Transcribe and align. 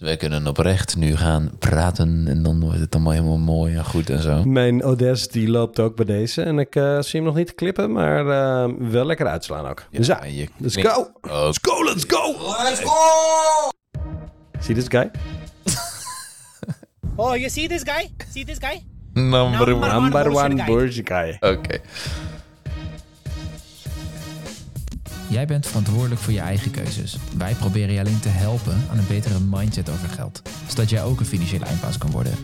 Dus 0.00 0.08
wij 0.08 0.18
kunnen 0.18 0.46
oprecht 0.46 0.96
nu 0.96 1.16
gaan 1.16 1.50
praten 1.58 2.24
en 2.28 2.42
dan 2.42 2.60
wordt 2.60 2.78
het 2.78 2.94
allemaal 2.94 3.12
helemaal 3.12 3.38
mooi 3.38 3.76
en 3.76 3.84
goed 3.84 4.10
en 4.10 4.22
zo. 4.22 4.44
Mijn 4.44 4.82
Audacity 4.82 5.46
loopt 5.46 5.80
ook 5.80 5.96
bij 5.96 6.04
deze. 6.04 6.42
En 6.42 6.58
ik 6.58 6.76
eh, 6.76 7.00
zie 7.00 7.20
hem 7.20 7.24
nog 7.24 7.34
niet 7.34 7.54
klippen, 7.54 7.92
maar 7.92 8.20
eh, 8.20 8.72
wel 8.78 9.04
lekker 9.04 9.26
uitslaan 9.26 9.66
ook. 9.66 9.82
dus 9.90 10.06
ja, 10.06 10.24
je 10.24 10.48
let's 10.56 10.76
go! 10.76 11.10
Oh, 11.20 11.44
Let's 11.44 11.58
go, 11.62 11.84
let's 11.84 12.04
go! 12.08 12.32
Let's 12.62 12.80
go! 12.80 12.92
Zie 14.60 14.74
je 14.74 14.80
this 14.80 14.88
guy? 14.88 15.10
Oh, 17.16 17.36
you 17.36 17.48
see 17.48 17.68
this 17.68 17.82
guy? 17.82 18.10
See 18.32 18.44
this 18.44 18.58
guy? 18.58 18.82
number 19.12 19.66
Number 19.66 19.74
one. 19.74 20.12
one. 20.12 20.34
One 20.34 20.56
guy. 20.56 20.66
bullshit 20.66 21.08
guy. 21.08 21.38
Jij 25.30 25.46
bent 25.46 25.66
verantwoordelijk 25.66 26.20
voor 26.20 26.32
je 26.32 26.40
eigen 26.40 26.70
keuzes. 26.70 27.16
Wij 27.36 27.54
proberen 27.54 27.94
je 27.94 28.00
alleen 28.00 28.20
te 28.20 28.28
helpen 28.28 28.86
aan 28.90 28.98
een 28.98 29.06
betere 29.08 29.40
mindset 29.50 29.90
over 29.90 30.08
geld, 30.08 30.42
zodat 30.68 30.90
jij 30.90 31.02
ook 31.02 31.20
een 31.20 31.26
financiële 31.26 31.64
eindbaas 31.64 31.98
kan 31.98 32.10
worden. 32.10 32.34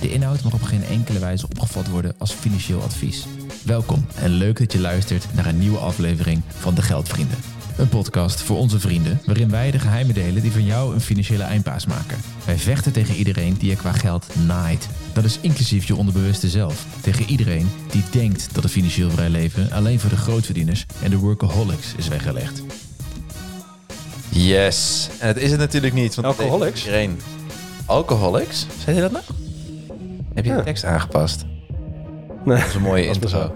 De 0.00 0.12
inhoud 0.12 0.42
mag 0.42 0.52
op 0.52 0.62
geen 0.62 0.84
enkele 0.84 1.18
wijze 1.18 1.46
opgevat 1.48 1.88
worden 1.88 2.14
als 2.18 2.32
financieel 2.32 2.82
advies. 2.82 3.26
Welkom 3.64 4.06
en 4.14 4.30
leuk 4.30 4.58
dat 4.58 4.72
je 4.72 4.80
luistert 4.80 5.26
naar 5.34 5.46
een 5.46 5.58
nieuwe 5.58 5.78
aflevering 5.78 6.42
van 6.48 6.74
De 6.74 6.82
Geldvrienden. 6.82 7.38
Een 7.76 7.88
podcast 7.88 8.42
voor 8.42 8.56
onze 8.58 8.80
vrienden, 8.80 9.20
waarin 9.26 9.50
wij 9.50 9.70
de 9.70 9.78
geheimen 9.78 10.14
delen 10.14 10.42
die 10.42 10.52
van 10.52 10.64
jou 10.64 10.94
een 10.94 11.00
financiële 11.00 11.42
eindbaas 11.42 11.86
maken. 11.86 12.18
Wij 12.44 12.58
vechten 12.58 12.92
tegen 12.92 13.14
iedereen 13.14 13.54
die 13.58 13.70
je 13.70 13.76
qua 13.76 13.92
geld 13.92 14.26
naait. 14.46 14.88
Dat 15.12 15.24
is 15.24 15.38
inclusief 15.40 15.84
je 15.86 15.96
onderbewuste 15.96 16.48
zelf. 16.48 16.86
Tegen 17.00 17.24
iedereen 17.24 17.70
die 17.90 18.02
denkt 18.10 18.48
dat 18.54 18.64
een 18.64 18.70
financieel 18.70 19.10
vrij 19.10 19.28
leven 19.28 19.70
alleen 19.72 20.00
voor 20.00 20.10
de 20.10 20.16
grootverdieners 20.16 20.86
en 21.02 21.10
de 21.10 21.16
workaholics 21.18 21.94
is 21.96 22.08
weggelegd. 22.08 22.62
Yes. 24.28 25.08
En 25.20 25.26
het 25.28 25.36
is 25.36 25.50
het 25.50 25.60
natuurlijk 25.60 25.94
niet. 25.94 26.14
Want 26.14 26.26
Alcoholics? 26.26 26.84
Iedereen. 26.84 27.20
Alcoholics? 27.86 28.66
Zei 28.84 28.96
je 28.96 29.02
dat 29.02 29.12
nou? 29.12 29.24
Heb 30.34 30.44
je 30.44 30.50
Ja. 30.50 30.56
de 30.56 30.64
tekst 30.64 30.84
aangepast? 30.84 31.44
Nee, 32.44 32.58
Dat 32.58 32.66
is 32.68 32.74
een 32.74 32.82
mooie 32.82 33.06
intro. 33.06 33.54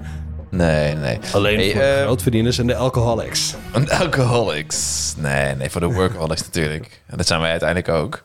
Nee, 0.50 0.94
nee. 0.94 1.18
Alleen 1.32 1.58
Hey, 1.58 1.70
voor 1.70 1.80
de 1.80 1.86
eh, 1.86 2.02
grootverdieners 2.02 2.58
en 2.58 2.66
de 2.66 2.76
alcoholics. 2.76 3.54
Een 3.72 3.90
alcoholics. 3.90 5.14
Nee, 5.16 5.54
nee, 5.54 5.70
voor 5.70 5.80
de 5.80 5.86
workaholics 5.86 6.42
natuurlijk. 6.42 7.02
En 7.06 7.16
dat 7.16 7.26
zijn 7.26 7.40
wij 7.40 7.50
uiteindelijk 7.50 7.88
ook. 7.88 8.24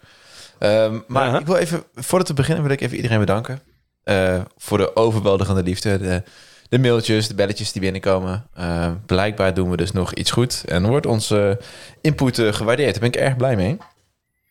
Ehm, 0.59 0.99
maar 1.07 1.39
ik 1.39 1.45
wil 1.45 1.55
even, 1.55 1.83
voordat 1.95 2.27
we 2.27 2.33
beginnen, 2.33 2.63
wil 2.63 2.71
ik 2.71 2.81
even 2.81 2.95
iedereen 2.95 3.19
bedanken. 3.19 3.59
eh, 4.03 4.41
voor 4.57 4.77
de 4.77 4.95
overweldigende 4.95 5.63
liefde. 5.63 5.97
De, 5.97 6.23
de 6.69 6.79
mailtjes, 6.79 7.27
de 7.27 7.35
belletjes 7.35 7.71
die 7.71 7.81
binnenkomen. 7.81 8.47
Eh, 8.53 8.91
blijkbaar 9.05 9.53
doen 9.53 9.69
we 9.69 9.77
dus 9.77 9.91
nog 9.91 10.13
iets 10.13 10.31
goed. 10.31 10.63
En 10.67 10.87
wordt 10.87 11.05
onze 11.05 11.59
input 12.01 12.39
eh, 12.39 12.53
gewaardeerd. 12.53 12.91
Daar 12.91 12.99
ben 13.09 13.21
ik 13.21 13.27
erg 13.27 13.35
blij 13.37 13.55
mee. 13.55 13.77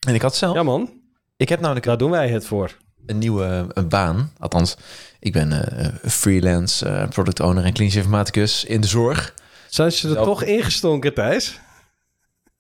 En 0.07 0.14
ik 0.14 0.23
had 0.23 0.36
zelf... 0.36 0.55
Ja 0.55 0.62
man, 0.62 0.91
Ik 1.36 1.48
heb 1.48 1.61
namelijk 1.61 1.86
daar 1.86 1.97
doen 1.98 2.11
wij 2.11 2.29
het 2.29 2.47
voor. 2.47 2.77
Een 3.06 3.19
nieuwe 3.19 3.67
een 3.69 3.89
baan. 3.89 4.33
Althans, 4.39 4.77
ik 5.19 5.33
ben 5.33 5.78
eh, 5.78 6.11
freelance 6.11 6.89
eh, 6.89 7.08
product 7.08 7.41
owner 7.41 7.64
en 7.64 7.72
klinisch 7.72 7.97
informaticus 7.97 8.64
in 8.64 8.81
de 8.81 8.86
zorg. 8.86 9.34
Zijn 9.69 9.92
ze 9.92 10.08
er 10.08 10.14
toch 10.14 10.42
ingestonken, 10.42 11.14
Thijs? 11.14 11.61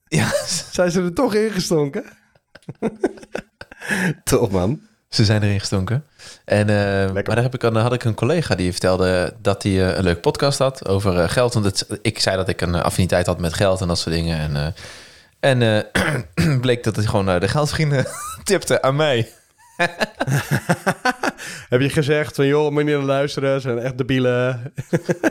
Ja, 0.04 0.32
Zijn 0.72 0.90
ze 0.90 1.02
er 1.02 1.14
toch 1.14 1.34
ingestonken? 1.34 2.04
toch 4.24 4.50
man. 4.50 4.80
Ze 5.08 5.24
zijn 5.24 5.42
erin 5.42 5.60
gestonken. 5.60 6.04
En, 6.44 6.68
eh, 6.68 7.12
maar 7.12 7.24
daar 7.24 7.42
heb 7.42 7.54
ik, 7.54 7.62
had 7.62 7.92
ik 7.92 8.04
een 8.04 8.14
collega 8.14 8.54
die 8.54 8.70
vertelde 8.70 9.34
dat 9.40 9.62
hij 9.62 9.96
een 9.96 10.04
leuk 10.04 10.20
podcast 10.20 10.58
had 10.58 10.88
over 10.88 11.28
geld. 11.28 11.54
Want 11.54 11.64
het, 11.64 11.86
ik 12.02 12.18
zei 12.18 12.36
dat 12.36 12.48
ik 12.48 12.60
een 12.60 12.74
affiniteit 12.74 13.26
had 13.26 13.40
met 13.40 13.54
geld 13.54 13.80
en 13.80 13.88
dat 13.88 13.98
soort 13.98 14.14
dingen. 14.14 14.38
En, 14.38 14.74
en 15.40 15.86
bleek 16.60 16.84
dat 16.84 16.96
hij 16.96 17.04
gewoon 17.04 17.40
de 17.40 17.48
geldvrienden 17.48 18.06
tipte 18.44 18.82
aan 18.82 18.96
mij. 18.96 19.32
Heb 21.68 21.80
je 21.80 21.88
gezegd 21.90 22.34
van 22.34 22.46
joh, 22.46 22.74
naar 22.84 22.96
luisteren, 22.98 23.60
zijn 23.60 23.78
echt 23.78 23.98
debielen. 23.98 24.72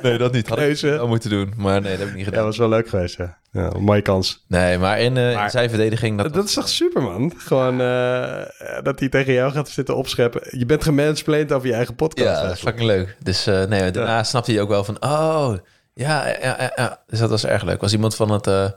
Nee, 0.01 0.17
dat 0.17 0.31
niet. 0.31 0.47
Had 0.49 0.57
ik 0.57 0.63
Keuze. 0.63 0.87
wel 0.87 1.07
moeten 1.07 1.29
doen. 1.29 1.53
Maar 1.57 1.81
nee, 1.81 1.91
dat 1.91 1.99
heb 1.99 2.07
ik 2.07 2.13
niet 2.15 2.25
Ja, 2.25 2.29
gedaan. 2.29 2.45
was 2.45 2.57
wel 2.57 2.69
leuk 2.69 2.89
geweest, 2.89 3.17
ja. 3.17 3.37
ja 3.51 3.73
een 3.73 3.83
mooie 3.83 4.01
kans. 4.01 4.45
Nee, 4.47 4.77
maar 4.77 4.99
in, 4.99 5.17
eh, 5.17 5.43
in 5.43 5.49
zijn 5.49 5.69
verdediging... 5.69 6.21
Dat, 6.21 6.33
Dat 6.33 6.45
is 6.45 6.53
toch 6.53 6.69
super, 6.69 7.01
man? 7.01 7.33
Gewoon 7.37 7.81
eh, 7.81 8.83
dat 8.83 8.99
hij 8.99 9.09
tegen 9.09 9.33
jou 9.33 9.51
gaat 9.51 9.69
zitten 9.69 9.95
opscheppen. 9.95 10.41
Je 10.59 10.65
bent 10.65 10.83
gemansplained 10.83 11.51
over 11.51 11.67
je 11.67 11.73
eigen 11.73 11.95
podcast. 11.95 12.27
Ja, 12.39 12.43
dat 12.47 12.55
is 12.55 12.59
fucking 12.61 12.85
leuk. 12.87 13.15
Dus 13.23 13.47
eh, 13.47 13.63
nee, 13.63 13.91
daarna 13.91 14.23
snapte 14.23 14.51
hij 14.51 14.61
ook 14.61 14.69
wel 14.69 14.83
van, 14.83 14.97
oh, 15.03 15.53
ja, 15.93 16.27
ja, 16.27 16.35
ja, 16.41 16.71
ja. 16.75 17.01
Dus 17.07 17.19
dat 17.19 17.29
was 17.29 17.45
erg 17.45 17.63
leuk. 17.63 17.81
Was 17.81 17.93
iemand 17.93 18.15
van 18.15 18.31
het 18.31 18.73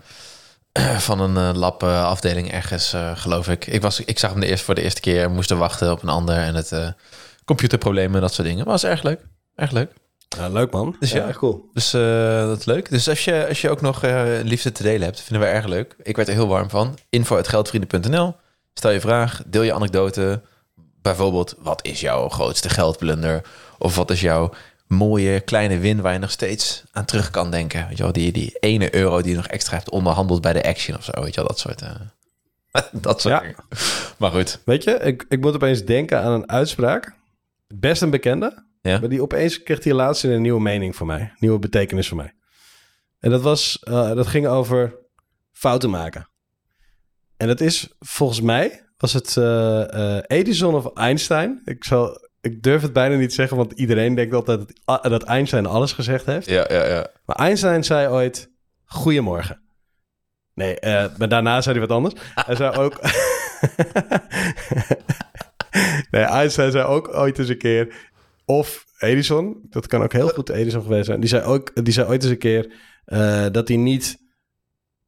van 1.08 1.20
een 1.20 1.36
eh, 1.36 1.58
lab 1.58 1.82
afdeling 1.82 2.52
ergens, 2.52 2.92
eh, 2.92 3.16
geloof 3.16 3.48
ik. 3.48 3.66
Ik, 3.66 3.82
was, 3.82 4.00
ik 4.00 4.18
zag 4.18 4.30
hem 4.30 4.40
de 4.40 4.46
eerste 4.46 4.64
voor 4.64 4.74
de 4.74 4.82
eerste 4.82 5.00
keer, 5.00 5.30
moesten 5.30 5.58
wachten 5.58 5.92
op 5.92 6.02
een 6.02 6.08
ander 6.08 6.36
en 6.36 6.54
het 6.54 6.72
eh, 6.72 6.88
computerproblemen 7.44 8.14
en 8.14 8.20
dat 8.20 8.32
soort 8.32 8.46
dingen. 8.46 8.64
Maar 8.64 8.72
was 8.72 8.84
erg 8.84 9.02
leuk, 9.02 9.20
erg 9.54 9.70
leuk. 9.70 9.92
Ja, 10.28 10.48
leuk, 10.48 10.72
man. 10.72 10.96
Dus 11.00 11.10
ja. 11.10 11.30
cool. 11.32 11.70
Dus 11.72 11.90
dat 11.90 12.58
is 12.58 12.64
leuk. 12.64 12.90
Dus 12.90 13.08
als 13.08 13.24
je, 13.24 13.48
als 13.48 13.60
je 13.60 13.70
ook 13.70 13.80
nog 13.80 14.02
liefde 14.42 14.72
te 14.72 14.82
delen 14.82 15.02
hebt, 15.02 15.20
vinden 15.20 15.48
we 15.48 15.54
erg 15.54 15.66
leuk. 15.66 15.96
Ik 16.02 16.16
werd 16.16 16.28
er 16.28 16.34
heel 16.34 16.48
warm 16.48 16.70
van. 16.70 16.98
Info.geldvrienden.nl 17.10 18.36
Stel 18.74 18.90
je 18.90 19.00
vraag, 19.00 19.42
deel 19.46 19.62
je 19.62 19.74
anekdote. 19.74 20.42
Bijvoorbeeld, 21.02 21.54
wat 21.58 21.86
is 21.86 22.00
jouw 22.00 22.28
grootste 22.28 22.68
geldblunder? 22.68 23.42
Of 23.78 23.96
wat 23.96 24.10
is 24.10 24.20
jouw 24.20 24.52
mooie 24.86 25.40
kleine 25.40 25.78
win 25.78 26.00
waar 26.00 26.12
je 26.12 26.18
nog 26.18 26.30
steeds 26.30 26.82
aan 26.92 27.04
terug 27.04 27.30
kan 27.30 27.50
denken? 27.50 27.88
Weet 27.88 27.96
je 27.96 28.02
wel, 28.02 28.12
die, 28.12 28.32
die 28.32 28.56
ene 28.60 28.94
euro 28.94 29.20
die 29.22 29.30
je 29.30 29.36
nog 29.36 29.46
extra 29.46 29.76
hebt 29.76 29.90
onderhandeld 29.90 30.40
bij 30.40 30.52
de 30.52 30.62
Action 30.62 30.96
of 30.96 31.04
zo. 31.04 31.12
Weet 31.22 31.34
je 31.34 31.40
wel, 31.40 31.48
dat 31.48 31.58
soort... 31.58 31.82
eh, 31.82 31.90
dat 32.92 33.20
soort 33.20 33.34
Ja. 33.34 33.40
dingen. 33.40 33.56
Maar 34.18 34.30
goed. 34.30 34.60
Weet 34.64 34.84
je, 34.84 34.90
ik, 34.90 35.24
ik 35.28 35.40
moet 35.40 35.54
opeens 35.54 35.84
denken 35.84 36.20
aan 36.22 36.32
een 36.32 36.48
uitspraak. 36.50 37.14
Best 37.74 38.02
een 38.02 38.10
bekende. 38.10 38.64
Ja. 38.82 38.98
Maar 39.00 39.08
die 39.08 39.22
opeens 39.22 39.62
kreeg 39.62 39.78
die 39.78 39.94
laatste 39.94 40.28
een 40.32 40.42
nieuwe 40.42 40.60
mening 40.60 40.96
voor 40.96 41.06
mij. 41.06 41.32
Nieuwe 41.38 41.58
betekenis 41.58 42.08
voor 42.08 42.16
mij. 42.16 42.34
En 43.20 43.30
dat, 43.30 43.42
was, 43.42 43.78
eh, 43.82 44.14
dat 44.14 44.26
ging 44.26 44.46
over 44.46 44.94
fouten 45.52 45.90
maken. 45.90 46.28
En 47.36 47.46
dat 47.46 47.60
is 47.60 47.88
volgens 47.98 48.40
mij, 48.40 48.84
was 48.96 49.12
het 49.12 49.36
eh, 49.36 50.18
Edison 50.26 50.74
of 50.74 50.94
Einstein? 50.96 51.62
Ik, 51.64 51.84
zal, 51.84 52.23
ik 52.44 52.62
durf 52.62 52.82
het 52.82 52.92
bijna 52.92 53.16
niet 53.16 53.34
zeggen, 53.34 53.56
want 53.56 53.72
iedereen 53.72 54.14
denkt 54.14 54.34
altijd 54.34 54.58
dat, 54.58 54.80
ah, 54.84 55.10
dat 55.10 55.22
Einstein 55.22 55.66
alles 55.66 55.92
gezegd 55.92 56.26
heeft. 56.26 56.48
Ja, 56.48 56.66
ja, 56.68 56.86
ja. 56.86 57.06
Maar 57.24 57.36
Einstein 57.36 57.84
zei 57.84 58.08
ooit: 58.08 58.50
Goedemorgen. 58.84 59.60
Nee, 60.54 60.80
eh, 60.80 61.06
maar 61.18 61.28
daarna 61.28 61.60
zei 61.60 61.78
hij 61.78 61.86
wat 61.86 61.96
anders. 61.96 62.14
Hij 62.34 62.56
zei 62.56 62.76
ook. 62.76 63.00
nee, 66.10 66.22
Einstein 66.22 66.70
zei 66.70 66.84
ook 66.84 67.14
ooit 67.14 67.38
eens 67.38 67.48
een 67.48 67.58
keer. 67.58 67.94
Of 68.44 68.84
Edison, 68.98 69.60
dat 69.70 69.86
kan 69.86 70.02
ook 70.02 70.12
heel 70.12 70.28
goed 70.28 70.48
Edison 70.48 70.82
geweest 70.82 71.06
zijn. 71.06 71.20
Die 71.20 71.28
zei, 71.28 71.42
ook, 71.42 71.84
die 71.84 71.92
zei 71.92 72.08
ooit 72.08 72.22
eens 72.22 72.32
een 72.32 72.38
keer 72.38 72.72
eh, 73.04 73.46
dat 73.52 73.68
hij 73.68 73.76
niet 73.76 74.18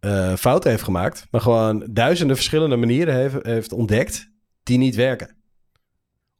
eh, 0.01 0.35
fouten 0.35 0.71
heeft 0.71 0.83
gemaakt, 0.83 1.27
maar 1.31 1.41
gewoon 1.41 1.87
duizenden 1.91 2.37
verschillende 2.37 2.77
manieren 2.77 3.15
heeft, 3.15 3.37
heeft 3.43 3.73
ontdekt 3.73 4.31
die 4.63 4.79
niet 4.79 4.95
werken. 4.95 5.37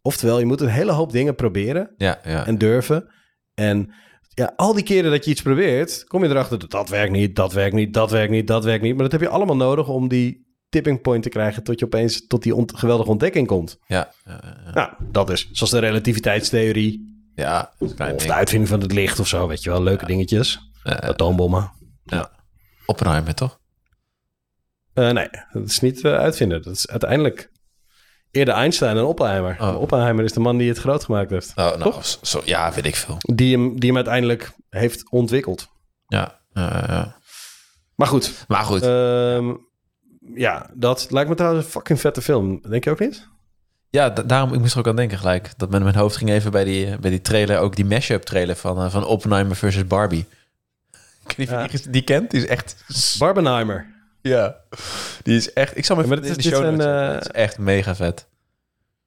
Oftewel, 0.07 0.39
je 0.39 0.47
moet 0.47 0.61
een 0.61 0.69
hele 0.69 0.93
hoop 0.93 1.13
dingen 1.13 1.35
proberen 1.35 1.95
Ja, 1.97 2.21
ja. 2.25 2.47
en 2.47 2.59
durven. 2.59 3.13
En 3.55 3.93
ja, 4.35 4.53
al 4.57 4.75
die 4.75 4.85
keren 4.85 5.11
dat 5.11 5.25
je 5.25 5.31
iets 5.31 5.43
probeert, 5.43 6.05
kom 6.05 6.23
je 6.25 6.29
erachter 6.31 6.59
dat 6.59 6.71
dat 6.71 6.89
werkt 6.89 7.13
niet, 7.13 7.37
dat 7.37 7.53
werkt 7.53 7.75
niet, 7.75 7.95
dat 7.95 8.11
werkt 8.11 8.31
niet, 8.33 8.47
dat 8.47 8.65
werkt 8.65 8.83
niet. 8.83 8.93
Maar 8.95 9.03
dat 9.03 9.13
heb 9.13 9.21
je 9.21 9.29
allemaal 9.29 9.57
nodig 9.57 9.89
om 9.89 10.09
die 10.09 10.45
tipping 10.69 11.01
point 11.01 11.23
te 11.23 11.29
krijgen 11.29 11.63
tot 11.63 11.79
je 11.79 11.85
opeens 11.85 12.27
tot 12.27 12.43
die 12.43 12.55
ont- 12.55 12.77
geweldige 12.79 13.11
ontdekking 13.11 13.47
komt. 13.47 13.79
ja, 13.87 14.13
ja, 14.25 14.41
ja. 14.65 14.73
Nou, 14.73 14.93
dat 15.11 15.31
is 15.31 15.49
zoals 15.53 15.73
de 15.73 15.79
relativiteitstheorie 15.79 17.15
ja 17.35 17.73
of 17.79 17.95
de 17.95 18.15
ding. 18.17 18.31
uitvinding 18.31 18.71
van 18.71 18.81
het 18.81 18.93
licht 18.93 19.19
of 19.21 19.29
zo, 19.29 19.47
weet 19.49 19.63
je 19.63 19.71
wel, 19.71 19.83
leuke 19.83 20.05
dingetjes. 20.07 20.59
Eh, 20.83 20.93
Atoombommen. 20.95 21.71
Oppenheimer, 22.87 23.35
toch? 23.35 23.59
Eh, 24.95 25.11
nee, 25.11 25.29
dat 25.53 25.69
is 25.69 25.81
niet 25.81 26.05
eh, 26.05 26.15
uitvinden. 26.15 26.63
Dat 26.63 26.75
is 26.75 26.89
uiteindelijk 26.89 27.51
eerder 28.37 28.55
Einstein 28.55 28.95
dan 28.95 29.05
Oppenheimer. 29.05 29.57
Oh. 29.61 29.81
Oppenheimer 29.81 30.25
is 30.25 30.33
de 30.33 30.41
man 30.41 30.57
die 30.57 30.69
het 30.69 30.79
groot 30.79 31.05
gemaakt 31.05 31.31
heeft. 31.31 31.53
Oh, 31.57 31.77
nou, 31.77 31.95
zo, 32.23 32.43
ja, 32.45 32.73
weet 32.73 32.87
ik 32.87 32.97
veel. 32.97 33.17
Die 33.21 33.57
hem, 33.57 33.79
die 33.81 33.89
hem 33.89 33.97
uiteindelijk 33.97 34.53
heeft 34.69 35.11
ontwikkeld. 35.11 35.69
Ja. 36.07 36.41
Maar 37.95 38.07
goed, 38.09 38.45
Maar 38.49 38.65
goed. 38.65 38.83
Ehm, 38.83 39.55
ja, 40.35 40.71
dat 40.75 41.07
lijkt 41.11 41.29
me 41.29 41.35
trouwens 41.35 41.65
een 41.65 41.71
fucking 41.71 42.01
vette 42.01 42.23
film. 42.23 42.61
Denk 42.69 42.85
je 42.85 42.91
ook 42.91 42.99
niet? 43.01 43.29
Ja, 43.91 44.11
da- 44.11 44.23
daarom, 44.23 44.53
ik 44.53 44.61
moest 44.61 44.73
er 44.73 44.79
ook 44.79 44.87
aan 44.89 44.97
denken 44.97 45.19
gelijk. 45.19 45.51
Dat 45.57 45.71
met 45.71 45.83
mijn 45.83 45.95
hoofd 45.97 46.17
ging 46.17 46.31
even 46.31 46.51
bij 46.51 46.65
die, 46.65 46.99
bij 46.99 47.11
die 47.11 47.21
trailer, 47.23 47.59
ook 47.59 47.77
die 47.77 47.85
mashup 47.85 48.23
trailer 48.23 48.57
van, 48.57 48.79
eh, 48.83 48.91
van 48.91 49.05
Oppenheimer 49.05 49.57
versus 49.57 49.87
Barbie. 49.87 50.27
Ja. 51.37 51.67
die, 51.67 51.91
die 51.91 52.03
kent, 52.03 52.31
die 52.31 52.41
is 52.43 52.47
echt... 52.49 52.85
Barbenheimer. 53.19 53.95
Ja, 54.27 54.57
die 55.23 55.37
is 55.37 55.53
echt... 55.53 55.77
Ik 55.77 55.85
zal 55.85 55.97
me 55.97 56.03
Ja, 56.03 56.09
maar 56.09 56.19
in 56.19 56.25
is- 56.25 56.37
de 56.37 56.43
show 56.43 56.63
notes 56.63 56.83
zetten. 56.85 57.11
eh, 57.11 57.21
is 57.21 57.27
echt 57.27 57.59
mega 57.59 57.95
vet. 57.95 58.29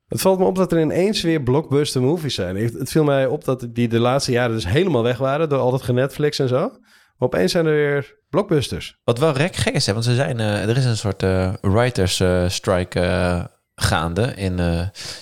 Het 0.08 0.22
valt 0.22 0.40
me 0.40 0.46
op 0.46 0.56
dat 0.56 0.72
er 0.72 0.80
ineens 0.82 1.22
weer 1.22 1.42
blockbuster 1.42 2.02
movies 2.02 2.36
zijn. 2.36 2.56
Ik- 2.58 2.74
Het 2.78 2.90
viel 2.92 3.04
mij 3.04 3.26
op 3.26 3.44
dat 3.46 3.68
die 3.70 3.88
de 3.88 4.00
laatste 4.00 4.32
jaren 4.32 4.56
dus 4.56 4.68
helemaal 4.68 5.04
weg 5.04 5.18
waren 5.18 5.50
door 5.50 5.60
al 5.60 5.72
dat 5.72 5.82
genetflix 5.82 6.40
en 6.40 6.48
zo. 6.48 6.72
Opeens 7.18 7.52
zijn 7.52 7.66
er 7.66 7.72
weer 7.74 8.16
blockbusters. 8.30 8.98
Wat 9.04 9.20
wel 9.20 9.32
rek 9.34 9.56
gek 9.56 9.74
is, 9.74 9.86
hè, 9.86 9.94
want 9.94 10.06
ze 10.06 10.16
zijn, 10.16 10.40
eh, 10.40 10.70
er 10.70 10.78
is 10.78 10.86
een 10.86 10.98
soort 10.98 11.24
eh, 11.24 11.54
writers 11.62 12.22
strike 12.48 13.50
gaande 13.76 14.34
in, 14.36 14.60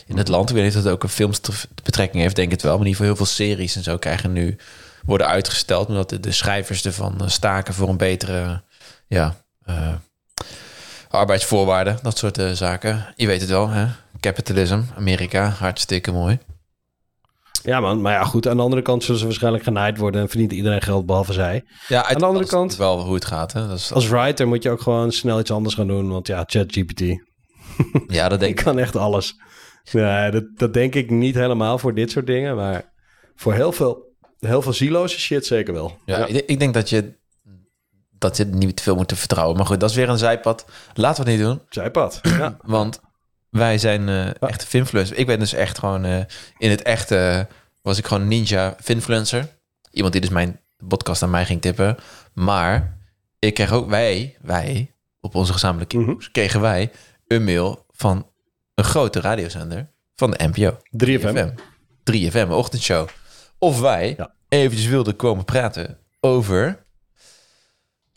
in 0.08 0.18
het 0.18 0.28
land. 0.28 0.50
Ik 0.50 0.56
weet 0.56 0.64
niet 0.66 0.76
of 0.76 0.84
het 0.84 0.92
ook 0.94 1.04
een 1.04 1.10
filmbetrekking 1.10 2.22
heeft, 2.24 2.36
denk 2.36 2.52
het 2.52 2.62
wel. 2.62 2.78
Maar 2.78 2.86
in 2.86 2.88
ieder 2.88 3.02
geval 3.06 3.16
heel 3.18 3.26
veel 3.36 3.46
series 3.46 3.76
en 3.76 3.84
zo 3.84 3.98
krijgen 3.98 4.34
nu 4.34 4.56
worden 5.06 5.28
uitgesteld, 5.28 5.88
omdat 5.88 6.10
de, 6.10 6.20
de 6.20 6.32
schrijvers 6.32 6.86
ervan 6.86 7.22
staken 7.26 7.74
voor 7.74 7.90
een 7.90 7.98
betere 7.98 8.64
ja, 9.08 9.36
eh, 9.68 9.94
arbeidsvoorwaarden, 11.10 12.00
dat 12.02 12.18
soort 12.18 12.38
eh, 12.38 12.52
zaken. 12.52 13.14
Je 13.16 13.28
weet 13.28 13.42
het 13.42 13.50
wel, 13.50 13.70
hè? 13.70 13.86
Capitalism, 14.20 14.82
Amerika, 14.96 15.50
hartstikke 15.50 16.12
mooi. 16.12 16.38
Ja 17.64 17.80
man, 17.80 18.02
maar 18.02 18.14
ja 18.14 18.24
goed, 18.24 18.48
aan 18.48 18.58
de 18.58 18.64
andere 18.64 18.82
kant 18.82 19.04
zullen 19.04 19.20
ze 19.20 19.26
waarschijnlijk 19.26 19.64
genaaid 19.64 19.98
worden 19.98 20.22
en 20.22 20.30
verdient 20.30 20.52
iedereen 20.52 20.82
geld 20.82 21.06
behalve 21.06 21.34
zij. 21.34 21.64
Ja, 21.88 21.98
uit, 22.06 22.14
Aan 22.16 22.20
de 22.22 22.26
andere 22.26 22.44
dat 22.44 22.54
is 22.54 22.60
kant- 22.60 22.76
wel 22.76 23.02
hoe 23.04 23.14
het 23.16 23.26
gaat, 23.26 23.54
hè? 23.54 23.68
Dat 23.68 23.78
is, 23.78 23.92
Als 23.94 24.08
writer 24.08 24.48
moet 24.48 24.64
je 24.64 24.70
ook 24.70 24.82
gewoon 24.82 25.12
snel 25.12 25.40
iets 25.40 25.52
anders 25.52 25.76
gaan 25.76 25.88
doen, 25.88 26.10
want 26.10 26.28
ja, 26.28 26.44
ChatGPT, 26.48 27.02
ja, 28.08 28.30
dat 28.30 28.40
denk 28.44 28.58
ik 28.60 28.66
kan 28.66 28.80
echt 28.80 28.96
alles. 28.96 29.36
Nee, 29.92 30.32
dat, 30.32 30.44
dat 30.56 30.74
denk 30.74 30.96
ik 30.96 31.10
niet 31.10 31.36
helemaal 31.36 31.78
voor 31.78 31.94
dit 31.94 32.12
soort 32.12 32.28
dingen, 32.28 32.56
maar 32.56 32.94
voor 33.36 33.54
heel 33.54 33.72
veel, 33.72 34.16
heel 34.40 34.62
veel 34.62 34.74
zieloze 34.74 35.20
shit 35.20 35.46
zeker 35.46 35.74
wel. 35.74 35.98
Ja, 36.06 36.26
Ik, 36.26 36.44
ik 36.48 36.60
denk 36.60 36.74
dat 36.74 36.90
je 36.90 37.14
dat 38.18 38.38
je 38.38 38.46
niet 38.46 38.76
te 38.76 38.84
veel 38.84 38.96
moet 38.96 39.14
vertrouwen. 39.16 39.58
Maar 39.58 39.66
goed, 39.66 39.80
dat 39.80 39.90
is 39.90 39.96
weer 39.96 40.10
een 40.10 40.18
zijpad. 40.18 40.66
Laten 40.94 41.24
we 41.24 41.30
het 41.32 41.40
niet 41.40 41.48
doen. 41.50 41.62
Zijpad. 41.70 42.20
Ja. 42.38 42.58
Want 42.62 43.00
wij 43.50 43.78
zijn 43.78 44.10
eh 44.10 44.42
echte 44.50 44.66
finfluencers. 44.68 45.20
Ik 45.20 45.26
ben 45.26 45.40
dus 45.40 45.54
echt 45.54 45.78
gewoon 45.80 46.06
eh, 46.06 46.20
in 46.58 46.70
het 46.70 46.82
echte 46.82 47.48
was 47.82 47.98
ik 47.98 48.06
gewoon 48.06 48.28
ninja 48.28 48.76
finfluencer. 48.82 49.48
Iemand 49.92 50.14
die 50.14 50.22
dus 50.22 50.30
mijn 50.32 50.60
podcast 50.88 51.24
aan 51.24 51.30
mij 51.30 51.46
ging 51.46 51.62
tippen. 51.62 51.98
Maar 52.34 52.98
ik 53.40 53.54
kreeg 53.54 53.72
ook 53.72 53.90
wij, 53.90 54.38
wij 54.42 54.96
op 55.22 55.36
onze 55.36 55.54
gezamenlijke 55.54 55.98
Mhm. 55.98 56.10
e 56.10 56.16
kregen 56.32 56.62
wij 56.62 56.92
een 57.28 57.44
mail 57.44 57.86
van 57.92 58.28
een 58.76 58.84
grote 58.84 59.22
radiozender 59.22 59.90
van 60.16 60.32
de 60.32 60.50
NPO. 60.54 60.78
3FM. 60.90 61.50
3FM, 62.04 62.48
ochtendshow. 62.52 63.08
Of 63.60 63.80
wij 63.80 64.14
Ja. 64.18 64.34
eventjes 64.50 64.86
wilden 64.88 65.16
komen 65.16 65.46
praten 65.46 65.98
over... 66.20 66.86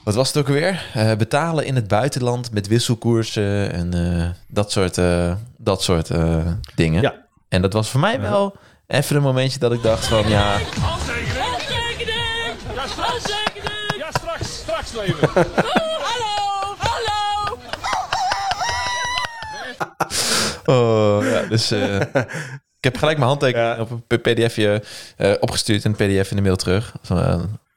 Wat 0.05 0.15
was 0.15 0.29
het 0.29 0.37
ook 0.37 0.47
alweer? 0.47 0.87
Eh, 0.95 1.15
betalen 1.17 1.65
in 1.67 1.75
het 1.75 1.89
buitenland 1.89 2.53
met 2.53 2.67
wisselkoersen 2.67 3.73
en 3.73 3.95
eh, 4.19 4.29
dat 4.49 4.73
soort, 4.73 4.99
eh, 4.99 5.33
dat 5.57 5.83
soort 5.83 6.11
eh, 6.11 6.47
dingen. 6.75 7.03
Ja. 7.03 7.15
En 7.49 7.63
dat 7.63 7.73
was 7.73 7.91
voor 7.91 8.01
mij 8.01 8.21
wel 8.21 8.57
even 8.87 9.17
een 9.17 9.23
momentje 9.23 9.59
dat 9.59 9.73
ik 9.73 9.83
dacht 9.83 10.07
van 10.07 10.29
ja, 10.29 10.59
Handtekening! 10.81 12.57
Ja, 12.75 12.87
straks. 12.87 13.33
Ja, 13.99 14.11
straks. 14.11 14.55
Straks 14.57 14.93
leven. 14.93 15.29
Hallo, 15.35 16.75
hallo. 16.79 17.59
Oh, 20.65 21.25
ja, 21.25 21.43
dus 21.49 21.71
eh, 21.71 22.01
ik 22.79 22.85
heb 22.85 22.97
gelijk 22.97 23.17
mijn 23.17 23.29
handtekening 23.29 23.75
Ja. 23.77 23.81
op 23.83 23.91
een 24.09 24.21
pdfje 24.21 24.83
eh, 25.17 25.33
opgestuurd 25.41 25.85
en 25.85 25.95
een 25.99 26.21
pdf 26.21 26.31
in 26.31 26.37
de 26.37 26.43
mail 26.43 26.57
terug. 26.57 26.95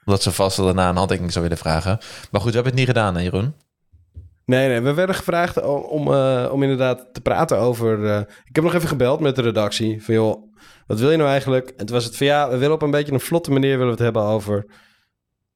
Omdat 0.05 0.23
ze 0.23 0.31
vast 0.31 0.57
wel 0.57 0.65
daarna 0.65 0.89
een 0.89 0.95
handtekening 0.95 1.31
zou 1.31 1.43
willen 1.43 1.59
vragen. 1.59 1.97
Maar 2.31 2.41
goed, 2.41 2.49
we 2.49 2.55
hebben 2.55 2.71
het 2.71 2.75
niet 2.75 2.95
gedaan, 2.95 3.15
hè, 3.15 3.21
Jeroen? 3.21 3.53
Nee, 4.45 4.67
nee, 4.67 4.81
we 4.81 4.93
werden 4.93 5.15
gevraagd 5.15 5.61
om, 5.61 5.81
om, 5.81 6.13
eh, 6.13 6.49
inderdaad 6.51 7.13
te 7.13 7.21
praten 7.21 7.57
over... 7.57 8.05
eh, 8.05 8.19
ik 8.19 8.55
heb 8.55 8.63
nog 8.63 8.73
even 8.73 8.87
gebeld 8.87 9.19
met 9.19 9.35
de 9.35 9.41
redactie. 9.41 10.03
Van 10.03 10.13
joh, 10.13 10.53
wat 10.87 10.99
wil 10.99 11.11
je 11.11 11.17
nou 11.17 11.29
eigenlijk? 11.29 11.69
En 11.69 11.85
toen 11.85 11.95
was 11.95 12.05
het 12.05 12.17
van 12.17 12.27
ja, 12.27 12.49
we 12.49 12.57
willen 12.57 12.75
op 12.75 12.81
een 12.81 12.91
beetje 12.91 13.13
een 13.13 13.19
vlotte 13.19 13.51
manier 13.51 13.71
willen 13.71 13.85
we 13.85 13.91
het 13.91 13.99
hebben 13.99 14.21
over 14.21 14.65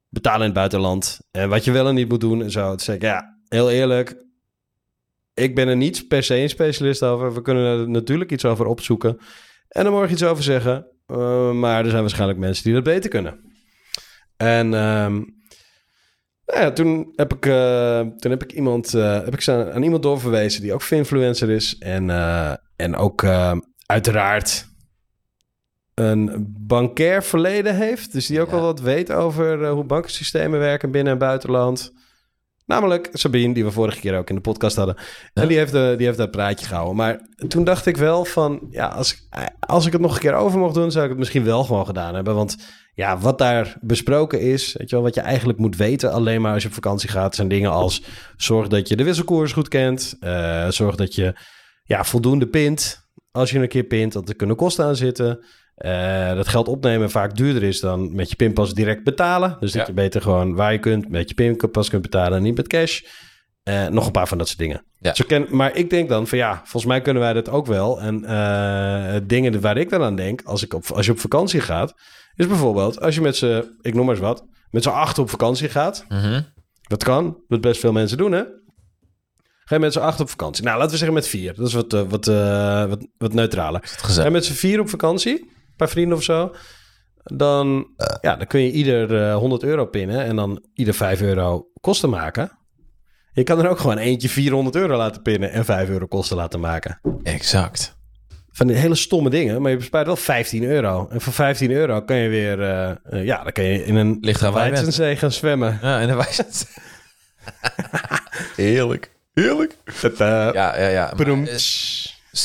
betalen 0.08 0.40
in 0.40 0.46
het 0.46 0.54
buitenland. 0.54 1.20
En 1.30 1.48
wat 1.48 1.64
je 1.64 1.72
wel 1.72 1.88
en 1.88 1.94
niet 1.94 2.08
moet 2.08 2.20
doen 2.20 2.42
en 2.42 2.50
zo. 2.50 2.68
Toen 2.68 2.78
zei 2.78 2.96
ik, 2.96 3.02
ja, 3.02 3.38
heel 3.48 3.70
eerlijk. 3.70 4.26
Ik 5.34 5.54
ben 5.54 5.68
er 5.68 5.76
niet 5.76 6.08
per 6.08 6.22
se 6.22 6.36
een 6.36 6.48
specialist 6.48 7.02
over. 7.02 7.34
We 7.34 7.42
kunnen 7.42 7.78
er 7.78 7.88
natuurlijk 7.88 8.30
iets 8.30 8.44
over 8.44 8.66
opzoeken. 8.66 9.18
En 9.68 9.84
er 9.84 9.90
morgen 9.92 10.12
iets 10.12 10.24
over 10.24 10.42
zeggen. 10.42 10.86
Eh, 11.06 11.52
maar 11.52 11.84
er 11.84 11.90
zijn 11.90 12.02
waarschijnlijk 12.02 12.38
mensen 12.38 12.64
die 12.64 12.74
dat 12.74 12.82
beter 12.82 13.10
kunnen. 13.10 13.47
En 14.38 14.74
ehm, 14.74 15.14
nou 16.46 16.60
ja, 16.60 16.72
toen 16.72 17.12
heb 17.16 17.34
ik, 17.34 17.46
eh, 17.46 18.00
toen 18.00 18.30
heb 18.30 18.42
ik 18.42 18.52
iemand, 18.52 18.94
eh, 18.94 19.12
heb 19.24 19.34
ik 19.34 19.40
ze 19.40 19.72
aan 19.72 19.82
iemand 19.82 20.02
doorverwezen 20.02 20.62
die 20.62 20.72
ook 20.72 20.82
influencer 20.90 21.50
is. 21.50 21.78
En, 21.78 22.10
eh, 22.10 22.52
en 22.76 22.96
ook 22.96 23.22
eh, 23.22 23.56
uiteraard 23.86 24.66
een 25.94 26.46
bankair 26.58 27.22
verleden 27.24 27.76
heeft. 27.76 28.12
Dus 28.12 28.26
die 28.26 28.40
ook 28.40 28.46
Ja. 28.50 28.52
wel 28.54 28.62
wat 28.64 28.80
weet 28.80 29.12
over 29.12 29.68
hoe 29.68 29.84
bankensystemen 29.84 30.58
werken 30.58 30.90
binnen 30.90 31.12
en 31.12 31.18
buitenland. 31.18 31.92
Namelijk 32.68 33.08
Sabine, 33.12 33.54
die 33.54 33.64
we 33.64 33.70
vorige 33.70 34.00
keer 34.00 34.18
ook 34.18 34.28
in 34.28 34.34
de 34.34 34.40
podcast 34.40 34.76
hadden. 34.76 34.96
En 35.34 35.48
die 35.48 35.56
heeft, 35.56 35.74
eh, 35.74 35.96
die 35.96 36.06
heeft 36.06 36.18
dat 36.18 36.30
praatje 36.30 36.66
gehouden. 36.66 36.96
Maar 36.96 37.20
toen 37.48 37.64
dacht 37.64 37.86
ik 37.86 37.96
wel 37.96 38.24
van... 38.24 38.66
Ja, 38.70 38.86
als, 38.86 39.12
ik- 39.12 39.48
als 39.60 39.86
ik 39.86 39.92
het 39.92 40.00
nog 40.00 40.14
een 40.14 40.20
keer 40.20 40.34
over 40.34 40.58
mocht 40.58 40.74
doen... 40.74 40.90
zou 40.90 41.04
ik 41.04 41.10
het 41.10 41.18
misschien 41.18 41.44
wel 41.44 41.64
gewoon 41.64 41.86
gedaan 41.86 42.14
hebben. 42.14 42.34
Want 42.34 42.56
ja, 42.94 43.18
wat 43.18 43.38
daar 43.38 43.76
besproken 43.80 44.40
is... 44.40 44.72
Weet 44.78 44.90
je 44.90 44.94
wel, 44.96 45.04
wat 45.04 45.14
je 45.14 45.20
eigenlijk 45.20 45.58
moet 45.58 45.76
weten... 45.76 46.12
alleen 46.12 46.40
maar 46.40 46.52
als 46.52 46.62
je 46.62 46.68
op 46.68 46.74
vakantie 46.74 47.08
gaat... 47.08 47.34
zijn 47.34 47.48
dingen 47.48 47.70
als... 47.70 48.02
zorg 48.36 48.68
dat 48.68 48.88
je 48.88 48.96
de 48.96 49.04
wisselkoers 49.04 49.52
goed 49.52 49.68
kent. 49.68 50.16
eh, 50.20 50.68
zorg 50.68 50.94
dat 50.94 51.14
je 51.14 51.34
ja, 51.84 52.04
voldoende 52.04 52.46
pint... 52.46 53.08
als 53.30 53.50
je 53.50 53.58
een 53.58 53.68
keer 53.68 53.84
pint, 53.84 54.14
want 54.14 54.28
er 54.28 54.36
kunnen 54.36 54.56
kosten 54.56 54.84
aan 54.84 54.96
zitten... 54.96 55.44
Eh, 55.78 56.34
dat 56.34 56.48
geld 56.48 56.68
opnemen 56.68 57.10
vaak 57.10 57.36
duurder 57.36 57.62
is 57.62 57.80
dan 57.80 58.14
met 58.14 58.30
je 58.30 58.36
pinpas 58.36 58.74
direct 58.74 59.04
betalen. 59.04 59.56
Dus 59.60 59.72
dat 59.72 59.80
Ja. 59.80 59.86
je 59.86 59.92
beter 59.94 60.22
gewoon 60.22 60.54
waar 60.54 60.72
je 60.72 60.78
kunt 60.78 61.08
met 61.08 61.28
je 61.28 61.34
pinpas 61.34 61.88
kunt 61.88 62.02
betalen 62.02 62.36
en 62.38 62.42
niet 62.42 62.56
met 62.56 62.66
cash. 62.66 63.00
Eh, 63.62 63.86
nog 63.86 64.06
een 64.06 64.12
paar 64.12 64.28
van 64.28 64.38
dat 64.38 64.46
soort 64.46 64.58
dingen. 64.58 64.84
Ja. 64.98 65.12
Ken, 65.26 65.46
maar 65.50 65.76
ik 65.76 65.90
denk 65.90 66.08
dan 66.08 66.26
van 66.26 66.38
ja, 66.38 66.54
volgens 66.56 66.84
mij 66.84 67.00
kunnen 67.00 67.22
wij 67.22 67.32
dat 67.32 67.48
ook 67.48 67.66
wel. 67.66 68.00
En 68.00 68.24
eh, 68.24 69.20
dingen 69.24 69.60
waar 69.60 69.76
ik 69.76 69.90
dan 69.90 70.02
aan 70.02 70.16
denk, 70.16 70.42
als, 70.44 70.62
ik 70.62 70.74
op, 70.74 70.84
als 70.94 71.06
je 71.06 71.12
op 71.12 71.18
vakantie 71.18 71.60
gaat, 71.60 71.94
is 72.34 72.46
bijvoorbeeld 72.46 73.00
als 73.00 73.14
je 73.14 73.20
met 73.20 73.36
z'n, 73.36 73.64
ik 73.80 73.94
noem 73.94 74.04
maar 74.06 74.14
eens 74.14 74.24
wat, 74.24 74.44
met 74.70 74.82
z'n 74.82 74.88
acht 74.88 75.18
op 75.18 75.30
vakantie 75.30 75.68
gaat. 75.68 76.04
Mhm. 76.08 76.40
Dat 76.82 77.04
kan, 77.04 77.36
wat 77.48 77.60
best 77.60 77.80
veel 77.80 77.92
mensen 77.92 78.18
doen 78.18 78.32
hè. 78.32 78.42
Ga 79.64 79.74
je 79.74 79.80
met 79.80 79.92
z'n 79.92 79.98
acht 79.98 80.20
op 80.20 80.30
vakantie. 80.30 80.64
Nou, 80.64 80.76
laten 80.76 80.90
we 80.92 80.96
zeggen 80.98 81.14
met 81.14 81.28
vier. 81.28 81.54
Dat 81.54 81.66
is 81.66 81.72
wat, 81.72 81.92
wat, 81.92 82.24
wat, 82.88 83.06
wat 83.18 83.32
neutraler. 83.32 83.80
Gezellig. 83.84 84.26
En 84.26 84.32
met 84.32 84.44
z'n 84.44 84.52
vier 84.52 84.80
op 84.80 84.88
vakantie, 84.88 85.50
paar 85.78 85.88
vrienden 85.88 86.16
of 86.16 86.22
zo. 86.22 86.54
Dan, 87.24 87.86
ja, 88.20 88.36
dan 88.36 88.46
kun 88.46 88.60
je 88.60 88.70
ieder 88.70 89.28
eh, 89.28 89.36
100 89.36 89.62
euro 89.62 89.86
pinnen 89.86 90.24
en 90.24 90.36
dan 90.36 90.64
ieder 90.74 90.94
5 90.94 91.20
euro 91.20 91.68
kosten 91.80 92.10
maken. 92.10 92.50
Je 93.32 93.42
kan 93.42 93.58
er 93.58 93.68
ook 93.70 93.78
gewoon 93.78 93.98
eentje 93.98 94.28
400 94.28 94.76
euro 94.76 94.96
laten 94.96 95.22
pinnen 95.22 95.50
en 95.52 95.64
5 95.64 95.88
euro 95.88 96.06
kosten 96.06 96.36
laten 96.36 96.60
maken. 96.60 97.00
Exact. 97.22 97.96
Van 98.50 98.66
die 98.66 98.76
hele 98.76 98.94
stomme 98.94 99.30
dingen, 99.30 99.62
maar 99.62 99.70
je 99.70 99.76
bespaart 99.76 100.06
wel 100.06 100.16
15 100.16 100.64
euro. 100.64 101.08
En 101.10 101.20
voor 101.20 101.32
15 101.32 101.70
euro 101.70 102.02
kan 102.02 102.16
je 102.16 102.28
weer, 102.28 102.62
eh, 102.62 102.90
eh, 102.90 103.24
ja, 103.24 103.42
dan 103.42 103.52
kan 103.52 103.64
je 103.64 103.84
in 103.84 103.96
een. 103.96 104.18
Weidenzee 104.52 105.16
gaan 105.16 105.32
zwemmen. 105.32 105.78
Ja, 105.82 106.00
en 106.00 106.08
dan 106.08 106.16
wijs 106.16 106.40
Heerlijk. 108.56 109.10
Heerlijk. 109.34 109.76
Eh, 110.02 110.18
Ja, 110.52 110.78
ja, 110.78 110.88
ja. 110.88 111.12
Maar, 111.16 111.26
eh, 111.46 111.56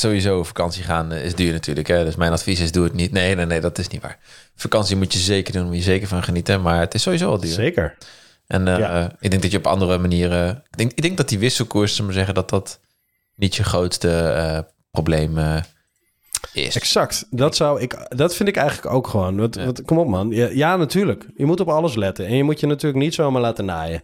sowieso 0.00 0.38
op 0.38 0.46
vakantie 0.46 0.82
gaan 0.82 1.12
eh, 1.12 1.24
is 1.24 1.34
duur 1.34 1.52
natuurlijk. 1.52 1.86
Hè? 1.86 2.04
Dus 2.04 2.16
mijn 2.16 2.32
advies 2.32 2.60
is 2.60 2.72
doe 2.72 2.84
het 2.84 2.92
niet. 2.92 3.12
Nee, 3.12 3.34
nee, 3.34 3.46
nee, 3.46 3.60
dat 3.60 3.78
is 3.78 3.88
niet 3.88 4.02
waar. 4.02 4.18
Vakantie 4.56 4.96
moet 4.96 5.12
je 5.12 5.18
zeker 5.18 5.52
doen, 5.52 5.66
moet 5.66 5.76
je 5.76 5.82
zeker 5.82 6.08
van 6.08 6.22
genieten. 6.22 6.62
Maar 6.62 6.80
het 6.80 6.94
is 6.94 7.02
sowieso 7.02 7.30
al 7.30 7.40
duur. 7.40 7.52
Zeker. 7.52 7.96
En 8.46 8.68
eh, 8.68 8.78
Ja. 8.78 9.12
ik 9.20 9.30
denk 9.30 9.42
dat 9.42 9.50
je 9.50 9.58
op 9.58 9.66
andere 9.66 9.98
manieren... 9.98 10.62
Ik 10.70 10.76
denk, 10.76 10.92
ik 10.92 11.02
denk 11.02 11.16
dat 11.16 11.28
die 11.28 11.38
wisselkoers, 11.38 12.00
maar 12.00 12.12
zeggen, 12.12 12.34
dat 12.34 12.48
dat 12.50 12.80
niet 13.34 13.54
je 13.56 13.64
grootste 13.64 14.10
eh, 14.18 14.58
probleem 14.90 15.38
is. 16.52 16.76
Exact. 16.76 17.26
Dat, 17.30 17.56
zou 17.56 17.80
ik, 17.80 18.06
dat 18.08 18.34
vind 18.34 18.48
ik 18.48 18.56
eigenlijk 18.56 18.94
ook 18.94 19.06
gewoon. 19.08 19.36
Want, 19.36 19.54
Ja. 19.54 19.64
want, 19.64 19.82
kom 19.82 19.98
op 19.98 20.08
man. 20.08 20.30
Ja, 20.30 20.48
ja, 20.52 20.76
natuurlijk. 20.76 21.26
Je 21.36 21.44
moet 21.46 21.60
op 21.60 21.68
alles 21.68 21.94
letten. 21.94 22.26
En 22.26 22.36
je 22.36 22.44
moet 22.44 22.60
je 22.60 22.66
natuurlijk 22.66 23.02
niet 23.02 23.14
zomaar 23.14 23.40
laten 23.42 23.64
naaien. 23.64 24.02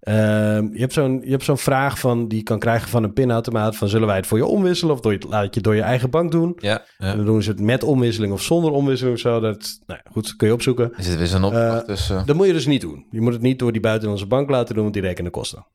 Ehm, 0.00 0.68
je 0.72 1.20
hebt 1.30 1.44
zo'n 1.44 1.58
vraag 1.58 1.98
van, 1.98 2.28
die 2.28 2.38
je 2.38 2.44
kan 2.44 2.58
krijgen 2.58 2.88
van 2.88 3.02
een 3.02 3.12
pinautomaat. 3.12 3.76
Van 3.76 3.88
zullen 3.88 4.06
wij 4.06 4.16
het 4.16 4.26
voor 4.26 4.38
je 4.38 4.46
omwisselen? 4.46 4.94
Of 4.94 5.00
doe 5.00 5.12
je 5.12 5.18
het, 5.18 5.26
laat 5.28 5.42
je 5.42 5.50
het 5.54 5.62
door 5.62 5.74
je 5.74 5.82
eigen 5.82 6.10
bank 6.10 6.30
doen? 6.30 6.56
Ja, 6.58 6.82
ja. 6.98 7.10
En 7.10 7.16
dan 7.16 7.26
doen 7.26 7.42
ze 7.42 7.50
het 7.50 7.60
met 7.60 7.82
omwisseling 7.82 8.32
of 8.32 8.42
zonder 8.42 8.70
omwisseling 8.72 9.14
of 9.16 9.20
zo. 9.20 9.40
Dat, 9.40 9.78
nou 9.86 10.00
ja, 10.04 10.10
goed, 10.10 10.36
kun 10.36 10.46
je 10.46 10.52
opzoeken. 10.54 10.92
er 10.96 11.02
zit 11.02 11.16
weer 11.16 11.26
zo'n 11.26 11.44
opdracht 11.44 11.80
Eh, 11.80 11.86
tussen. 11.86 12.26
Dat 12.26 12.36
moet 12.36 12.46
je 12.46 12.52
dus 12.52 12.66
niet 12.66 12.80
doen. 12.80 13.06
Je 13.10 13.20
moet 13.20 13.32
het 13.32 13.42
niet 13.42 13.58
door 13.58 13.72
die 13.72 13.80
buitenlandse 13.80 14.26
bank 14.26 14.50
laten 14.50 14.74
doen, 14.74 14.82
want 14.82 14.94
die 14.94 15.02
rekenen 15.02 15.30
kosten. 15.30 15.66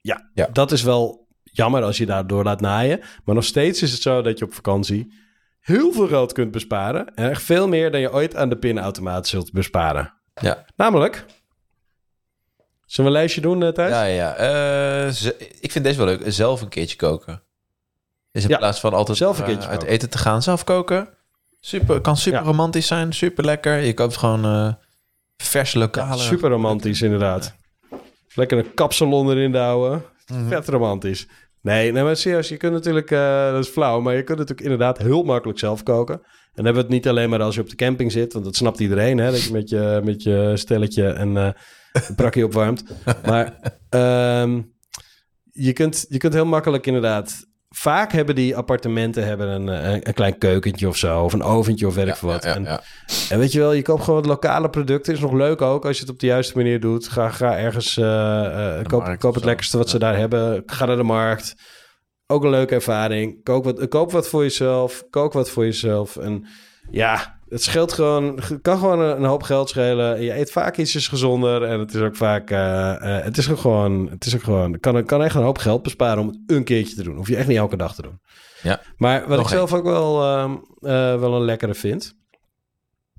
Ja, 0.00 0.30
Ja. 0.34 0.48
dat 0.52 0.72
is 0.72 0.82
wel 0.82 1.26
jammer 1.42 1.82
als 1.82 1.96
je 1.98 2.06
daardoor 2.06 2.44
laat 2.44 2.60
naaien. 2.60 3.00
Maar 3.24 3.34
nog 3.34 3.44
steeds 3.44 3.82
is 3.82 3.92
het 3.92 4.02
zo 4.02 4.22
dat 4.22 4.38
je 4.38 4.44
op 4.44 4.54
vakantie 4.54 5.12
heel 5.60 5.92
veel 5.92 6.06
geld 6.06 6.32
kunt 6.32 6.50
besparen. 6.50 7.14
En 7.14 7.30
echt 7.30 7.42
veel 7.42 7.68
meer 7.68 7.90
dan 7.90 8.00
je 8.00 8.12
ooit 8.12 8.36
aan 8.36 8.48
de 8.48 8.56
pinautomaat 8.58 9.26
zult 9.26 9.52
besparen. 9.52 10.12
Ja, 10.40 10.64
Namelijk, 10.76 11.24
zullen 12.88 13.10
we 13.10 13.16
een 13.16 13.22
lijstje 13.22 13.40
doen, 13.40 13.62
eh, 13.62 13.68
Thijs? 13.68 13.90
ja, 13.90 14.04
ja. 14.04 14.34
Eh, 14.34 15.10
ze- 15.12 15.36
ik 15.60 15.72
vind 15.72 15.84
deze 15.84 15.98
wel 15.98 16.06
leuk. 16.06 16.20
Zelf 16.26 16.60
een 16.62 16.68
keertje 16.68 16.96
koken. 16.96 17.42
Dus 18.32 18.42
in 18.42 18.48
Ja, 18.50 18.56
plaats 18.56 18.80
van 18.80 18.92
altijd 18.94 19.18
zelf 19.18 19.36
een 19.38 19.44
eh, 19.44 19.48
keertje 19.50 19.68
uit 19.68 19.78
koken. 19.78 19.94
eten 19.94 20.10
te 20.10 20.18
gaan, 20.18 20.42
zelf 20.42 20.64
koken. 20.64 21.08
Super, 21.60 22.00
kan 22.00 22.16
super 22.16 22.38
Ja. 22.40 22.44
romantisch 22.46 22.86
zijn, 22.86 23.12
super 23.12 23.44
lekker. 23.44 23.76
Je 23.78 23.94
koopt 23.94 24.16
gewoon 24.16 24.76
Verse 25.36 25.78
lokale. 25.78 26.22
Super 26.22 26.50
romantisch, 26.50 27.02
inderdaad. 27.02 27.54
Lekker 28.34 28.58
een 28.58 28.74
kapsalon 28.74 29.30
erin 29.30 29.52
douwen. 29.52 30.04
Mhm. 30.32 30.48
Vet 30.48 30.68
romantisch. 30.68 31.26
Nee, 31.60 31.92
nee, 31.92 32.02
maar 32.02 32.16
serieus, 32.16 32.48
je 32.48 32.56
kunt 32.56 32.72
natuurlijk, 32.72 33.10
eh, 33.10 33.50
dat 33.52 33.64
is 33.64 33.70
flauw, 33.70 34.00
maar 34.00 34.14
je 34.14 34.22
kunt 34.22 34.38
natuurlijk 34.38 34.66
inderdaad 34.68 34.98
heel 34.98 35.22
makkelijk 35.22 35.58
zelf 35.58 35.82
koken. 35.82 36.14
En 36.14 36.24
dan 36.54 36.64
hebben 36.64 36.74
we 36.74 36.80
het 36.80 36.88
niet 36.88 37.08
alleen 37.08 37.30
maar 37.30 37.42
als 37.42 37.54
je 37.54 37.60
op 37.60 37.68
de 37.70 37.76
camping 37.76 38.12
zit, 38.12 38.32
want 38.32 38.44
dat 38.44 38.56
snapt 38.56 38.80
iedereen, 38.80 39.18
hè, 39.18 39.30
dat 39.30 39.42
je 39.42 39.52
met 39.52 39.68
je, 39.68 40.00
met 40.04 40.22
je 40.22 40.52
stelletje 40.54 41.08
en 41.08 41.54
brakje 42.16 42.44
opwarmt. 42.44 42.84
Maar 43.26 43.54
ehm, 43.88 44.62
je, 45.52 45.72
kunt, 45.72 46.06
je 46.08 46.18
kunt 46.18 46.34
heel 46.34 46.46
makkelijk 46.46 46.86
inderdaad... 46.86 47.46
Vaak 47.68 48.12
hebben 48.12 48.34
die 48.34 48.56
appartementen 48.56 49.26
hebben 49.26 49.48
een, 49.48 49.68
eh, 49.68 49.92
een, 49.92 50.08
een 50.08 50.14
klein 50.14 50.38
keukentje 50.38 50.88
of 50.88 50.96
zo, 50.96 51.22
of 51.22 51.32
een 51.32 51.42
oventje 51.42 51.86
of 51.86 51.96
ik 51.96 52.16
veel 52.16 52.28
wat. 52.28 52.44
En 52.44 52.80
en 53.30 53.38
weet 53.38 53.52
je 53.52 53.58
wel, 53.58 53.72
je 53.72 53.82
koopt 53.82 54.02
gewoon 54.02 54.20
wat 54.20 54.28
lokale 54.28 54.70
producten. 54.70 55.14
Is 55.14 55.20
nog 55.20 55.32
leuk 55.32 55.62
ook 55.62 55.86
als 55.86 55.96
je 55.96 56.02
het 56.02 56.12
op 56.12 56.18
de 56.18 56.26
juiste 56.26 56.56
manier 56.56 56.80
doet. 56.80 57.08
Ga, 57.08 57.28
ga 57.28 57.58
ergens, 57.58 57.96
eh, 57.96 58.78
eh, 58.78 58.86
koop, 58.86 59.16
koop 59.18 59.34
het 59.34 59.44
lekkerste 59.44 59.78
wat 59.78 59.88
ze 59.88 59.98
daar 59.98 60.16
hebben. 60.16 60.62
Ga 60.66 60.84
naar 60.84 60.96
de 60.96 61.02
markt. 61.02 61.54
Ook 62.26 62.44
een 62.44 62.50
leuke 62.50 62.74
ervaring. 62.74 63.42
Koop 63.42 63.64
wat, 63.64 63.88
koop 63.88 64.12
wat 64.12 64.28
voor 64.28 64.42
jezelf. 64.42 65.04
Kook 65.10 65.32
wat 65.32 65.50
voor 65.50 65.64
jezelf. 65.64 66.16
En 66.16 66.46
ja, 66.90 67.37
het 67.48 67.62
scheelt 67.62 67.92
gewoon, 67.92 68.40
het 68.40 68.60
kan 68.62 68.78
gewoon 68.78 69.00
een, 69.00 69.24
hoop 69.24 69.42
geld 69.42 69.68
schelen. 69.68 70.22
Je 70.22 70.38
eet 70.38 70.52
vaak 70.52 70.76
ietsjes 70.76 71.08
gezonder. 71.08 71.62
En 71.62 71.80
het 71.80 71.94
is 71.94 72.00
ook 72.00 72.16
vaak, 72.16 72.50
eh, 72.50 72.94
het 73.00 73.38
is 73.38 73.50
ook 73.50 73.58
gewoon, 73.58 74.08
het 74.10 74.26
is 74.26 74.34
ook 74.34 74.42
gewoon, 74.42 74.80
kan, 74.80 75.04
kan 75.04 75.22
echt 75.22 75.34
een 75.34 75.42
hoop 75.42 75.58
geld 75.58 75.82
besparen 75.82 76.22
om 76.22 76.26
het 76.26 76.38
een 76.46 76.64
keertje 76.64 76.94
te 76.94 77.02
doen. 77.02 77.16
Hoef 77.16 77.28
je 77.28 77.36
echt 77.36 77.48
niet 77.48 77.56
elke 77.56 77.76
dag 77.76 77.94
te 77.94 78.02
doen. 78.02 78.20
Ja. 78.62 78.80
Maar 78.96 79.20
wat 79.20 79.36
Nog 79.36 79.46
ik 79.46 79.52
zelf 79.52 79.72
ook 79.72 79.84
wel, 79.84 80.22
ehm, 80.22 80.52
eh, 80.80 81.20
wel 81.20 81.34
een 81.34 81.44
lekkere 81.44 81.74
vind 81.74 82.14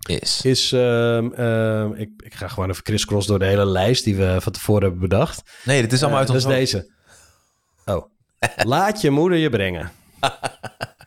Is. 0.05 0.41
is... 0.41 0.71
ehm, 0.71 1.31
ehm, 1.31 1.93
ik, 1.93 2.09
ik 2.17 2.33
ga 2.33 2.47
gewoon 2.47 2.69
even 2.69 2.83
crisscross 2.83 3.27
door 3.27 3.39
de 3.39 3.45
hele 3.45 3.65
lijst 3.65 4.03
die 4.03 4.15
we 4.15 4.37
van 4.39 4.51
tevoren 4.51 4.81
hebben 4.81 4.99
bedacht. 4.99 5.41
Nee, 5.63 5.81
dit 5.81 5.91
is 5.91 6.01
allemaal 6.01 6.19
uit 6.19 6.27
dat 6.27 6.35
ons 6.35 6.45
is 6.45 6.51
hoofd. 6.51 6.71
deze. 6.71 6.93
Oh. 7.85 8.05
Laat 8.63 9.01
je 9.01 9.09
moeder 9.09 9.37
je 9.37 9.49
brengen. 9.49 9.91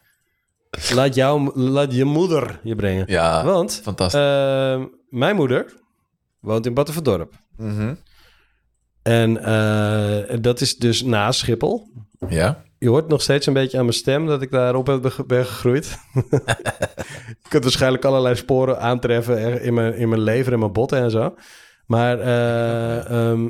laat, 0.90 1.14
jou, 1.14 1.60
laat 1.60 1.94
je 1.94 2.04
moeder 2.04 2.60
je 2.62 2.74
brengen. 2.76 3.04
Ja, 3.06 3.44
Want 3.44 3.80
fantastisch. 3.82 4.20
ehm, 4.20 4.84
mijn 5.08 5.36
moeder 5.36 5.74
woont 6.40 6.66
in 6.66 6.74
Battenverdorp. 6.74 7.32
Mhm. 7.56 7.94
En 9.02 9.44
eh, 9.44 10.36
dat 10.40 10.60
is 10.60 10.76
dus 10.76 11.02
naast 11.02 11.38
Schiphol. 11.38 11.88
Ja. 12.28 12.62
Je 12.78 12.88
hoort 12.88 13.08
nog 13.08 13.22
steeds 13.22 13.46
een 13.46 13.52
beetje 13.52 13.78
aan 13.78 13.84
mijn 13.84 13.96
stem 13.96 14.26
dat 14.26 14.42
ik 14.42 14.50
daarop 14.50 15.00
ben 15.26 15.44
gegroeid. 15.46 15.98
je 17.42 17.48
kunt 17.48 17.62
waarschijnlijk 17.62 18.04
allerlei 18.04 18.34
sporen 18.36 18.80
aantreffen 18.80 19.62
in 19.62 19.74
mijn, 19.74 19.94
in 19.94 20.08
mijn 20.08 20.20
lever 20.20 20.52
en 20.52 20.58
mijn 20.58 20.72
botten 20.72 20.98
en 20.98 21.10
zo. 21.10 21.34
Maar 21.86 22.18
eh, 22.20 23.10
ehm, 23.30 23.48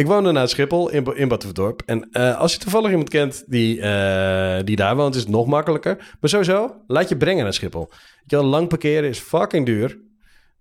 ik 0.00 0.06
woonde 0.06 0.32
naast 0.32 0.52
Schiphol 0.52 0.90
in, 0.90 1.16
in 1.16 1.28
Batuverdorp. 1.28 1.82
En 1.86 2.08
eh, 2.10 2.38
als 2.38 2.52
je 2.52 2.58
toevallig 2.58 2.90
iemand 2.90 3.08
kent 3.08 3.44
die, 3.46 3.80
eh, 3.80 4.64
die 4.64 4.76
daar 4.76 4.96
woont, 4.96 5.14
is 5.14 5.20
het 5.20 5.30
nog 5.30 5.46
makkelijker. 5.46 5.96
Maar 5.96 6.30
sowieso, 6.30 6.82
laat 6.86 7.08
je 7.08 7.16
brengen 7.16 7.42
naar 7.42 7.52
Schiphol. 7.52 7.90
Je 8.26 8.36
wel, 8.36 8.44
lang 8.44 8.68
parkeren 8.68 9.08
is 9.08 9.18
fucking 9.18 9.66
duur. 9.66 9.98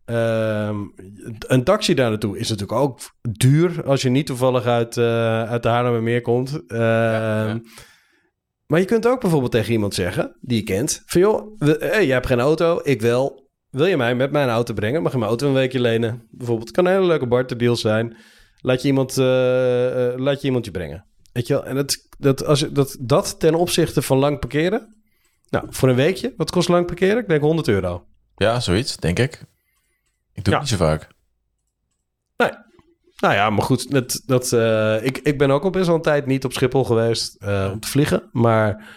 Ehm, 0.05 0.75
een 1.39 1.63
taxi 1.63 1.93
daar 1.93 2.10
naartoe 2.10 2.38
is 2.38 2.50
natuurlijk 2.50 2.79
ook 2.79 3.00
duur 3.22 3.84
als 3.86 4.01
je 4.01 4.10
niet 4.10 4.25
toevallig 4.25 4.65
uit, 4.65 4.98
eh 4.98 5.43
uit 5.43 5.63
de 5.63 5.69
Haarlemmermeer 5.69 6.22
komt. 6.22 6.62
Ja. 6.67 7.62
Maar 8.67 8.79
je 8.79 8.86
kunt 8.86 9.08
ook 9.08 9.22
bijvoorbeeld 9.22 9.51
tegen 9.51 9.72
iemand 9.72 9.93
zeggen 9.93 10.36
die 10.41 10.58
je 10.58 10.63
kent: 10.63 11.03
van 11.05 11.22
joh, 11.22 11.55
we, 11.58 11.75
hey, 11.79 12.05
jij 12.05 12.13
hebt 12.13 12.27
geen 12.27 12.39
auto, 12.39 12.79
ik 12.84 13.01
wel. 13.01 13.48
Wil 13.69 13.86
je 13.86 13.98
mij 13.98 14.15
met 14.15 14.31
mijn 14.31 14.50
auto 14.50 14.74
brengen? 14.74 15.01
Mag 15.01 15.12
je 15.12 15.17
mijn 15.17 15.29
auto 15.29 15.48
een 15.48 15.53
weekje 15.53 15.79
lenen? 15.79 16.27
Bijvoorbeeld, 16.31 16.72
kan 16.72 16.86
een 16.86 16.91
hele 16.91 17.05
leuke 17.05 17.27
barterdeal 17.27 17.75
zijn. 17.75 18.17
Laat 18.61 18.81
je 18.81 18.87
iemand, 18.87 19.17
eh, 19.17 20.07
eh, 20.13 20.19
laat 20.19 20.41
je, 20.41 20.47
iemand 20.47 20.65
je 20.65 20.71
brengen. 20.71 21.05
Weet 21.31 21.47
je 21.47 21.53
wel? 21.53 21.65
En 21.65 21.75
dat, 21.75 21.97
dat, 22.17 22.45
als 22.45 22.59
je, 22.59 22.71
dat, 22.71 22.97
dat 22.99 23.39
ten 23.39 23.55
opzichte 23.55 24.01
van 24.01 24.17
lang 24.17 24.39
parkeren. 24.39 24.97
Nou, 25.49 25.65
voor 25.69 25.89
een 25.89 25.95
weekje, 25.95 26.33
wat 26.37 26.51
kost 26.51 26.69
lang 26.69 26.85
parkeren? 26.85 27.17
Ik 27.17 27.27
denk 27.27 27.41
100 27.41 27.67
euro. 27.67 28.05
ja, 28.35 28.59
zoiets, 28.59 28.97
denk 28.97 29.19
ik. 29.19 29.43
Ik 30.33 30.43
doe 30.43 30.53
Ja. 30.53 30.59
het 30.59 30.69
niet 30.69 30.79
zo 30.79 30.85
vaak. 30.85 31.07
Nou 33.21 33.33
ja, 33.33 33.49
maar 33.49 33.63
goed, 33.63 33.91
dat, 33.91 34.21
dat, 34.25 34.53
eh, 34.53 35.05
ik, 35.05 35.17
ik 35.17 35.37
ben 35.37 35.51
ook 35.51 35.63
al 35.63 35.69
best 35.69 35.85
wel 35.85 35.95
een 35.95 36.01
tijd 36.01 36.25
niet 36.25 36.45
op 36.45 36.53
Schiphol 36.53 36.83
geweest 36.83 37.37
om 37.71 37.79
te 37.79 37.87
vliegen. 37.87 38.29
Maar 38.31 38.87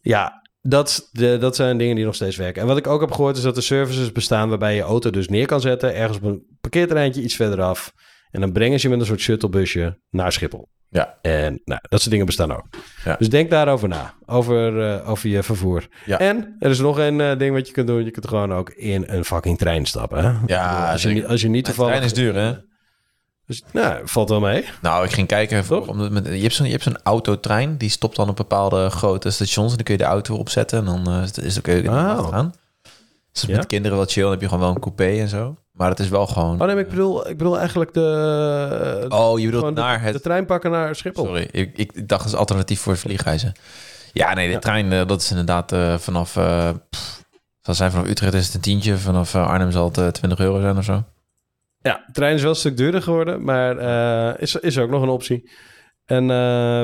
ja, 0.00 0.42
dat, 0.62 1.08
de, 1.12 1.36
dat 1.40 1.56
zijn 1.56 1.78
dingen 1.78 1.96
die 1.96 2.04
nog 2.04 2.14
steeds 2.14 2.36
werken. 2.36 2.62
En 2.62 2.68
wat 2.68 2.76
ik 2.76 2.86
ook 2.86 3.00
heb 3.00 3.10
gehoord 3.12 3.36
is 3.36 3.42
dat 3.42 3.56
er 3.56 3.62
services 3.62 4.12
bestaan 4.12 4.48
waarbij 4.48 4.74
je 4.74 4.82
auto 4.82 5.10
dus 5.10 5.28
neer 5.28 5.46
kan 5.46 5.60
zetten. 5.60 5.94
Ergens 5.94 6.16
op 6.18 6.24
een 6.24 6.56
parkeerterreintje 6.60 7.22
iets 7.22 7.36
verderaf. 7.36 7.92
En 8.32 8.40
dan 8.40 8.52
brengen 8.52 8.80
ze 8.80 8.86
je 8.86 8.92
met 8.92 9.00
een 9.02 9.08
soort 9.08 9.20
shuttlebusje 9.20 9.98
naar 10.10 10.32
Schiphol. 10.32 10.68
Ja. 10.88 11.18
En 11.22 11.60
nou, 11.64 11.80
dat 11.88 11.98
soort 12.00 12.10
dingen 12.10 12.26
bestaan 12.26 12.52
ook. 12.52 12.64
Ja. 13.04 13.16
Dus 13.18 13.28
denk 13.28 13.50
daarover 13.50 13.88
na, 13.88 14.14
over, 14.26 14.90
eh, 14.92 15.10
over 15.10 15.28
je 15.28 15.42
vervoer. 15.42 15.88
Ja. 16.06 16.18
En 16.18 16.56
er 16.58 16.70
is 16.70 16.78
nog 16.78 16.98
een 16.98 17.20
eh, 17.20 17.38
ding 17.38 17.54
wat 17.54 17.66
je 17.66 17.72
kunt 17.72 17.86
doen. 17.86 18.04
Je 18.04 18.10
kunt 18.10 18.28
gewoon 18.28 18.52
ook 18.52 18.70
in 18.70 19.04
een 19.06 19.24
fucking 19.24 19.58
trein 19.58 19.86
stappen. 19.86 20.24
Hè? 20.24 20.32
Bedoel, 20.40 20.56
als, 20.58 21.02
je, 21.02 21.26
als 21.26 21.40
je 21.40 21.48
niet 21.48 21.64
toevallig... 21.64 21.90
trein 21.92 22.06
is 22.06 22.14
duur, 22.14 22.34
hè? 22.34 22.54
Dus, 23.46 23.62
nou, 23.72 24.00
valt 24.04 24.28
wel 24.28 24.40
mee. 24.40 24.64
Nou, 24.82 25.04
ik 25.04 25.10
ging 25.12 25.26
kijken. 25.26 25.64
Toch? 25.66 25.88
Om, 25.88 26.12
met, 26.12 26.26
je 26.26 26.48
hebt 26.70 26.82
zo'n 26.82 27.02
autotrein. 27.02 27.76
Die 27.76 27.88
stopt 27.90 28.16
dan 28.16 28.28
op 28.28 28.36
bepaalde 28.36 28.90
grote 28.90 29.30
stations. 29.30 29.70
En 29.70 29.76
dan 29.76 29.84
kun 29.84 29.94
je 29.94 30.00
de 30.02 30.06
auto 30.08 30.34
erop 30.34 30.48
zetten. 30.48 30.78
En 30.78 30.84
dan 30.84 31.06
eh, 31.08 31.22
is 31.44 31.56
het- 31.56 31.68
ook 31.68 31.86
Oh. 31.94 32.28
gaan. 32.28 32.52
Dus 33.32 33.42
Ja? 33.42 33.56
met 33.56 33.66
kinderen 33.66 33.96
wel 33.96 34.06
chill. 34.06 34.22
Dan 34.22 34.30
heb 34.32 34.40
je 34.40 34.46
gewoon 34.48 34.62
wel 34.64 34.74
een 34.74 34.80
coupé 34.80 35.04
en 35.20 35.28
zo. 35.28 35.56
Maar 35.72 35.88
het 35.90 35.98
is 35.98 36.08
wel 36.08 36.26
gewoon... 36.26 36.52
Oh 36.52 36.58
nee, 36.66 36.74
maar 36.74 36.84
ik 36.84 36.88
bedoel, 36.88 37.28
ik 37.28 37.36
bedoel 37.36 37.58
eigenlijk 37.58 37.94
de, 37.94 39.06
Oh, 39.08 39.38
je 39.38 39.46
bedoelt 39.46 39.64
de, 39.76 39.80
naar 39.80 40.02
het... 40.02 40.12
de 40.12 40.20
trein 40.20 40.46
pakken 40.46 40.70
naar 40.70 40.96
Schiphol. 40.96 41.24
Sorry, 41.24 41.48
ik, 41.50 41.76
ik, 41.78 42.08
dacht 42.08 42.22
als 42.24 42.34
alternatief 42.34 42.80
voor 42.80 42.96
vliegreizen. 42.96 43.52
Ja, 44.12 44.34
nee, 44.34 44.46
de 44.46 44.52
Ja. 44.52 44.58
trein, 44.58 44.92
eh, 44.92 45.06
dat 45.06 45.20
is 45.20 45.30
inderdaad 45.30 45.72
eh, 45.72 45.98
vanaf... 45.98 46.36
eh 46.36 46.70
pff, 46.90 47.24
zal 47.60 47.74
zijn 47.74 47.90
vanaf 47.90 48.06
Utrecht 48.08 48.34
is 48.34 48.46
het 48.46 48.54
een 48.54 48.60
tientje. 48.60 48.96
Vanaf 48.98 49.34
eh, 49.34 49.46
Arnhem 49.48 49.70
zal 49.70 49.84
het 49.88 49.98
eh, 49.98 50.06
20 50.08 50.38
euro 50.38 50.60
zijn 50.60 50.76
of 50.76 50.84
zo. 50.84 51.04
Ja, 51.78 52.02
de 52.06 52.12
trein 52.12 52.34
is 52.34 52.40
wel 52.42 52.50
een 52.50 52.56
stuk 52.56 52.76
duurder 52.76 53.02
geworden, 53.02 53.44
maar 53.44 53.76
eh, 53.78 54.40
is, 54.42 54.54
is 54.54 54.78
ook 54.78 54.90
nog 54.90 55.02
een 55.02 55.08
optie. 55.08 55.50
En 56.04 56.22
eh, 56.22 56.36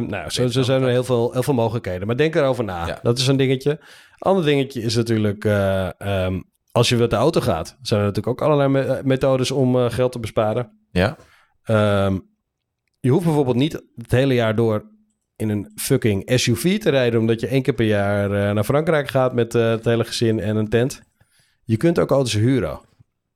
nou, 0.09 0.31
zo, 0.31 0.47
zo 0.47 0.63
zijn 0.63 0.83
er 0.83 0.89
heel 0.89 1.05
veel, 1.05 1.33
heel 1.33 1.43
veel 1.43 1.55
mogelijkheden. 1.55 2.07
Maar 2.07 2.17
denk 2.17 2.35
erover 2.35 2.65
na. 2.65 2.87
Ja. 2.87 2.99
Dat 3.03 3.19
is 3.19 3.27
een 3.27 3.37
dingetje. 3.37 3.81
Ander 4.19 4.45
dingetje 4.45 4.83
is 4.83 4.95
natuurlijk, 4.97 5.45
eh, 5.45 6.01
ehm, 6.01 6.41
als 6.73 6.89
je 6.89 6.97
met 6.97 7.11
de 7.11 7.17
auto 7.17 7.41
gaat, 7.41 7.77
zijn 7.83 8.01
er 8.01 8.07
natuurlijk 8.07 8.41
ook 8.41 8.47
allerlei 8.49 8.69
me- 8.69 8.81
eh, 8.95 9.05
methodes 9.05 9.51
om 9.51 9.77
eh, 9.77 9.91
geld 9.91 10.13
te 10.13 10.19
besparen. 10.19 10.79
Ja? 10.91 11.17
Ehm, 11.63 12.19
je 13.01 13.11
hoeft 13.11 13.25
bijvoorbeeld 13.25 13.57
niet 13.57 13.73
het 13.97 14.11
hele 14.11 14.35
jaar 14.35 14.55
door 14.55 14.85
in 15.37 15.49
een 15.49 15.73
fucking 15.75 16.31
SUV 16.35 16.79
te 16.79 16.91
rijden, 16.91 17.21
omdat 17.21 17.41
je 17.41 17.47
één 17.47 17.63
keer 17.63 17.75
per 17.75 17.87
jaar 17.87 18.25
eh, 18.33 18.55
naar 18.55 18.65
Frankrijk 18.65 19.09
gaat 19.09 19.35
met 19.35 19.53
het 19.53 19.85
hele 19.85 20.05
gezin 20.05 20.41
en 20.41 20.57
een 20.57 20.69
tent. 20.69 21.03
Je 21.65 21.77
kunt 21.77 21.99
ook 21.99 22.11
auto's 22.11 22.33
huren. 22.35 22.81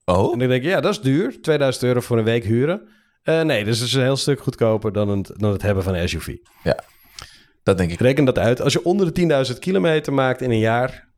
Oh? 0.05 0.33
En 0.33 0.39
dan 0.39 0.49
denk 0.49 0.63
je, 0.63 0.69
ja, 0.69 0.81
dat 0.81 0.93
is 0.93 1.01
duur. 1.01 1.41
2000 1.43 1.85
euro 1.85 2.01
voor 2.01 2.19
een 2.19 2.25
week 2.25 2.45
huren. 2.45 2.89
Nee, 3.25 3.65
dus 3.65 3.79
het 3.79 3.89
is 3.89 3.95
een 3.95 4.03
heel 4.03 4.17
stuk 4.17 4.41
goedkoper 4.41 4.93
dan 4.93 5.09
het, 5.09 5.33
dan 5.37 5.53
het 5.53 5.63
hebben 5.63 5.83
van 5.85 5.95
een 5.95 6.09
SUV. 6.09 6.37
Dat 7.63 7.79
denk 7.79 7.91
ik. 7.91 8.01
Reken 8.01 8.25
dat 8.25 8.39
uit. 8.39 8.61
Als 8.61 8.73
je 8.73 8.85
onder 8.85 9.15
de 9.15 9.47
10.000 9.53 9.59
kilometer 9.59 10.13
maakt 10.13 10.41
in 10.41 10.51
een 10.51 10.59
jaar, 10.59 11.09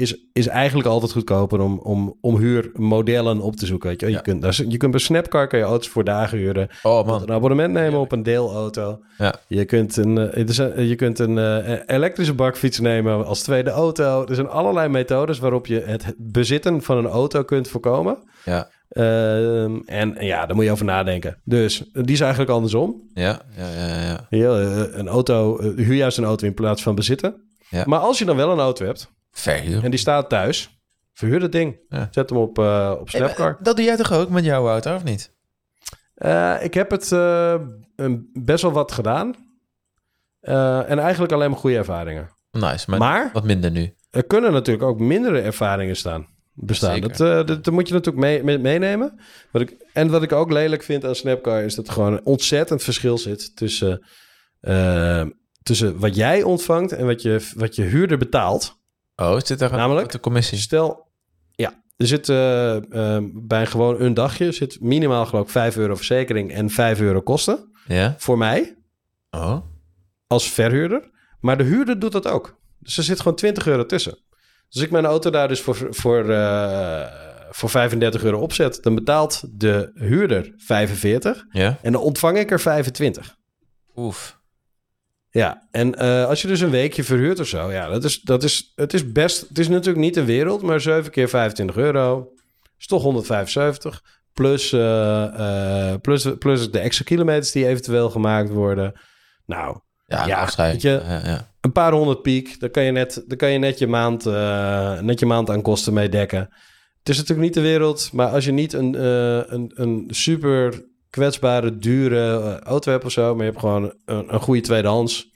is, 0.00 0.16
is 0.32 0.46
eigenlijk 0.46 0.88
altijd 0.88 1.12
goedkoper 1.12 1.60
om, 1.60 1.78
om, 1.78 2.16
om 2.20 2.36
huurmodellen 2.38 3.40
op 3.40 3.56
te 3.56 3.66
zoeken. 3.66 3.88
Weet 3.88 4.00
je. 4.00 4.06
Ja. 4.06 4.16
je, 4.16 4.22
kunt, 4.22 4.42
daar 4.42 4.60
je 4.68 4.76
kunt 4.76 4.90
bij 4.90 5.00
Snapcar 5.00 5.46
kan 5.46 5.58
je 5.58 5.64
auto's 5.64 5.88
voor 5.88 6.04
dagen 6.04 6.38
huren. 6.38 6.68
Oh 6.82 7.06
man. 7.06 7.22
een 7.22 7.32
abonnement 7.32 7.72
nemen 7.72 8.00
op 8.00 8.12
een 8.12 8.22
deelauto. 8.22 8.98
Ja. 9.18 9.34
Je 9.46 9.64
kunt 9.64 9.96
een, 9.96 10.18
eh, 10.18 10.44
zijn- 10.46 10.86
je 10.88 10.94
kunt 10.94 11.18
een 11.18 11.38
eh, 11.38 11.78
elektrische 11.86 12.34
bakfiets 12.34 12.78
nemen 12.80 13.26
als 13.26 13.42
tweede 13.42 13.70
auto. 13.70 14.24
Er 14.28 14.34
zijn 14.34 14.48
allerlei 14.48 14.88
methodes 14.88 15.38
waarop 15.38 15.66
je 15.66 15.80
het 15.80 16.14
bezitten 16.18 16.82
van 16.82 16.96
een 16.98 17.06
auto 17.06 17.42
kunt 17.42 17.68
voorkomen. 17.68 18.18
Ja, 18.44 18.68
Ehm, 18.90 19.78
en 19.86 20.16
ja, 20.18 20.46
daar 20.46 20.56
moet 20.56 20.64
je 20.64 20.70
over 20.70 20.84
nadenken. 20.84 21.40
Dus 21.44 21.90
die 21.92 22.12
is 22.12 22.20
eigenlijk 22.20 22.50
andersom. 22.50 23.02
ja, 23.14 23.40
ja, 23.56 23.68
ja. 24.00 24.26
ja. 24.30 24.58
Eh, 24.60 24.98
een 24.98 25.08
auto, 25.08 25.58
eh, 25.58 25.68
huur 25.76 25.94
juist 25.94 26.18
een 26.18 26.24
auto 26.24 26.46
in 26.46 26.54
plaats 26.54 26.82
van 26.82 26.94
bezitten. 26.94 27.34
Ja. 27.68 27.84
Maar 27.86 27.98
als 27.98 28.18
je 28.18 28.24
dan 28.24 28.36
wel 28.36 28.50
een 28.50 28.58
auto 28.58 28.84
hebt 28.86 29.10
Verhuur. 29.30 29.84
en 29.84 29.90
die 29.90 29.98
staat 30.00 30.28
thuis, 30.28 30.80
verhuur 31.12 31.40
dat 31.40 31.52
ding. 31.52 31.76
Ja. 31.88 32.08
Zet 32.10 32.30
hem 32.30 32.38
op, 32.38 32.58
eh, 32.58 32.94
op 33.00 33.10
Snapcar. 33.10 33.58
Dat 33.62 33.76
doe 33.76 33.84
jij 33.84 33.96
toch 33.96 34.12
ook 34.12 34.28
met 34.28 34.44
jouw 34.44 34.68
auto, 34.68 34.94
of 34.94 35.04
niet? 35.04 35.32
Eh, 36.14 36.56
ik 36.62 36.74
heb 36.74 36.90
het 36.90 37.12
eh, 37.12 37.54
een- 37.96 38.30
best 38.32 38.62
wel 38.62 38.72
wat 38.72 38.92
gedaan. 38.92 39.34
Eh, 40.40 40.90
en 40.90 40.98
eigenlijk 40.98 41.32
alleen 41.32 41.50
maar 41.50 41.58
goede 41.58 41.76
ervaringen. 41.76 42.30
Nice, 42.50 42.90
maar, 42.90 42.98
Maar 42.98 43.30
wat 43.32 43.44
minder 43.44 43.70
nu. 43.70 43.94
er 44.10 44.24
kunnen 44.24 44.52
natuurlijk 44.52 44.86
ook 44.86 44.98
mindere 44.98 45.40
ervaringen 45.40 45.96
staan, 45.96 46.26
bestaan. 46.54 47.00
Dat, 47.00 47.20
eh, 47.20 47.44
dat, 47.46 47.64
dat 47.64 47.70
moet 47.70 47.88
je 47.88 47.94
natuurlijk 47.94 48.24
mee, 48.24 48.42
mee- 48.44 48.58
meenemen. 48.58 49.20
Wat 49.52 49.62
ik, 49.62 49.76
en 49.92 50.10
wat 50.10 50.22
ik 50.22 50.32
ook 50.32 50.50
lelijk 50.52 50.82
vind 50.82 51.04
aan 51.04 51.14
Snapcar 51.14 51.62
is 51.62 51.74
dat 51.74 51.86
er 51.86 51.92
gewoon 51.92 52.12
een 52.12 52.24
ontzettend 52.26 52.82
verschil 52.82 53.18
zit 53.18 53.56
tussen, 53.56 54.06
tussen 55.62 55.98
wat 55.98 56.14
jij 56.16 56.42
ontvangt 56.42 56.92
en 56.92 57.06
wat 57.06 57.22
je, 57.22 57.50
wat 57.56 57.74
je 57.76 57.82
huurder 57.82 58.18
betaalt. 58.18 58.78
Oh, 59.20 59.38
zit 59.44 59.58
daar 59.58 59.70
Namelijk? 59.70 60.10
de 60.10 60.20
commissie? 60.20 60.58
Stel, 60.58 61.08
ja, 61.50 61.82
er 61.96 62.06
zit 62.06 62.28
eh, 62.28 62.76
eh, 63.16 63.24
bij 63.32 63.66
gewoon 63.66 64.00
een 64.00 64.14
dagje 64.14 64.52
zit 64.52 64.80
minimaal 64.80 65.26
geloof 65.26 65.44
ik 65.44 65.50
5 65.50 65.76
euro 65.76 65.94
verzekering 65.94 66.52
en 66.52 66.70
5 66.70 67.00
euro 67.00 67.20
kosten. 67.20 67.70
Ja? 67.86 68.14
Voor 68.18 68.38
mij 68.38 68.74
Oh. 69.30 69.58
als 70.26 70.50
verhuurder. 70.50 71.10
Maar 71.40 71.58
de 71.58 71.64
huurder 71.64 71.98
doet 71.98 72.12
dat 72.12 72.26
ook. 72.28 72.58
Dus 72.78 72.96
er 72.96 73.02
zit 73.04 73.18
gewoon 73.20 73.36
20 73.36 73.66
euro 73.66 73.86
tussen. 73.86 74.18
Dus 74.68 74.82
ik 74.82 74.90
mijn 74.90 75.04
auto 75.04 75.30
daar 75.30 75.48
dus 75.48 75.60
voor, 75.60 75.76
voor, 75.90 76.28
eh, 76.30 77.06
voor 77.50 77.68
35 77.70 78.22
euro 78.24 78.38
opzet, 78.38 78.78
dan 78.82 78.94
betaalt 78.94 79.42
de 79.60 79.90
huurder 79.94 80.52
45 80.56 81.44
Ja? 81.50 81.78
en 81.82 81.92
dan 81.92 82.02
ontvang 82.02 82.38
ik 82.38 82.50
er 82.50 82.60
25. 82.60 83.36
Oef. 83.96 84.39
Ja, 85.30 85.68
en 85.70 85.94
eh, 85.94 86.26
als 86.26 86.42
je 86.42 86.48
dus 86.48 86.60
een 86.60 86.70
weekje 86.70 87.04
verhuurt 87.04 87.40
of 87.40 87.46
zo, 87.46 87.70
ja, 87.72 87.88
dat 87.88 88.04
is, 88.04 88.20
dat 88.20 88.42
is, 88.42 88.72
het 88.74 88.94
is 88.94 89.12
best, 89.12 89.48
het 89.48 89.58
is 89.58 89.68
natuurlijk 89.68 89.98
niet 90.04 90.16
een 90.16 90.24
wereld, 90.24 90.62
maar 90.62 90.80
7 90.80 91.10
keer 91.10 91.28
25 91.28 91.76
euro 91.76 92.32
is 92.78 92.86
toch 92.86 93.02
175. 93.02 94.02
Plus, 94.32 94.72
eh, 94.72 95.90
eh, 95.92 96.00
plus, 96.00 96.26
plus 96.38 96.70
de 96.70 96.78
extra 96.78 97.04
kilometers 97.04 97.52
die 97.52 97.66
eventueel 97.66 98.10
gemaakt 98.10 98.48
worden. 98.50 98.92
Nou, 99.46 99.78
Ja, 100.06 100.26
Ja, 100.26 100.40
afscheid. 100.40 100.72
weet 100.72 100.82
je- 100.82 101.02
Ja, 101.06 101.20
ja. 101.24 101.50
een 101.60 101.72
paar 101.72 101.92
honderd 101.92 102.22
piek, 102.22 102.60
daar 102.60 102.70
kan 102.70 102.82
je 102.82 102.90
net, 102.92 103.24
daar 103.26 103.36
kan 103.36 103.50
je, 103.50 103.58
net, 103.58 103.78
je, 103.78 103.86
maand, 103.86 104.24
net 105.04 105.18
je 105.20 105.26
maand 105.26 105.50
aan 105.50 105.62
kosten 105.62 105.92
mee 105.92 106.08
dekken. 106.08 106.38
Het 106.98 107.08
is 107.08 107.16
natuurlijk 107.16 107.46
niet 107.46 107.54
de 107.54 107.60
wereld, 107.60 108.10
maar 108.12 108.28
als 108.28 108.44
je 108.44 108.52
niet 108.52 108.72
een, 108.72 109.04
een, 109.54 109.70
een 109.74 110.04
super 110.08 110.84
kwetsbare, 111.10 111.78
dure 111.78 112.40
eh, 112.40 112.56
auto 112.58 112.90
hebt 112.90 113.04
of 113.04 113.12
zo, 113.12 113.34
maar 113.34 113.44
je 113.44 113.50
hebt 113.50 113.62
gewoon 113.62 113.94
een, 114.04 114.34
een 114.34 114.40
goede 114.40 114.60
tweedehands, 114.60 115.28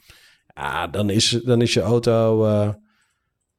ja, 0.54 0.86
dan 0.86 1.10
is, 1.10 1.28
dan 1.44 1.60
is 1.60 1.74
je 1.74 1.80
auto 1.80 2.44
eh, 2.46 2.68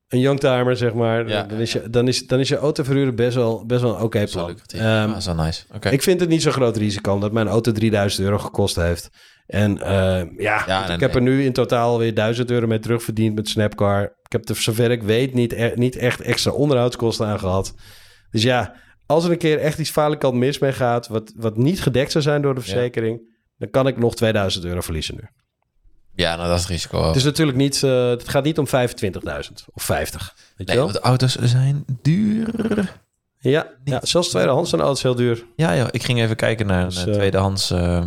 een 0.07 0.19
youngtimer, 0.19 0.77
zeg 0.77 0.93
maar. 0.93 1.27
Ja. 1.27 1.43
Dan, 1.43 1.59
is 1.59 1.71
je, 1.71 1.89
dan, 1.89 2.07
is, 2.07 2.27
dan 2.27 2.39
is 2.39 2.47
je 2.47 2.57
auto 2.57 2.83
verhuren 2.83 3.15
best 3.15 3.35
wel, 3.35 3.65
best 3.65 3.81
wel 3.81 3.95
een 3.95 4.01
oké 4.01 4.19
Dat 4.19 4.31
wel 4.33 4.43
plan. 4.43 4.53
lucratief. 4.55 4.79
Ehm, 4.79 4.89
Ah, 4.89 5.07
dat 5.07 5.17
is 5.17 5.25
wel 5.25 5.35
nice. 5.35 5.63
Oké. 5.75 5.89
ik 5.89 6.01
vind 6.01 6.19
het 6.19 6.29
niet 6.29 6.41
zo'n 6.41 6.51
groot 6.51 6.77
risico, 6.77 7.13
omdat 7.13 7.31
mijn 7.31 7.47
auto 7.47 7.71
3000 7.71 8.23
euro 8.23 8.37
gekost 8.37 8.75
heeft. 8.75 9.09
En 9.45 9.81
eh, 9.81 10.23
ja, 10.37 10.63
Ja, 10.67 10.89
ik 10.93 10.99
heb 10.99 11.15
er 11.15 11.21
nu 11.21 11.43
in 11.45 11.53
totaal 11.53 11.97
weer 11.99 12.13
1000 12.13 12.51
euro 12.51 12.67
mee 12.67 12.79
terugverdiend 12.79 13.35
met 13.35 13.47
Snapcar. 13.49 14.03
Ik 14.03 14.31
heb 14.31 14.49
er, 14.49 14.55
zover 14.55 14.91
ik 14.91 15.03
weet, 15.03 15.33
niet, 15.33 15.51
e- 15.53 15.71
niet 15.75 15.95
echt 15.95 16.21
extra 16.21 16.51
onderhoudskosten 16.51 17.27
aan 17.27 17.39
gehad. 17.39 17.73
Dus 18.31 18.43
ja, 18.43 18.73
als 19.05 19.25
er 19.25 19.31
een 19.31 19.37
keer 19.37 19.59
echt 19.59 19.79
iets 19.79 19.89
falikant 19.89 20.35
mis 20.35 20.59
mee 20.59 20.73
gaat, 20.73 21.07
wat, 21.07 21.31
wat 21.35 21.57
niet 21.57 21.81
gedekt 21.81 22.11
zou 22.11 22.23
zijn 22.23 22.41
door 22.41 22.53
de 22.55 22.59
Ja. 22.59 22.65
verzekering, 22.65 23.21
dan 23.57 23.69
kan 23.69 23.87
ik 23.87 23.97
nog 23.97 24.15
2000 24.15 24.65
euro 24.65 24.81
verliezen 24.81 25.15
nu. 25.15 25.21
Ja, 26.15 26.35
nou 26.35 26.47
dat 26.47 26.55
is 26.57 26.61
het 26.63 26.71
risico. 26.71 26.97
ook. 26.97 27.05
Het 27.07 27.15
is 27.15 27.23
natuurlijk 27.23 27.57
niet, 27.57 27.83
eh, 27.83 28.09
het 28.09 28.29
gaat 28.29 28.43
niet 28.43 28.57
om 28.57 28.67
25.000 28.67 29.65
of 29.73 29.83
50. 29.83 30.35
Weet 30.57 30.67
nee, 30.67 30.75
je 30.77 30.83
wel? 30.83 30.91
want 30.91 30.93
de 30.93 31.09
auto's 31.09 31.35
zijn 31.35 31.85
duur. 32.01 32.47
Ja, 33.39 33.67
ja, 33.83 33.99
zelfs 34.03 34.29
tweedehands 34.29 34.69
zijn 34.69 34.81
auto's 34.81 35.01
heel 35.03 35.15
duur. 35.15 35.45
Ja, 35.55 35.75
joh. 35.75 35.87
ik 35.91 36.03
ging 36.03 36.19
even 36.21 36.35
kijken 36.35 36.67
naar 36.67 36.81
een 36.81 36.89
Dus, 36.89 36.97
eh, 37.03 37.07
eh, 37.07 37.13
tweedehands 37.13 37.71
eh, 37.71 37.97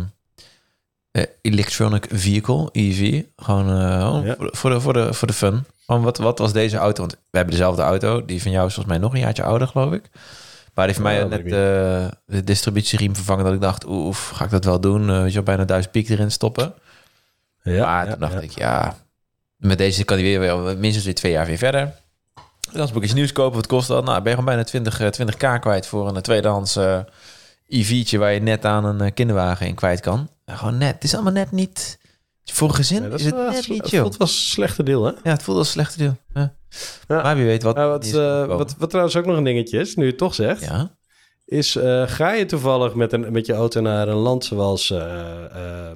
eh, 1.11 1.23
electronic 1.41 2.07
vehicle, 2.11 2.69
EV. 2.71 3.23
Gewoon 3.35 3.65
oh, 3.67 4.25
Ja. 4.25 4.35
voor, 4.37 4.45
de, 4.45 4.55
voor, 4.55 4.69
de, 4.69 4.81
voor, 4.81 4.93
de, 4.93 5.13
voor 5.13 5.27
de 5.27 5.33
fun. 5.33 5.63
Gewoon 5.85 6.03
wat, 6.03 6.17
wat 6.17 6.39
was 6.39 6.53
deze 6.53 6.77
auto? 6.77 6.99
Want 7.01 7.11
we 7.13 7.37
hebben 7.37 7.55
dezelfde 7.55 7.81
auto. 7.81 8.25
Die 8.25 8.41
van 8.41 8.51
jou 8.51 8.67
is 8.67 8.73
volgens 8.73 8.95
mij 8.95 9.03
nog 9.03 9.13
een 9.13 9.19
jaartje 9.19 9.43
ouder, 9.43 9.67
geloof 9.67 9.93
ik. 9.93 10.09
Maar 10.79 10.87
die 10.87 10.97
van 10.97 11.03
mij 11.03 11.23
net 11.23 11.43
eh, 11.45 11.51
de 12.25 12.43
distributieriem 12.43 13.15
vervangen. 13.15 13.45
Dat 13.45 13.53
ik 13.53 13.61
dacht, 13.61 13.85
oef, 13.87 14.29
ga 14.29 14.45
ik 14.45 14.49
dat 14.49 14.65
wel 14.65 14.79
doen? 14.79 15.09
Eh, 15.09 15.21
weet 15.21 15.33
je, 15.33 15.43
bijna 15.43 15.65
duizend 15.65 15.93
piek 15.93 16.09
erin 16.09 16.31
stoppen. 16.31 16.73
Ja, 17.63 17.85
maar 17.85 18.05
ja, 18.05 18.11
toen 18.11 18.19
dacht 18.19 18.33
ja. 18.33 18.39
ik, 18.39 18.51
ja, 18.51 18.97
met 19.57 19.77
deze 19.77 20.03
kan 20.03 20.17
die 20.17 20.39
weer 20.39 20.39
wel 20.39 20.77
minstens 20.77 21.05
weer 21.05 21.15
twee 21.15 21.31
jaar 21.31 21.45
weer 21.45 21.57
verder. 21.57 21.93
Dan 22.71 22.87
moet 22.87 22.95
ik 22.95 23.03
iets 23.03 23.13
nieuws 23.13 23.31
kopen. 23.31 23.55
Wat 23.55 23.67
kost 23.67 23.87
dat? 23.87 24.03
Nou, 24.03 24.15
ben 24.21 24.23
je 24.23 24.29
gewoon 24.29 24.45
bijna 24.45 24.63
20, 24.63 24.99
eh, 24.99 25.07
20k 25.07 25.59
kwijt 25.59 25.87
voor 25.87 26.15
een 26.15 26.21
tweedehands 26.21 26.75
eh 26.75 26.99
EV'tje 27.67 28.17
waar 28.17 28.33
je 28.33 28.39
net 28.39 28.65
aan 28.65 28.85
een 28.85 29.01
eh, 29.01 29.13
kinderwagen 29.13 29.67
in 29.67 29.75
kwijt 29.75 29.99
kan. 29.99 30.29
Gewoon 30.45 30.77
net. 30.77 30.93
Het 30.93 31.03
is 31.03 31.13
allemaal 31.13 31.33
net 31.33 31.51
niet. 31.51 31.99
Voor 32.51 32.69
gezin 32.69 33.11
is 33.11 33.25
het 33.25 33.33
wel- 33.35 33.51
net 33.51 33.67
niet, 33.69 33.81
het 33.81 33.89
joh. 33.91 34.01
voelt 34.01 34.17
wel 34.17 34.27
een 34.27 34.33
slechte 34.33 34.83
deel, 34.83 35.03
hè? 35.05 35.11
Ja, 35.23 35.31
het 35.31 35.43
voelt 35.43 35.57
als 35.57 35.67
een 35.67 35.73
slechte 35.73 35.97
deel. 35.97 36.17
Ja. 36.33 36.55
Ja. 37.07 37.21
Maar 37.21 37.35
wie 37.35 37.45
weet 37.45 37.63
wat. 37.63 37.75
Wat, 37.75 38.05
is 38.05 38.13
eh, 38.13 38.45
wat, 38.45 38.75
wat 38.77 38.89
trouwens 38.89 39.15
ook 39.15 39.25
nog 39.25 39.37
een 39.37 39.43
dingetje 39.43 39.79
is, 39.79 39.95
nu 39.95 40.03
je 40.03 40.09
het 40.09 40.17
toch 40.17 40.33
zegt, 40.35 40.61
Ja, 40.61 40.97
is 41.45 41.75
eh, 41.75 42.07
ga 42.07 42.31
je 42.31 42.45
toevallig 42.45 42.93
met, 42.95 43.13
een, 43.13 43.31
met 43.31 43.45
je 43.45 43.53
auto 43.53 43.81
naar 43.81 44.07
een 44.07 44.15
land 44.15 44.45
zoals 44.45 44.89
eh, 44.89 45.91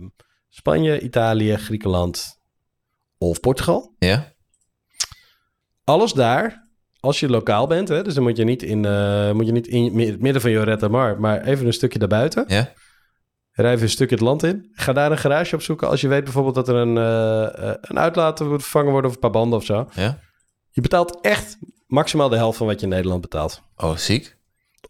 Spanje, 0.49 0.99
Italië, 0.99 1.55
Griekenland 1.57 2.39
of 3.17 3.39
Portugal. 3.39 3.95
ja, 3.99 4.31
Alles 5.83 6.13
daar, 6.13 6.67
als 6.99 7.19
je 7.19 7.29
lokaal 7.29 7.67
bent, 7.67 7.87
hè, 7.87 8.03
dus 8.03 8.13
dan 8.13 8.23
moet 8.23 8.37
je 8.37 8.43
niet 8.43 8.63
in, 8.63 8.85
eh, 8.85 9.31
moet 9.31 9.45
je 9.45 9.51
niet 9.51 9.67
in 9.67 9.99
het 9.99 10.19
midden 10.19 10.41
van 10.41 10.51
Joretta 10.51 10.87
Mar, 10.87 11.19
maar 11.19 11.41
even 11.43 11.65
een 11.65 11.73
stukje 11.73 11.99
daarbuiten. 11.99 12.43
ja. 12.47 12.73
Rij 13.53 13.71
even 13.71 13.83
een 13.83 13.89
stukje 13.89 14.15
het 14.15 14.23
land 14.23 14.43
in. 14.43 14.69
Ga 14.73 14.93
daar 14.93 15.11
een 15.11 15.17
garage 15.17 15.55
opzoeken 15.55 15.89
als 15.89 16.01
je 16.01 16.07
weet 16.07 16.23
bijvoorbeeld 16.23 16.55
dat 16.55 16.67
er 16.67 16.75
een, 16.75 16.97
eh, 16.97 17.73
een 17.81 17.99
uitlaat 17.99 18.39
moet 18.39 18.61
vervangen 18.61 18.91
worden 18.91 19.09
of 19.09 19.15
een 19.15 19.21
paar 19.21 19.31
banden 19.31 19.59
of 19.59 19.65
zo. 19.65 19.89
ja. 19.93 20.19
Je 20.69 20.81
betaalt 20.81 21.21
echt 21.21 21.57
maximaal 21.87 22.29
de 22.29 22.35
helft 22.35 22.57
van 22.57 22.67
wat 22.67 22.79
je 22.79 22.85
in 22.85 22.91
Nederland 22.91 23.21
betaalt. 23.21 23.61
Oh, 23.75 23.95
ziek. 23.95 24.37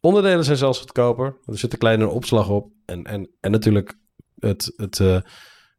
Onderdelen 0.02 0.43
zijn 0.43 0.58
zelfs 0.58 0.80
goedkoper. 0.80 1.38
Er 1.45 1.58
zit 1.58 1.73
een 1.73 1.80
kleine 1.80 2.08
opslag 2.08 2.49
op. 2.49 2.71
En, 2.86 3.04
en, 3.04 3.30
en 3.39 3.52
natuurlijk 3.52 3.97
het, 4.39 4.73
het, 4.76 4.99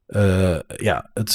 eh, 0.06 0.58
ja, 0.76 1.10
het, 1.14 1.32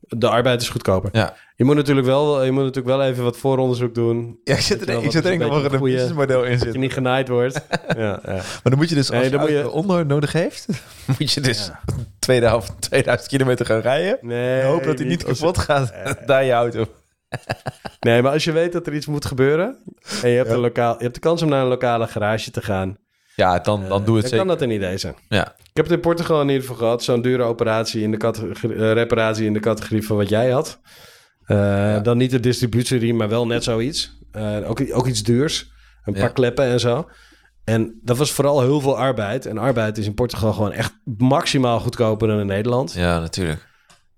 de 0.00 0.28
arbeid 0.28 0.62
is 0.62 0.68
goedkoper. 0.68 1.10
Ja. 1.12 1.36
Je 1.58 1.64
moet 1.64 1.74
natuurlijk 1.74 2.06
wel, 2.06 2.42
je 2.44 2.50
moet 2.50 2.62
natuurlijk 2.64 2.96
wel 2.96 3.06
even 3.06 3.24
wat 3.24 3.36
vooronderzoek 3.36 3.94
doen. 3.94 4.40
Ja, 4.44 4.54
ik 4.54 4.60
zit 4.60 4.80
er 4.80 4.86
denk- 4.86 5.02
ik 5.04 5.10
zit 5.10 5.24
er 5.24 5.30
denk 5.30 5.42
ik 5.42 5.48
nog 5.48 5.64
een 5.64 5.78
goeie- 5.78 5.94
businessmodel 5.94 6.44
in 6.44 6.58
Dat 6.58 6.72
je 6.72 6.78
niet 6.78 6.92
genaaid 6.92 7.28
wordt. 7.28 7.54
ja, 7.96 8.20
ja. 8.24 8.32
Maar 8.32 8.60
dan 8.62 8.76
moet 8.76 8.88
je 8.88 8.94
dus, 8.94 9.06
als 9.10 9.14
Nee, 9.16 9.24
je 9.24 9.30
dan 9.30 9.40
moet 9.40 9.48
je- 9.50 9.70
onderhoud 9.70 10.06
nodig 10.06 10.32
heeft, 10.32 10.66
moet 11.18 11.32
je 11.32 11.40
dus 11.40 11.70
tweede 12.18 12.46
helft 12.46 12.72
2000 12.80 13.28
kilometer 13.30 13.66
gaan 13.66 13.80
rijden. 13.80 14.18
Nee, 14.20 14.60
En 14.60 14.66
hopen 14.66 14.86
dat 14.86 14.98
hij 14.98 15.08
niet 15.08 15.24
kapot 15.24 15.58
gaat 15.58 15.92
daar 16.26 16.44
je 16.44 16.52
auto. 16.52 16.86
Nee, 18.00 18.22
maar 18.22 18.32
als 18.32 18.44
je 18.44 18.52
weet 18.52 18.72
dat 18.72 18.86
er 18.86 18.94
iets 18.94 19.06
moet 19.06 19.24
gebeuren... 19.24 19.78
en 20.22 20.30
je 20.30 20.36
hebt, 20.36 20.50
een 20.50 20.58
lokaal, 20.58 20.96
je 20.96 21.02
hebt 21.02 21.14
de 21.14 21.20
kans 21.20 21.42
om 21.42 21.48
naar 21.48 21.62
een 21.62 21.68
lokale 21.68 22.06
garage 22.06 22.50
te 22.50 22.62
gaan... 22.62 22.96
Ja, 23.34 23.58
dan, 23.58 23.88
dan 23.88 23.88
doe 23.88 23.98
het 23.98 24.06
dan 24.06 24.20
zeker. 24.22 24.36
kan 24.38 24.46
dat 24.46 24.60
een 24.62 24.70
idee 24.70 24.98
zijn. 24.98 25.14
Ja. 25.28 25.42
Ik 25.58 25.70
heb 25.72 25.84
het 25.84 25.94
in 25.94 26.00
Portugal 26.00 26.40
in 26.40 26.46
ieder 26.48 26.62
geval 26.62 26.76
gehad. 26.76 27.04
Zo'n 27.04 27.22
dure 27.22 27.42
operatie 27.42 28.02
in 28.02 28.10
de 28.10 28.16
categorie, 28.16 28.76
eh, 28.76 28.92
reparatie 28.92 29.46
in 29.46 29.52
de 29.52 29.60
categorie 29.60 30.06
van 30.06 30.16
wat 30.16 30.28
jij 30.28 30.50
had. 30.50 30.80
Eh, 31.46 32.02
Dan 32.02 32.16
niet 32.18 32.30
de 32.30 32.40
distributieriem, 32.40 33.16
maar 33.16 33.28
wel 33.28 33.46
net 33.46 33.64
zoiets. 33.64 34.18
Eh, 34.32 34.56
ook, 34.70 34.80
ook 34.92 35.06
iets 35.06 35.22
duurs. 35.22 35.70
Een 36.04 36.14
Ja. 36.14 36.20
paar 36.20 36.32
kleppen 36.32 36.64
en 36.64 36.80
zo. 36.80 37.08
En 37.64 38.00
dat 38.02 38.16
was 38.16 38.30
vooral 38.32 38.60
heel 38.60 38.80
veel 38.80 38.98
arbeid. 38.98 39.46
En 39.46 39.58
arbeid 39.58 39.98
is 39.98 40.06
in 40.06 40.14
Portugal 40.14 40.52
gewoon 40.52 40.72
echt 40.72 40.92
maximaal 41.18 41.80
goedkoper 41.80 42.28
dan 42.28 42.40
in 42.40 42.46
Nederland. 42.46 42.92
ja, 42.92 43.18
natuurlijk. 43.20 43.66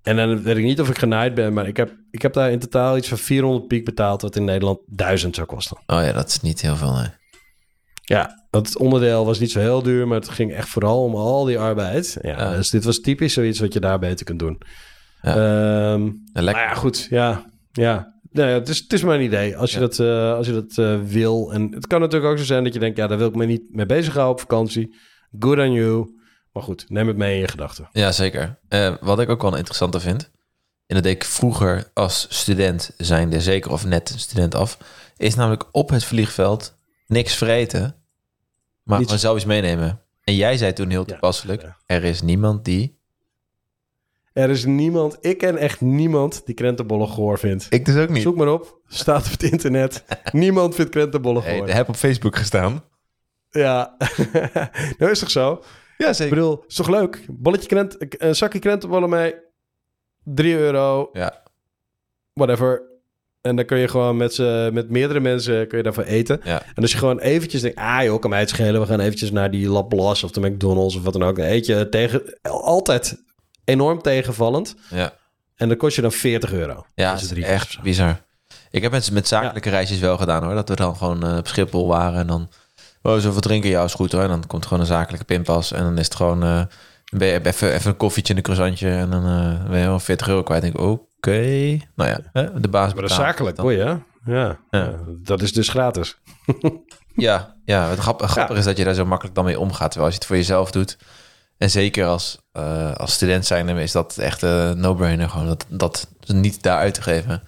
En 0.03 0.17
dan 0.17 0.43
weet 0.43 0.57
ik 0.57 0.65
niet 0.65 0.81
of 0.81 0.89
ik 0.89 0.99
genaaid 0.99 1.35
ben, 1.35 1.53
maar 1.53 1.67
ik 1.67 1.77
heb, 1.77 1.93
ik 2.11 2.23
heb 2.23 2.33
daar 2.33 2.51
in 2.51 2.59
totaal 2.59 2.97
iets 2.97 3.09
van 3.09 3.19
400 3.19 3.67
piek 3.69 3.85
betaald, 3.85 4.23
wat 4.23 4.37
in 4.37 4.45
Nederland 4.45 4.79
1000 4.87 5.35
zou 5.35 5.47
kosten. 5.47 5.77
Oh 5.87 6.03
ja, 6.03 6.13
dat 6.13 6.29
is 6.29 6.41
niet 6.41 6.61
heel 6.61 6.77
veel, 6.77 6.93
nee. 6.93 7.07
Ja, 8.03 8.45
dat 8.51 8.77
onderdeel 8.79 9.25
was 9.25 9.39
niet 9.39 9.51
zo 9.51 9.61
heel 9.61 9.83
duur, 9.83 10.09
maar 10.09 10.19
het 10.19 10.29
ging 10.29 10.53
echt 10.55 10.69
vooral 10.69 11.03
om 11.05 11.15
al 11.15 11.45
die 11.45 11.59
arbeid. 11.59 12.19
Ja, 12.23 12.31
Ja. 12.39 12.57
Dus 12.57 12.71
dit 12.71 12.85
was 12.85 13.01
typisch 13.01 13.33
zoiets 13.33 13.59
wat 13.61 13.73
je 13.73 13.81
daar 13.81 13.99
beter 13.99 14.25
kunt 14.25 14.39
doen. 14.39 14.59
Ja. 15.23 15.35
Ehm, 15.93 16.11
lekker. 16.33 16.63
ja, 16.63 16.75
goed. 16.75 17.07
Ja, 17.11 17.51
ja. 17.73 18.17
Nou 18.31 18.49
ja, 18.49 18.55
het, 18.55 18.69
is, 18.69 18.79
het 18.79 18.93
is 18.93 19.03
maar 19.03 19.15
een 19.15 19.23
idee. 19.25 19.57
Als 19.57 19.71
je 19.73 19.81
Ja. 19.81 19.87
dat, 19.87 19.99
eh, 19.99 20.33
als 20.35 20.47
je 20.47 20.53
dat 20.53 20.79
eh, 20.79 21.01
wil. 21.03 21.53
En 21.53 21.73
het 21.75 21.87
kan 21.87 22.01
natuurlijk 22.01 22.33
ook 22.33 22.39
zo 22.39 22.45
zijn 22.45 22.65
dat 22.65 22.73
je 22.75 22.79
denkt... 22.81 22.97
ja, 22.97 23.07
daar 23.07 23.19
wil 23.19 23.29
ik 23.29 23.35
me 23.35 23.45
niet 23.47 23.63
mee 23.75 23.87
bezighouden 23.87 24.35
op 24.35 24.41
vakantie. 24.41 24.97
Good 25.39 25.59
on 25.59 25.73
you. 25.73 26.17
Maar 26.53 26.63
goed, 26.63 26.85
neem 26.89 27.07
het 27.09 27.17
mee 27.17 27.35
in 27.35 27.41
je 27.41 27.49
gedachten. 27.49 27.89
Ja, 27.93 28.13
zeker. 28.13 28.59
Eh, 28.69 28.95
wat 29.01 29.21
ik 29.21 29.29
ook 29.29 29.43
wel 29.43 29.51
een 29.53 29.57
interessante 29.57 30.01
vind, 30.01 30.31
en 30.87 30.95
dat 30.95 31.03
deed 31.03 31.15
ik 31.15 31.25
vroeger 31.25 31.91
als 31.95 32.27
student 32.31 32.91
zijnde, 32.97 33.41
zeker 33.41 33.71
of 33.71 33.85
net 33.85 34.15
student 34.17 34.55
af, 34.55 34.79
is 35.17 35.35
namelijk 35.35 35.65
op 35.73 35.91
het 35.91 36.05
vliegveld 36.05 36.75
niks 37.07 37.35
vreten, 37.35 37.95
maar 38.83 38.99
Niets. 38.99 39.15
zelf 39.15 39.37
iets 39.37 39.45
meenemen. 39.45 40.01
En 40.25 40.35
jij 40.37 40.57
zei 40.57 40.73
toen 40.73 40.91
heel 40.91 41.05
toepasselijk, 41.05 41.63
ja. 41.63 41.77
er 41.87 42.05
is 42.05 42.23
niemand 42.23 42.65
die... 42.65 42.98
Er 44.39 44.51
is 44.51 44.65
niemand, 44.65 45.17
ik 45.21 45.39
ken 45.39 45.57
echt 45.57 45.81
niemand 45.81 46.43
die 46.45 46.55
krentenbollen 46.55 47.09
goor 47.09 47.39
vindt. 47.39 47.67
Ik 47.71 47.85
dus 47.85 47.97
ook 47.97 48.09
niet. 48.09 48.23
Zoek 48.23 48.37
maar 48.37 48.53
op. 48.53 48.81
Staat 48.87 49.25
op 49.27 49.31
het 49.31 49.43
internet. 49.43 50.05
niemand 50.33 50.75
vindt 50.75 50.91
krentenbollen 50.91 51.43
Hey, 51.43 51.57
goor. 51.57 51.67
dat 51.67 51.75
heb 51.77 51.89
op 51.89 51.97
Facebook 51.97 52.37
gestaan. 52.37 52.85
Ja, 53.51 53.97
nou 54.99 55.11
is 55.11 55.19
toch 55.19 55.31
zo? 55.31 55.63
Ja, 55.97 56.09
Ik 56.09 56.15
zeker. 56.15 56.35
bedoel, 56.35 56.65
is 56.67 56.75
toch 56.75 56.89
leuk? 56.89 57.27
Bolletje 57.31 57.69
krent, 57.69 57.97
een 58.23 58.35
zakje 58.37 58.59
krentenbollen 58.59 59.09
mee. 59.11 59.35
3 60.25 60.57
euro, 60.57 61.09
Ja, 61.13 61.43
whatever. 62.33 62.83
En 63.41 63.57
dan 63.57 63.65
kun 63.65 63.79
je 63.79 63.89
gewoon 63.89 64.17
met, 64.17 64.35
z'n- 64.35 64.71
met 64.73 64.91
meerdere 64.91 65.21
mensen 65.21 65.69
kun 65.69 65.77
je 65.79 65.85
daarvan 65.85 66.05
eten. 66.05 66.41
ja, 66.45 66.63
En 66.75 66.83
als 66.83 66.93
je 66.93 66.99
gewoon 66.99 67.19
eventjes 67.19 67.61
denkt, 67.61 67.79
ah 67.79 68.03
joh, 68.05 68.21
kan 68.21 68.31
mij 68.31 68.41
het 68.41 68.49
schelen. 68.49 68.81
We 68.81 68.87
gaan 68.87 69.01
eventjes 69.01 69.31
naar 69.31 69.51
die 69.51 69.69
Laplace 69.69 70.25
of 70.25 70.31
de 70.31 70.41
McDonald's 70.51 70.97
of 70.97 71.03
wat 71.03 71.13
dan 71.13 71.23
ook. 71.23 71.37
Dan 71.37 71.45
eet 71.47 71.67
je 71.67 71.89
tegen, 71.89 72.39
altijd 72.43 73.23
enorm 73.69 74.03
tegenvallend. 74.03 74.75
ja. 74.91 75.13
En 75.57 75.69
dan 75.69 75.77
kost 75.77 75.97
je 75.97 76.03
dan 76.03 76.13
40 76.13 76.53
euro. 76.53 76.87
Ja, 76.95 77.13
het 77.15 77.33
echt 77.33 77.83
bizar. 77.83 78.21
Ik 78.71 78.83
heb 78.83 78.93
met, 78.93 79.11
met 79.11 79.29
zakelijke 79.29 79.71
reisjes 79.71 79.99
wel 79.99 80.17
gedaan 80.17 80.45
hoor. 80.45 80.55
Dat 80.55 80.69
we 80.69 80.75
dan 80.75 80.97
gewoon 80.97 81.27
eh, 81.27 81.37
op 81.37 81.47
Schiphol 81.49 81.87
waren 81.87 82.21
en 82.21 82.27
dan... 82.27 82.51
Oh, 83.03 83.19
zoveel 83.19 83.41
drinken, 83.41 83.71
ja, 83.71 83.85
is 83.85 83.95
goed 83.95 84.13
hoor. 84.13 84.23
En 84.23 84.29
dan 84.29 84.47
komt 84.47 84.67
gewoon 84.67 84.81
een 84.81 84.89
zakelijke 84.89 85.25
pinpas. 85.25 85.73
En 85.73 85.83
dan 85.83 85.99
is 85.99 86.05
het 86.05 86.15
gewoon... 86.15 86.43
eh, 86.43 86.63
ben 87.11 87.29
je 87.29 87.41
even, 87.47 87.73
even 87.73 87.91
een 87.91 87.97
koffietje 87.97 88.33
en 88.33 88.39
een 88.39 88.45
croissantje. 88.45 88.91
En 88.91 89.11
dan 89.11 89.27
eh, 89.27 89.71
ben 89.71 89.79
je 89.81 89.87
wel 89.87 90.01
40 90.01 90.29
euro 90.29 90.43
kwijt. 90.43 90.65
Ik 90.65 90.73
denk, 90.73 90.87
oké. 90.87 91.41
Nou 91.95 92.11
ja, 92.11 92.21
hè, 92.33 92.61
de 92.61 92.69
baas 92.69 92.93
Maar 92.93 93.03
dat 93.03 93.11
is 93.11 93.17
zakelijk, 93.17 93.57
hoor? 93.57 93.73
Ja. 93.73 94.03
Ja. 94.25 94.59
Ja, 94.71 94.99
dat 95.23 95.43
is 95.43 95.53
dus 95.53 95.69
gratis. 95.69 96.19
Ja, 97.15 97.55
ja 97.65 97.89
het 97.89 97.99
grap, 97.99 98.23
grappige 98.23 98.59
is 98.59 98.65
dat 98.65 98.77
je 98.77 98.85
daar 98.85 98.95
zo 98.95 99.05
makkelijk 99.05 99.37
dan 99.37 99.45
mee 99.45 99.59
omgaat. 99.61 99.91
Terwijl 99.91 100.05
als 100.05 100.13
je 100.13 100.19
het 100.19 100.27
voor 100.27 100.37
jezelf 100.37 100.71
doet. 100.71 100.99
En 101.59 101.71
zeker 101.71 102.07
als, 102.07 102.39
eh, 102.53 102.95
als 102.95 103.13
student 103.13 103.47
zijn, 103.47 103.69
is 103.69 103.93
dat 103.93 104.19
echt 104.19 104.43
een 104.43 104.81
no-brainer. 104.81 105.29
Gewoon 105.29 105.47
dat, 105.47 105.67
dat 105.69 106.09
niet 106.27 106.63
daar 106.63 106.79
uit 106.79 106.95
te 106.95 107.03
geven. 107.03 107.43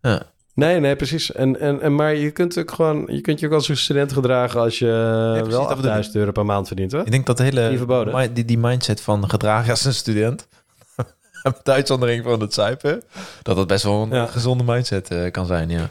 Ja. 0.00 0.22
Nee, 0.54 0.80
nee, 0.80 0.96
precies. 0.96 1.32
En, 1.32 1.60
en, 1.60 1.80
en, 1.80 1.94
maar 1.94 2.14
je 2.14 2.30
kunt, 2.30 2.58
ook 2.58 2.70
gewoon, 2.70 3.04
je 3.06 3.20
kunt 3.20 3.40
je 3.40 3.46
ook 3.46 3.52
als 3.52 3.68
een 3.68 3.76
student 3.76 4.12
gedragen 4.12 4.60
als 4.60 4.78
je 4.78 4.86
wel 4.86 5.34
dat 5.34 5.44
bedoel 5.44 5.60
ik. 5.62 5.68
8000 5.68 6.14
euro 6.14 6.32
per 6.32 6.44
maand 6.44 6.66
verdient, 6.66 6.92
hoor. 6.92 7.04
Ik 7.04 7.10
denk 7.10 7.26
dat 7.26 7.36
de 7.36 7.42
hele 7.42 8.30
die, 8.32 8.44
die 8.44 8.58
mindset 8.58 9.00
van 9.00 9.30
gedragen 9.30 9.70
als 9.70 9.84
een 9.84 9.94
student, 9.94 10.48
met 11.42 11.68
uitzondering 11.68 12.24
van 12.24 12.40
het 12.40 12.54
zuipen, 12.54 13.02
dat 13.42 13.56
dat 13.56 13.66
best 13.66 13.84
wel 13.84 14.02
een 14.02 14.10
Ja. 14.10 14.26
gezonde 14.26 14.64
mindset 14.64 15.10
eh, 15.10 15.30
kan 15.30 15.46
zijn. 15.46 15.68
Ja. 15.68 15.90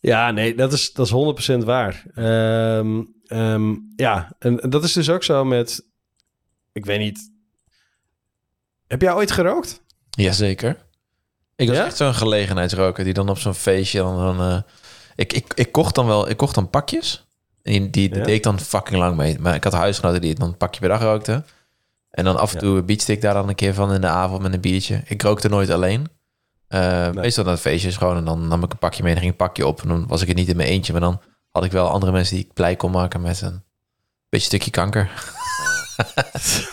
Ja, 0.00 0.30
nee, 0.30 0.54
dat 0.54 0.72
is, 0.72 0.92
dat 0.92 1.06
is 1.06 1.52
100% 1.52 1.64
waar. 1.64 2.02
Ehm, 2.14 3.02
ehm, 3.26 3.74
ja, 3.96 4.32
en 4.38 4.56
dat 4.56 4.84
is 4.84 4.92
dus 4.92 5.10
ook 5.10 5.22
zo 5.22 5.44
met... 5.44 5.90
Ik 6.72 6.84
weet 6.84 6.98
niet... 6.98 7.30
Heb 8.86 9.00
jij 9.02 9.12
ooit 9.14 9.30
gerookt? 9.30 9.80
Jazeker. 10.10 10.76
Ik 11.56 11.68
was 11.68 11.76
Ja? 11.76 11.84
echt 11.84 11.96
zo'n 11.96 12.14
gelegenheidsroker 12.14 13.04
die 13.04 13.12
dan 13.12 13.28
op 13.28 13.38
zo'n 13.38 13.54
feestje 13.54 13.98
dan... 13.98 14.16
dan 14.16 14.40
eh, 14.50 14.60
ik, 15.14 15.32
ik, 15.32 15.52
ik 15.54 15.72
kocht 15.72 15.94
dan 15.94 16.06
wel, 16.06 16.28
ik 16.28 16.36
kocht 16.36 16.54
dan 16.54 16.70
pakjes. 16.70 17.26
En 17.62 17.72
die, 17.72 17.90
die 17.90 18.14
Ja. 18.14 18.24
deed 18.24 18.34
ik 18.36 18.42
dan 18.42 18.60
fucking 18.60 18.98
lang 18.98 19.16
mee. 19.16 19.38
Maar 19.38 19.54
ik 19.54 19.64
had 19.64 19.72
huisgenoten 19.72 20.20
die 20.20 20.34
dan 20.34 20.48
een 20.48 20.56
pakje 20.56 20.80
per 20.80 20.88
dag 20.88 21.00
rookten. 21.00 21.46
En 22.10 22.24
dan 22.24 22.36
af 22.36 22.48
en 22.54 22.54
Ja. 22.54 22.60
toe 22.60 22.82
beachste 22.82 23.12
ik 23.12 23.20
daar 23.20 23.34
dan 23.34 23.48
een 23.48 23.54
keer 23.54 23.74
van 23.74 23.92
in 23.92 24.00
de 24.00 24.06
avond 24.06 24.42
met 24.42 24.52
een 24.52 24.60
biertje. 24.60 25.02
Ik 25.06 25.22
rookte 25.22 25.48
nooit 25.48 25.70
alleen. 25.70 26.08
Eh, 26.68 27.10
Meestal 27.10 27.44
naar 27.44 27.52
het 27.52 27.62
feestjes 27.62 27.96
gewoon. 27.96 28.16
En 28.16 28.24
dan 28.24 28.48
nam 28.48 28.62
ik 28.62 28.72
een 28.72 28.78
pakje 28.78 29.02
mee 29.02 29.12
en 29.12 29.18
ging 29.18 29.30
een 29.30 29.36
pakje 29.36 29.66
op. 29.66 29.82
En 29.82 29.88
dan 29.88 30.06
was 30.06 30.22
ik 30.22 30.28
het 30.28 30.36
niet 30.36 30.48
in 30.48 30.56
mijn 30.56 30.68
eentje. 30.68 30.92
Maar 30.92 31.00
dan 31.00 31.20
had 31.50 31.64
ik 31.64 31.72
wel 31.72 31.88
andere 31.88 32.12
mensen 32.12 32.36
die 32.36 32.44
ik 32.44 32.52
blij 32.52 32.76
kon 32.76 32.90
maken 32.90 33.20
met 33.20 33.40
een 33.40 33.62
beetje 34.28 34.46
stukje 34.46 34.70
kanker. 34.70 35.10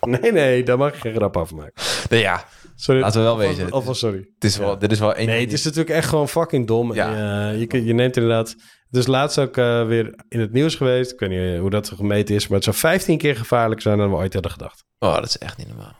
Nee, 0.00 0.32
nee, 0.32 0.62
daar 0.62 0.78
mag 0.78 0.94
je 0.94 1.00
geen 1.00 1.14
grap 1.14 1.36
over 1.36 1.56
maken. 1.56 1.72
Nee, 2.10 2.20
ja, 2.20 2.44
Sorry. 2.76 3.00
laten 3.00 3.18
we 3.20 3.24
wel 3.26 3.36
Alvast- 3.36 3.56
weten. 3.58 3.72
Alvast 3.72 4.00
sorry. 4.00 4.18
Het 4.34 4.44
is 4.44 4.56
wel, 4.56 4.70
Ja. 4.70 4.76
Dit 4.76 4.92
is 4.92 4.98
wel 4.98 5.14
één... 5.14 5.26
Nee, 5.26 5.40
het 5.40 5.52
is 5.52 5.64
natuurlijk 5.64 5.90
echt 5.96 6.08
gewoon 6.08 6.28
fucking 6.28 6.66
dom. 6.66 6.94
Ja. 6.94 7.16
Ja. 7.16 7.48
je, 7.50 7.84
je 7.84 7.92
neemt 7.94 8.16
inderdaad... 8.16 8.56
Dus 8.90 9.06
laatst 9.06 9.38
ook 9.38 9.56
eh, 9.56 9.86
weer 9.86 10.14
in 10.28 10.40
het 10.40 10.52
nieuws 10.52 10.74
geweest. 10.74 11.12
Ik 11.12 11.18
weet 11.20 11.28
niet 11.28 11.58
hoe 11.58 11.70
dat 11.70 11.88
gemeten 11.88 12.34
is. 12.34 12.46
Maar 12.46 12.56
het 12.56 12.64
zou 12.64 12.76
15 12.76 13.18
keer 13.18 13.36
gevaarlijker 13.36 13.82
zijn 13.82 13.98
dan 13.98 14.10
we 14.10 14.16
ooit 14.16 14.32
hadden 14.32 14.52
gedacht. 14.52 14.84
Oh, 14.98 15.14
dat 15.14 15.24
is 15.24 15.38
echt 15.38 15.56
niet 15.56 15.68
normaal. 15.68 15.96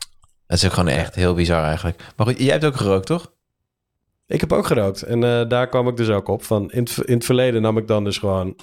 Dat 0.46 0.58
is 0.58 0.64
ook 0.64 0.72
gewoon 0.72 0.88
echt 0.88 1.14
heel 1.14 1.34
bizar 1.34 1.64
eigenlijk. 1.64 2.02
Maar 2.16 2.26
goed, 2.26 2.38
jij 2.38 2.52
hebt 2.52 2.64
ook 2.64 2.76
gerookt, 2.76 3.06
toch? 3.06 3.32
Ik 4.26 4.40
heb 4.40 4.52
ook 4.52 4.66
gerookt. 4.66 5.02
En 5.02 5.24
eh, 5.24 5.48
daar 5.48 5.68
kwam 5.68 5.88
ik 5.88 5.96
dus 5.96 6.08
ook 6.08 6.28
op. 6.28 6.44
Van 6.44 6.70
in, 6.70 6.82
het, 6.82 6.98
in 7.04 7.14
het 7.14 7.24
verleden 7.24 7.62
nam 7.62 7.78
ik 7.78 7.86
dan 7.86 8.04
dus 8.04 8.18
gewoon 8.18 8.56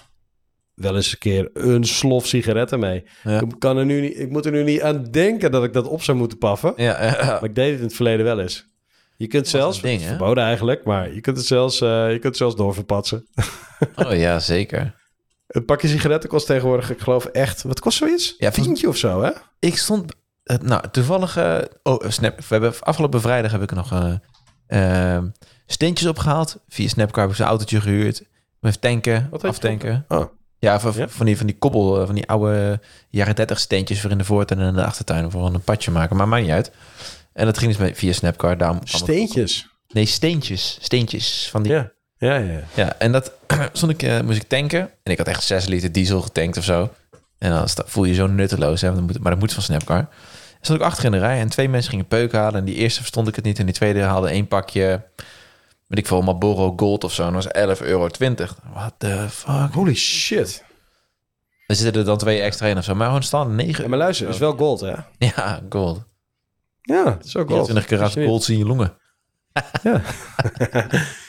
wel 0.80 0.96
eens 0.96 1.12
een 1.12 1.18
keer 1.18 1.50
een 1.54 1.84
slof 1.84 2.28
sigaretten 2.28 2.80
mee. 2.80 3.04
Ja. 3.24 3.40
Ik, 3.42 3.56
kan 3.60 3.78
er 3.78 3.86
nu 3.86 4.02
niet, 4.02 4.20
ik 4.20 4.30
moet 4.30 4.46
er 4.46 4.52
nu 4.52 4.64
niet 4.64 4.82
aan 4.82 5.04
denken 5.04 5.52
dat 5.52 5.64
ik 5.64 5.74
dat 5.74 5.88
op 5.88 6.02
zou 6.04 6.18
moeten 6.18 6.38
paffen. 6.38 6.74
Ja, 6.76 7.04
ja. 7.04 7.26
Maar 7.26 7.44
ik 7.44 7.56
deed 7.56 7.70
het 7.72 7.80
in 7.80 7.86
het 7.86 7.96
verleden 7.96 8.26
wel 8.26 8.40
eens. 8.40 8.68
Je 9.18 9.28
kunt 9.28 9.48
zelfs, 9.48 9.82
ding, 9.82 10.02
verboden 10.02 10.44
eigenlijk, 10.44 10.84
maar 10.86 11.14
je 11.14 11.22
kunt 11.22 11.38
het 11.38 11.46
zelfs, 11.46 11.82
eh, 11.82 11.90
je 12.08 12.12
kunt 12.12 12.24
het 12.24 12.38
zelfs 12.38 12.56
doorverpatsen. 12.56 13.28
Oh 13.96 14.16
ja, 14.16 14.40
zeker. 14.40 14.96
Het 15.48 15.66
pakje 15.66 15.88
sigaretten 15.88 16.30
kost 16.30 16.46
tegenwoordig, 16.46 16.90
ik 16.90 17.00
geloof 17.00 17.26
echt, 17.26 17.64
wat 17.64 17.80
kost 17.80 17.98
zoiets? 17.98 18.36
Ja, 18.38 18.50
Tientje 18.52 18.88
of 18.88 18.98
zo, 18.98 19.22
hè? 19.22 19.30
Ik 19.60 19.78
stond... 19.78 20.14
eh, 20.44 20.58
Nou, 20.58 20.84
toevallig... 20.92 21.38
eh, 21.38 21.58
oh, 21.84 22.10
Snap. 22.10 22.38
We 22.40 22.46
hebben 22.48 22.74
afgelopen 22.80 23.22
vrijdag 23.22 23.52
heb 23.52 23.62
ik 23.62 23.72
nog 23.72 23.92
eh 23.92 24.14
eh, 24.68 25.24
steentjes 25.66 26.08
opgehaald. 26.10 26.64
Via 26.68 26.88
Snapcar 26.88 27.22
heb 27.22 27.32
ik 27.32 27.36
zo'n 27.38 27.46
autootje 27.48 27.82
gehuurd. 27.82 28.24
Even 28.62 28.80
tanken, 28.80 29.28
Wat 29.32 29.44
aftanken. 29.44 30.06
Oh, 30.08 30.26
Ja, 30.60 30.80
van, 30.80 30.94
Ja? 30.96 31.08
van 31.08 31.26
die, 31.26 31.38
van 31.38 31.46
die 31.46 31.58
koppel, 31.58 32.00
eh, 32.00 32.06
van 32.06 32.16
die 32.16 32.28
oude 32.28 32.80
jaren 33.10 33.36
30 33.36 33.60
steentjes 33.60 34.02
voor 34.02 34.12
in 34.12 34.18
de 34.18 34.24
voortuin 34.24 34.60
en 34.62 34.68
in 34.68 34.74
de 34.74 34.84
achtertuin 34.86 35.32
voor 35.32 35.46
een 35.46 35.62
padje 35.62 35.92
maken. 35.92 36.16
Maar 36.18 36.28
maakt 36.28 36.44
niet 36.44 36.52
uit. 36.52 36.72
En 37.34 37.46
dat 37.46 37.58
ging 37.58 37.72
dus 37.72 37.80
met, 37.82 37.98
via 37.98 38.14
Snapcar. 38.14 38.58
Daarom 38.58 38.78
het- 38.80 38.90
steentjes. 38.90 39.68
Nee, 39.88 40.06
steentjes. 40.06 40.78
Steentjes 40.82 41.48
van 41.52 41.64
die 41.64 41.72
Ja, 41.72 41.92
ja, 42.18 42.36
ja. 42.38 42.60
Ja, 42.76 42.96
en 42.98 43.12
dat 43.12 43.32
stond 43.74 43.92
ik, 43.92 44.04
eh, 44.04 44.20
moest 44.22 44.38
ik 44.42 44.48
tanken. 44.48 44.80
En 45.04 45.12
ik 45.12 45.18
had 45.18 45.28
echt 45.28 45.44
6 45.44 45.66
liter 45.66 45.92
diesel 45.92 46.22
getankt 46.22 46.58
of 46.58 46.64
zo. 46.64 46.90
En 47.38 47.50
dan 47.52 47.68
voel 47.86 48.04
je 48.04 48.10
je 48.10 48.16
zo 48.16 48.28
nutteloos. 48.28 48.82
Hè? 48.82 48.88
want 48.88 49.00
dan 49.00 49.10
moet- 49.10 49.20
Maar 49.24 49.32
dat 49.32 49.40
moet 49.42 49.54
van 49.54 49.64
Snapcar. 49.64 50.08
Stond 50.62 50.80
ik 50.80 50.86
achter 50.86 51.06
in 51.06 51.12
de 51.12 51.18
rij 51.18 51.40
en 51.40 51.50
twee 51.50 51.70
mensen 51.70 51.90
gingen 51.92 52.08
peuk 52.08 52.32
halen. 52.32 52.60
En 52.60 52.66
die 52.66 52.76
eerste 52.76 53.00
verstond 53.00 53.28
ik 53.28 53.36
het 53.36 53.46
niet. 53.46 53.60
En 53.60 53.66
die 53.66 53.74
tweede 53.76 54.02
haalde 54.02 54.30
één 54.30 54.48
pakje, 54.48 55.02
weet 55.90 56.00
ik 56.00 56.08
veel, 56.08 56.22
Marlboro 56.22 56.74
Gold 56.76 57.04
of 57.04 57.14
zo. 57.14 57.28
En 57.28 57.34
dat 57.34 57.44
was 57.44 57.78
11,20 57.80 57.88
euro. 57.88 58.10
What 58.74 58.94
the 58.98 59.26
fuck? 59.30 59.74
Holy 59.74 59.96
shit. 59.96 60.64
Er 61.66 61.76
zitten 61.76 62.00
er 62.02 62.06
dan 62.08 62.18
twee 62.18 62.42
extra 62.42 62.68
in 62.68 62.78
of 62.78 62.84
zo. 62.84 62.96
Maar 62.96 63.08
gewoon 63.08 63.24
staan 63.24 63.56
9 63.56 63.84
Ja, 63.84 63.90
maar 63.90 63.98
luister, 63.98 64.26
het 64.26 64.36
is 64.36 64.42
wel 64.42 64.58
gold, 64.58 64.80
hè? 64.80 64.94
Ja, 65.18 65.62
gold. 65.70 66.04
Ja, 66.82 67.06
het 67.18 67.26
is 67.26 67.36
ook 67.38 67.50
gold. 67.50 67.66
24 67.66 67.86
karat 67.86 68.28
gold 68.28 68.48
in 68.48 68.58
je 68.58 68.66
longen. 68.66 68.98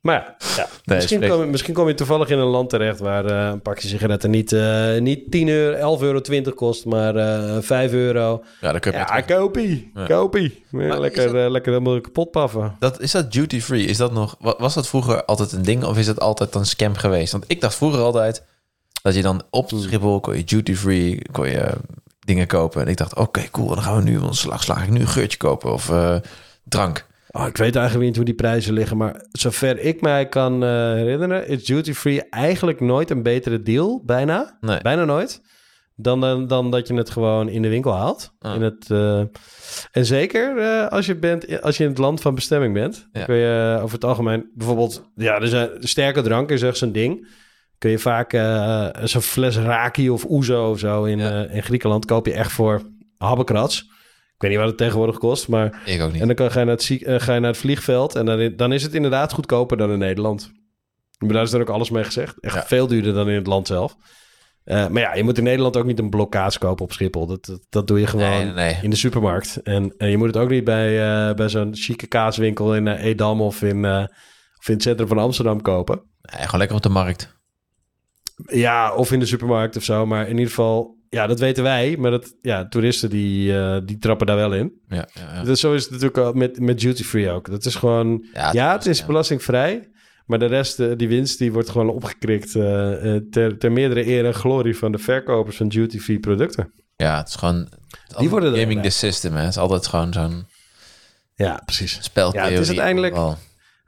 Maar 0.00 0.14
ja, 0.14 0.36
ja. 0.56 0.66
Nee, 0.84 0.96
misschien, 0.98 1.22
is 1.22 1.30
kom, 1.30 1.40
je- 1.40 1.46
misschien 1.46 1.74
kom 1.74 1.88
je 1.88 1.94
toevallig 1.94 2.28
in 2.28 2.38
een 2.38 2.46
land 2.46 2.70
terecht 2.70 2.98
waar 2.98 3.24
eh, 3.24 3.50
een 3.52 3.62
pakje 3.62 3.88
sigaretten 3.88 4.30
niet, 4.30 4.52
eh, 4.52 4.98
niet 4.98 5.30
10 5.30 5.48
euro, 5.48 5.96
11,20 5.98 6.00
euro 6.02 6.50
kost, 6.54 6.84
maar 6.84 7.16
eh 7.16 7.56
5 7.60 7.92
euro. 7.92 8.44
Ja, 8.60 8.70
dan 8.72 8.80
kun 8.80 8.92
je 8.92 8.98
Ja, 8.98 9.20
kopie. 9.20 9.90
Ja. 9.94 10.06
Kopie. 10.06 10.64
Ja, 10.70 10.78
Maar 10.78 11.00
lekker, 11.00 11.32
dat- 11.32 11.50
lekker 11.50 11.72
helemaal 11.72 12.00
kapot 12.00 12.30
paffen. 12.30 12.76
Dat, 12.78 13.00
is 13.00 13.10
dat 13.10 13.32
duty 13.32 13.60
free? 13.60 13.84
Is 13.84 13.96
dat 13.96 14.12
nog, 14.12 14.36
wa- 14.40 14.54
was 14.58 14.74
dat 14.74 14.88
vroeger 14.88 15.24
altijd 15.24 15.52
een 15.52 15.62
ding 15.62 15.84
of 15.84 15.98
is 15.98 16.06
het 16.06 16.20
altijd 16.20 16.54
een 16.54 16.66
scam 16.66 16.94
geweest? 16.94 17.32
Want 17.32 17.44
ik 17.46 17.60
dacht 17.60 17.74
vroeger 17.74 18.00
altijd 18.00 18.42
dat 19.02 19.14
je 19.14 19.22
dan 19.22 19.42
op 19.50 19.70
Schiphol 19.76 20.20
kon 20.20 20.36
je 20.36 20.44
duty 20.44 20.74
free 20.74 21.22
kon 21.32 21.48
je 21.50 21.70
dingen 22.20 22.46
kopen. 22.46 22.82
En 22.82 22.88
ik 22.88 22.96
dacht, 22.96 23.14
oké, 23.16 23.50
cool, 23.50 23.68
dan 23.68 23.82
gaan 23.82 23.96
we 23.96 24.02
nu 24.02 24.16
een 24.20 24.34
slag, 24.34 24.62
slag 24.62 24.82
ik 24.82 24.90
nu 24.90 25.00
een 25.00 25.08
geurtje 25.08 25.38
kopen 25.38 25.72
of 25.72 25.90
drank. 26.64 27.06
Oh, 27.32 27.46
ik 27.46 27.56
weet 27.56 27.76
eigenlijk 27.76 28.06
niet 28.06 28.16
hoe 28.16 28.24
die 28.24 28.34
prijzen 28.34 28.72
liggen, 28.72 28.96
maar 28.96 29.24
zover 29.32 29.78
ik 29.78 30.00
mij 30.00 30.28
kan 30.28 30.62
eh, 30.64 30.68
herinneren, 30.92 31.48
is 31.48 31.64
duty 31.64 31.92
free 31.92 32.22
eigenlijk 32.28 32.80
nooit 32.80 33.10
een 33.10 33.22
betere 33.22 33.62
deal, 33.62 34.02
bijna. 34.04 34.58
Nee. 34.60 34.80
Bijna 34.82 35.04
nooit. 35.04 35.42
Dan, 35.96 36.20
dan, 36.20 36.46
dan 36.46 36.70
dat 36.70 36.88
je 36.88 36.94
het 36.94 37.10
gewoon 37.10 37.48
in 37.48 37.62
de 37.62 37.68
winkel 37.68 37.94
haalt. 37.94 38.32
Ah. 38.38 38.54
In 38.54 38.62
het, 38.62 38.90
eh, 38.90 39.18
en 39.92 40.06
zeker 40.06 40.58
eh, 40.58 40.88
als, 40.88 41.06
je 41.06 41.16
bent, 41.16 41.62
als 41.62 41.76
je 41.76 41.82
in 41.82 41.88
het 41.88 41.98
land 41.98 42.20
van 42.20 42.34
bestemming 42.34 42.74
bent. 42.74 43.08
Ja. 43.12 43.24
Kun 43.24 43.34
je 43.36 43.78
over 43.82 43.94
het 43.94 44.04
algemeen 44.04 44.50
bijvoorbeeld... 44.54 45.10
Ja, 45.14 45.40
er 45.40 45.48
zijn 45.48 45.70
sterke 45.78 46.22
drank 46.22 46.50
is 46.50 46.62
echt 46.62 46.76
zo'n 46.76 46.92
ding. 46.92 47.28
Kun 47.78 47.90
je 47.90 47.98
vaak 47.98 48.30
zo'n 49.04 49.22
fles 49.22 49.56
raki 49.56 50.10
of 50.10 50.26
ouzo 50.26 50.70
of 50.70 50.78
zo 50.78 51.04
in, 51.04 51.18
Ja. 51.18 51.46
in 51.48 51.62
Griekenland... 51.62 52.04
koop 52.04 52.26
je 52.26 52.32
echt 52.32 52.52
voor 52.52 52.82
habbekrats. 53.16 53.90
Ik 54.40 54.46
weet 54.46 54.50
niet 54.50 54.64
wat 54.64 54.68
het 54.68 54.78
tegenwoordig 54.78 55.18
kost, 55.18 55.48
maar... 55.48 55.82
Ik 55.84 56.00
ook 56.00 56.12
niet. 56.12 56.20
En 56.20 56.26
dan 56.26 56.36
kan, 56.36 56.50
ga, 56.50 56.58
je 56.58 56.64
naar 56.64 56.74
het, 56.74 56.82
ziek- 56.84 57.02
eh, 57.02 57.20
ga 57.20 57.34
je 57.34 57.40
naar 57.40 57.50
het 57.50 57.58
vliegveld 57.60 58.14
en 58.14 58.26
dan, 58.26 58.52
dan 58.56 58.72
is 58.72 58.82
het 58.82 58.94
inderdaad 58.94 59.32
goedkoper 59.32 59.76
dan 59.76 59.90
in 59.92 59.98
Nederland. 59.98 60.50
Maar 61.18 61.32
daar 61.32 61.42
is 61.42 61.52
er 61.52 61.60
ook 61.60 61.68
alles 61.68 61.90
mee 61.90 62.04
gezegd. 62.04 62.40
Echt 62.40 62.54
Ja. 62.54 62.64
veel 62.66 62.86
duurder 62.86 63.12
dan 63.14 63.28
in 63.28 63.34
het 63.34 63.46
land 63.46 63.66
zelf. 63.66 63.96
Eh, 64.64 64.88
maar 64.88 65.02
ja, 65.02 65.14
je 65.14 65.22
moet 65.22 65.38
in 65.38 65.44
Nederland 65.44 65.76
ook 65.76 65.84
niet 65.84 65.98
een 65.98 66.10
blokkaats 66.10 66.58
kopen 66.58 66.84
op 66.84 66.92
Schiphol. 66.92 67.26
Dat, 67.26 67.44
dat, 67.44 67.60
dat 67.68 67.86
doe 67.86 68.00
je 68.00 68.06
gewoon 68.06 68.28
Nee, 68.30 68.44
nee, 68.44 68.52
nee. 68.54 68.78
in 68.82 68.90
de 68.90 68.96
supermarkt. 68.96 69.56
En, 69.62 69.94
en 69.96 70.10
je 70.10 70.16
moet 70.16 70.26
het 70.26 70.36
ook 70.36 70.50
niet 70.50 70.64
bij, 70.64 70.88
eh, 71.28 71.34
bij 71.34 71.48
zo'n 71.48 71.74
chique 71.76 72.06
kaaswinkel 72.06 72.74
in 72.74 72.88
Edam 72.88 73.40
of 73.40 73.62
in, 73.62 73.84
of 74.58 74.68
in 74.68 74.74
het 74.74 74.82
centrum 74.82 75.08
van 75.08 75.18
Amsterdam 75.18 75.62
kopen. 75.62 76.02
Nee, 76.22 76.42
gewoon 76.44 76.58
lekker 76.58 76.76
op 76.76 76.82
de 76.82 76.88
markt. 76.88 77.36
Ja, 78.46 78.94
of 78.94 79.12
in 79.12 79.18
de 79.20 79.26
supermarkt 79.26 79.76
of 79.76 79.82
zo. 79.84 80.06
Maar 80.06 80.22
in 80.24 80.32
ieder 80.36 80.48
geval, 80.48 80.98
ja, 81.10 81.26
dat 81.26 81.38
weten 81.38 81.62
wij. 81.62 81.96
Maar 81.98 82.10
dat, 82.10 82.34
ja, 82.42 82.68
toeristen 82.68 83.10
die, 83.10 83.58
eh, 83.58 83.76
die 83.84 83.98
trappen 83.98 84.26
daar 84.26 84.36
wel 84.36 84.52
in. 84.54 84.72
Ja, 84.88 85.08
ja, 85.12 85.34
ja. 85.34 85.42
Dus 85.42 85.60
zo 85.60 85.74
is 85.74 85.82
het 85.82 85.90
natuurlijk 85.90 86.18
ook 86.18 86.34
met, 86.34 86.60
met 86.60 86.80
duty 86.80 87.04
free 87.04 87.30
ook. 87.30 87.50
Dat 87.50 87.64
is 87.64 87.74
gewoon... 87.74 88.26
Ja, 88.32 88.52
Ja, 88.52 88.72
het 88.72 88.86
is 88.86 89.04
belastingvrij. 89.06 89.88
Maar 90.26 90.38
de 90.38 90.46
rest, 90.46 90.80
eh, 90.80 90.88
die 90.96 91.08
winst, 91.08 91.38
die 91.38 91.52
wordt 91.52 91.68
gewoon 91.70 91.90
opgekrikt 91.90 92.54
eh, 92.54 93.16
ter, 93.30 93.58
ter 93.58 93.72
meerdere 93.72 94.06
eer 94.06 94.26
en 94.26 94.34
glorie 94.34 94.76
van 94.76 94.92
de 94.92 94.98
verkopers 94.98 95.56
van 95.56 95.68
duty-free 95.68 96.18
producten. 96.18 96.72
Ja, 96.96 97.16
het 97.18 97.28
is 97.28 97.34
gewoon... 97.34 97.68
Die 98.18 98.30
worden 98.30 98.58
gaming 98.58 98.82
the 98.82 98.90
system, 98.90 99.32
hè. 99.34 99.40
Het 99.40 99.50
is 99.50 99.58
altijd 99.58 99.86
gewoon 99.86 100.12
zo'n 100.12 100.46
Ja, 101.34 101.62
precies. 101.64 101.98
speltheorie. 102.02 102.50
Ja, 102.50 102.56
het 102.56 102.62
is 102.62 102.68
uiteindelijk-. 102.68 103.38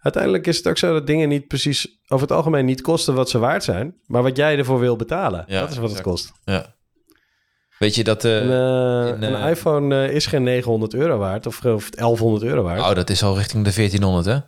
Uiteindelijk 0.02 0.46
is 0.46 0.56
het 0.56 0.68
ook 0.68 0.78
zo 0.78 0.92
dat 0.92 1.06
dingen 1.06 1.28
niet 1.28 1.46
precies 1.46 2.00
over 2.08 2.26
het 2.26 2.36
algemeen 2.36 2.64
niet 2.64 2.80
kosten 2.80 3.14
wat 3.14 3.30
ze 3.30 3.38
waard 3.38 3.64
zijn, 3.64 3.94
maar 4.06 4.22
wat 4.22 4.36
jij 4.36 4.58
ervoor 4.58 4.78
wil 4.80 4.96
betalen. 4.96 5.44
Ja, 5.46 5.60
dat 5.60 5.70
is 5.70 5.76
wat 5.76 5.90
exact. 5.90 6.04
het 6.04 6.14
kost. 6.14 6.32
Ja. 6.44 6.74
Weet 7.82 7.94
je 7.94 8.04
dat... 8.04 8.24
eh, 8.24 8.36
Een, 8.36 8.40
eh, 8.50 9.08
in, 9.16 9.22
een 9.22 9.34
eh, 9.42 9.50
iPhone 9.50 10.12
is 10.12 10.26
geen 10.26 10.42
900 10.42 10.94
euro 10.94 11.18
waard 11.18 11.46
of, 11.46 11.64
of 11.64 11.90
1100 11.90 12.42
euro 12.44 12.62
waard. 12.62 12.80
oh, 12.80 12.94
dat 12.94 13.10
is 13.10 13.22
al 13.22 13.36
richting 13.36 13.64
de 13.64 13.72
1400, 13.74 14.26
hè? 14.26 14.38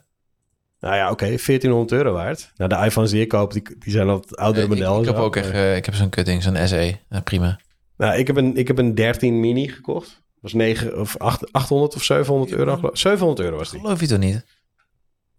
Nou 0.81 0.97
ja, 0.97 1.11
oké, 1.11 1.25
1400 1.25 1.93
euro 1.93 2.13
waard. 2.13 2.53
Nou, 2.57 2.71
de 2.71 2.85
iPhones 2.87 3.11
die 3.11 3.21
ik 3.21 3.29
koop, 3.29 3.53
die, 3.53 3.63
die 3.79 3.93
zijn 3.93 4.09
al 4.09 4.17
het 4.21 4.37
oudere 4.37 4.67
Eh, 4.85 4.99
ik, 5.01 5.05
heb 5.07 5.17
ook 5.17 5.37
echt, 5.37 5.77
ik 5.77 5.85
heb 5.85 5.95
zo'n 5.95 6.09
kutting, 6.09 6.43
zo'n 6.43 6.57
SE. 6.69 6.97
Prima. 7.25 7.61
Nou, 7.97 8.19
ik 8.19 8.27
heb 8.27 8.37
een, 8.37 8.57
ik 8.57 8.67
heb 8.69 8.79
een 8.79 8.95
13 8.95 9.41
mini 9.41 9.69
gekocht. 9.69 10.07
Dat 10.09 10.41
was 10.41 10.53
9 10.53 11.01
of 11.01 11.17
8, 11.19 11.53
800 11.53 11.95
of 11.95 12.03
700 12.03 12.53
euro. 12.53 12.75
geloof- 12.77 12.99
700 12.99 13.41
euro 13.41 13.57
was 13.57 13.71
die. 13.71 13.81
Geloof 13.81 14.01
je 14.01 14.07
toch 14.07 14.19
niet? 14.19 14.45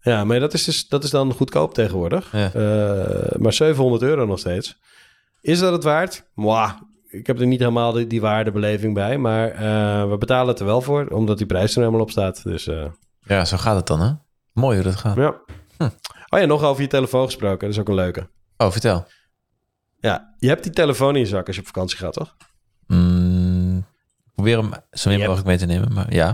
Ja, 0.00 0.24
maar 0.24 0.40
dat 0.40 0.54
is, 0.54 0.64
dus, 0.64 0.88
dat 0.88 1.04
is 1.04 1.10
dan 1.10 1.32
goedkoop 1.32 1.74
tegenwoordig. 1.74 2.32
Ja. 2.32 2.50
Maar 3.38 3.52
700 3.52 4.02
euro 4.02 4.26
nog 4.26 4.38
steeds. 4.38 4.76
Is 5.40 5.58
dat 5.58 5.72
het 5.72 5.84
waard? 5.84 6.24
Mwah, 6.34 6.72
ik 7.18 7.26
heb 7.26 7.40
er 7.40 7.46
niet 7.46 7.58
helemaal 7.58 7.92
die, 7.92 8.06
die 8.06 8.20
waardebeleving 8.20 8.94
bij. 8.94 9.18
Maar 9.18 9.50
eh, 9.50 10.10
we 10.10 10.16
betalen 10.18 10.48
het 10.48 10.58
er 10.60 10.66
wel 10.66 10.80
voor, 10.80 11.06
omdat 11.06 11.38
die 11.38 11.46
prijs 11.46 11.72
er 11.74 11.78
helemaal 11.80 12.00
op 12.00 12.10
staat. 12.10 12.42
Dus 12.42 12.66
eh, 12.66 12.84
Ja, 13.20 13.44
zo 13.44 13.56
gaat 13.56 13.76
het 13.76 13.86
dan, 13.86 14.00
hè? 14.00 14.10
Mooi 14.52 14.76
hoe 14.76 14.84
dat 14.84 14.96
gaat. 14.96 15.16
ja. 15.16 15.34
Hm. 15.76 15.88
Oh 16.28 16.40
ja, 16.40 16.44
nog 16.46 16.62
over 16.62 16.82
je 16.82 16.88
telefoon 16.88 17.24
gesproken. 17.24 17.58
Dat 17.58 17.70
is 17.70 17.78
ook 17.78 17.88
een 17.88 17.94
leuke. 17.94 18.28
Oh, 18.56 18.70
vertel. 18.70 19.06
Ja, 19.98 20.34
je 20.38 20.48
hebt 20.48 20.62
die 20.62 20.72
telefoon 20.72 21.14
in 21.14 21.20
je 21.20 21.26
zak 21.26 21.46
als 21.46 21.56
je 21.56 21.60
op 21.62 21.66
vakantie 21.66 21.98
gaat, 21.98 22.12
toch? 22.12 22.36
Mm, 22.86 23.86
probeer 24.34 24.56
hem 24.58 24.70
zo 24.90 25.10
min 25.10 25.18
mogelijk 25.18 25.46
mee 25.46 25.56
te 25.56 25.66
nemen, 25.66 25.92
maar 25.92 26.14
ja. 26.14 26.26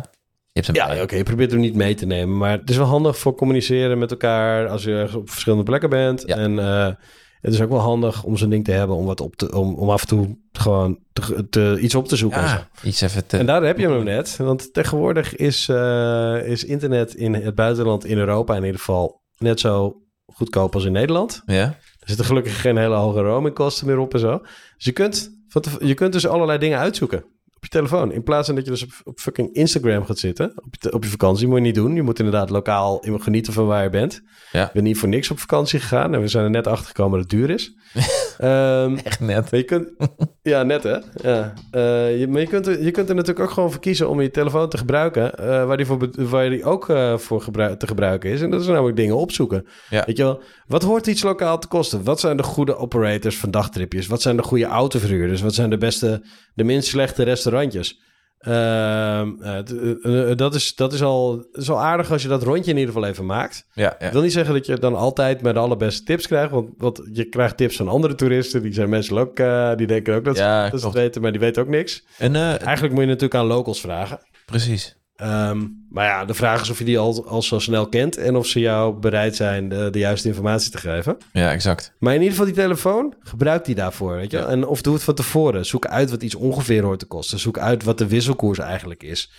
Je 0.52 0.60
hebt 0.60 0.66
hem 0.66 0.76
Ja, 0.76 1.02
oké, 1.02 1.16
je 1.16 1.22
probeert 1.22 1.50
hem 1.50 1.60
niet 1.60 1.74
mee 1.74 1.94
te 1.94 2.06
nemen. 2.06 2.36
Maar 2.36 2.50
het 2.58 2.70
is 2.70 2.76
wel 2.76 2.86
handig 2.86 3.18
voor 3.18 3.34
communiceren 3.34 3.98
met 3.98 4.10
elkaar 4.10 4.68
als 4.68 4.84
je 4.84 5.10
op 5.16 5.30
verschillende 5.30 5.64
plekken 5.64 5.90
bent. 5.90 6.22
Ja. 6.26 6.36
En 6.36 6.58
eh, 6.58 6.94
het 7.42 7.52
is 7.54 7.60
ook 7.60 7.68
wel 7.70 7.78
handig 7.78 8.24
om 8.24 8.36
zo'n 8.36 8.50
ding 8.50 8.64
te 8.64 8.72
hebben 8.72 8.96
om, 8.96 9.04
wat 9.06 9.20
op 9.20 9.36
te, 9.36 9.56
om, 9.56 9.74
om 9.74 9.90
af 9.90 10.00
en 10.00 10.06
toe 10.08 10.38
gewoon 10.52 10.98
te, 11.12 11.48
te- 11.48 11.78
iets 11.80 11.94
op 11.94 12.08
te 12.08 12.16
zoeken. 12.16 12.40
en 12.40 12.48
zo. 12.48 12.54
Ja, 12.54 12.68
iets 12.82 13.00
even 13.00 13.26
te... 13.26 13.36
En 13.36 13.46
daar 13.46 13.62
heb 13.62 13.78
je 13.78 13.88
hem 13.88 14.04
net. 14.04 14.36
Want 14.36 14.72
tegenwoordig 14.72 15.36
is, 15.36 15.68
eh, 15.68 16.46
is 16.46 16.64
internet 16.64 17.14
in 17.14 17.34
het 17.34 17.54
buitenland, 17.54 18.04
in 18.04 18.18
Europa 18.18 18.56
in 18.56 18.64
ieder 18.64 18.78
geval, 18.78 19.22
net 19.38 19.60
zo 19.60 19.96
goedkoop 20.26 20.74
als 20.74 20.84
in 20.84 20.92
Nederland. 20.92 21.42
Ja? 21.46 21.64
Er 21.64 22.08
zitten 22.08 22.24
gelukkig 22.24 22.60
geen 22.60 22.76
hele 22.76 22.94
hoge 22.94 23.20
roamingkosten 23.20 23.86
meer 23.86 23.98
op 23.98 24.14
en 24.14 24.20
zo. 24.20 24.38
Dus 24.76 24.84
je 24.84 24.92
kunt, 24.92 25.30
je 25.78 25.94
kunt 25.94 26.12
dus 26.12 26.26
allerlei 26.26 26.58
dingen 26.58 26.78
uitzoeken 26.78 27.24
op 27.62 27.68
je 27.72 27.78
telefoon. 27.78 28.12
In 28.12 28.22
plaats 28.22 28.46
van 28.46 28.54
dat 28.54 28.64
je 28.64 28.70
dus 28.70 28.82
op, 28.82 28.90
op 29.04 29.20
fucking 29.20 29.54
Instagram 29.54 30.04
gaat 30.04 30.18
zitten 30.18 30.52
op 30.64 30.74
je, 30.80 30.92
op 30.92 31.04
je 31.04 31.10
vakantie. 31.10 31.46
Moet 31.46 31.56
je 31.56 31.62
niet 31.62 31.74
doen. 31.74 31.94
Je 31.94 32.02
moet 32.02 32.18
inderdaad 32.18 32.50
lokaal 32.50 33.02
genieten 33.06 33.52
van 33.52 33.66
waar 33.66 33.82
je 33.82 33.90
bent. 33.90 34.22
Ja. 34.52 34.66
Ik 34.66 34.72
ben 34.72 34.82
niet 34.82 34.98
voor 34.98 35.08
niks 35.08 35.30
op 35.30 35.38
vakantie 35.38 35.80
gegaan. 35.80 36.14
En 36.14 36.20
we 36.20 36.28
zijn 36.28 36.44
er 36.44 36.50
net 36.50 36.66
achter 36.66 36.86
gekomen 36.86 37.20
dat 37.20 37.30
het 37.30 37.38
duur 37.40 37.50
is. 37.50 37.72
Ehm, 38.38 38.96
Echt 39.04 39.20
net. 39.20 39.50
maar 39.50 39.60
je 39.60 39.62
kunt, 39.64 39.88
ja, 40.42 40.62
net 40.62 40.82
hè. 40.82 40.96
Ja. 41.22 41.52
Eh, 41.70 42.20
je, 42.20 42.28
maar 42.28 42.40
je 42.40 42.46
kunt, 42.46 42.66
er, 42.66 42.82
je 42.82 42.90
kunt 42.90 43.08
er 43.08 43.14
natuurlijk 43.14 43.46
ook 43.46 43.52
gewoon 43.54 43.70
voor 43.72 43.80
kiezen 43.80 44.08
om 44.08 44.20
je 44.20 44.30
telefoon 44.30 44.68
te 44.68 44.78
gebruiken. 44.78 45.38
eh, 45.38 45.66
waar, 45.66 45.76
die 45.76 45.86
voor, 45.86 46.08
waar 46.16 46.50
die 46.50 46.64
ook 46.64 46.88
eh, 46.88 47.18
voor 47.18 47.40
gebruik, 47.40 47.78
te 47.78 47.86
gebruiken 47.86 48.30
is. 48.30 48.40
En 48.40 48.50
dat 48.50 48.60
is 48.60 48.66
namelijk 48.66 48.96
dingen 48.96 49.16
opzoeken. 49.16 49.66
Ja. 49.90 50.02
Weet 50.06 50.16
je 50.16 50.22
wel, 50.22 50.42
wat 50.66 50.82
hoort 50.82 51.06
iets 51.06 51.22
lokaal 51.22 51.58
te 51.58 51.68
kosten? 51.68 52.04
Wat 52.04 52.20
zijn 52.20 52.36
de 52.36 52.42
goede 52.42 52.76
operators 52.76 53.36
van 53.38 53.50
dagtripjes? 53.50 54.06
Wat 54.06 54.22
zijn 54.22 54.36
de 54.36 54.42
goede 54.42 54.64
autoverhuurders? 54.66 55.40
Wat 55.42 55.54
zijn 55.54 55.70
de 55.70 55.78
beste, 55.78 56.24
de 56.54 56.64
minst 56.64 56.88
slechte 56.88 57.22
restaurantjes? 57.22 58.00
Ehm, 58.38 59.30
eh, 59.40 59.58
eh, 59.58 60.30
eh, 60.30 60.36
dat, 60.36 60.54
is, 60.54 60.74
dat 60.74 60.92
is, 60.92 61.02
al, 61.02 61.46
is 61.52 61.70
al 61.70 61.80
aardig 61.80 62.10
als 62.10 62.22
je 62.22 62.28
dat 62.28 62.42
rondje 62.42 62.70
in 62.70 62.76
ieder 62.78 62.94
geval 62.94 63.08
even 63.08 63.26
maakt. 63.26 63.66
Ja, 63.74 63.96
ja. 63.98 64.06
Ik 64.06 64.12
wil 64.12 64.22
niet 64.22 64.32
zeggen 64.32 64.54
dat 64.54 64.66
je 64.66 64.78
dan 64.78 64.94
altijd 64.94 65.42
met 65.42 65.54
de 65.54 65.60
allerbeste 65.60 66.02
tips 66.02 66.26
krijgt. 66.26 66.50
Want, 66.50 66.68
want 66.76 67.00
je 67.12 67.24
krijgt 67.28 67.56
tips 67.56 67.76
van 67.76 67.88
andere 67.88 68.14
toeristen. 68.14 68.62
Die 68.62 68.72
zijn 68.72 68.88
mensen 68.88 69.18
ook, 69.18 69.36
die 69.78 69.86
denken 69.86 70.14
ook 70.14 70.24
dat, 70.24 70.36
ze- 70.36 70.42
Ja, 70.42 70.70
dat 70.70 70.80
ze 70.80 70.86
het 70.86 70.94
weten, 70.94 71.22
maar 71.22 71.30
die 71.30 71.40
weten 71.40 71.62
ook 71.62 71.68
niks. 71.68 72.04
En, 72.18 72.34
Eigenlijk 72.36 72.92
moet 72.92 73.02
je 73.02 73.08
natuurlijk 73.08 73.34
aan 73.34 73.46
locals 73.46 73.80
vragen. 73.80 74.18
precies. 74.46 74.96
Ehm, 75.22 75.66
maar 75.90 76.06
ja, 76.06 76.24
de 76.24 76.34
vraag 76.34 76.60
is 76.60 76.70
of 76.70 76.78
je 76.78 76.84
die 76.84 76.98
al, 76.98 77.26
al 77.26 77.42
zo 77.42 77.58
snel 77.58 77.88
kent 77.88 78.16
en 78.16 78.36
of 78.36 78.46
ze 78.46 78.60
jou 78.60 78.94
bereid 78.94 79.36
zijn 79.36 79.68
de, 79.68 79.90
de 79.90 79.98
juiste 79.98 80.28
informatie 80.28 80.70
te 80.70 80.78
geven. 80.78 81.16
Ja, 81.32 81.52
exact. 81.52 81.92
Maar 81.98 82.14
in 82.14 82.18
ieder 82.20 82.36
geval 82.36 82.52
die 82.52 82.62
telefoon, 82.62 83.14
gebruik 83.20 83.64
die 83.64 83.74
daarvoor. 83.74 84.16
Weet 84.16 84.30
je? 84.30 84.36
Ja. 84.36 84.46
En 84.46 84.66
of 84.66 84.82
doe 84.82 84.94
het 84.94 85.02
van 85.02 85.14
tevoren. 85.14 85.66
Zoek 85.66 85.86
uit 85.86 86.10
wat 86.10 86.22
iets 86.22 86.34
ongeveer 86.34 86.82
hoort 86.82 86.98
te 86.98 87.06
kosten. 87.06 87.38
Zoek 87.38 87.58
uit 87.58 87.84
wat 87.84 87.98
de 87.98 88.06
wisselkoers 88.06 88.58
eigenlijk 88.58 89.02
is. 89.02 89.32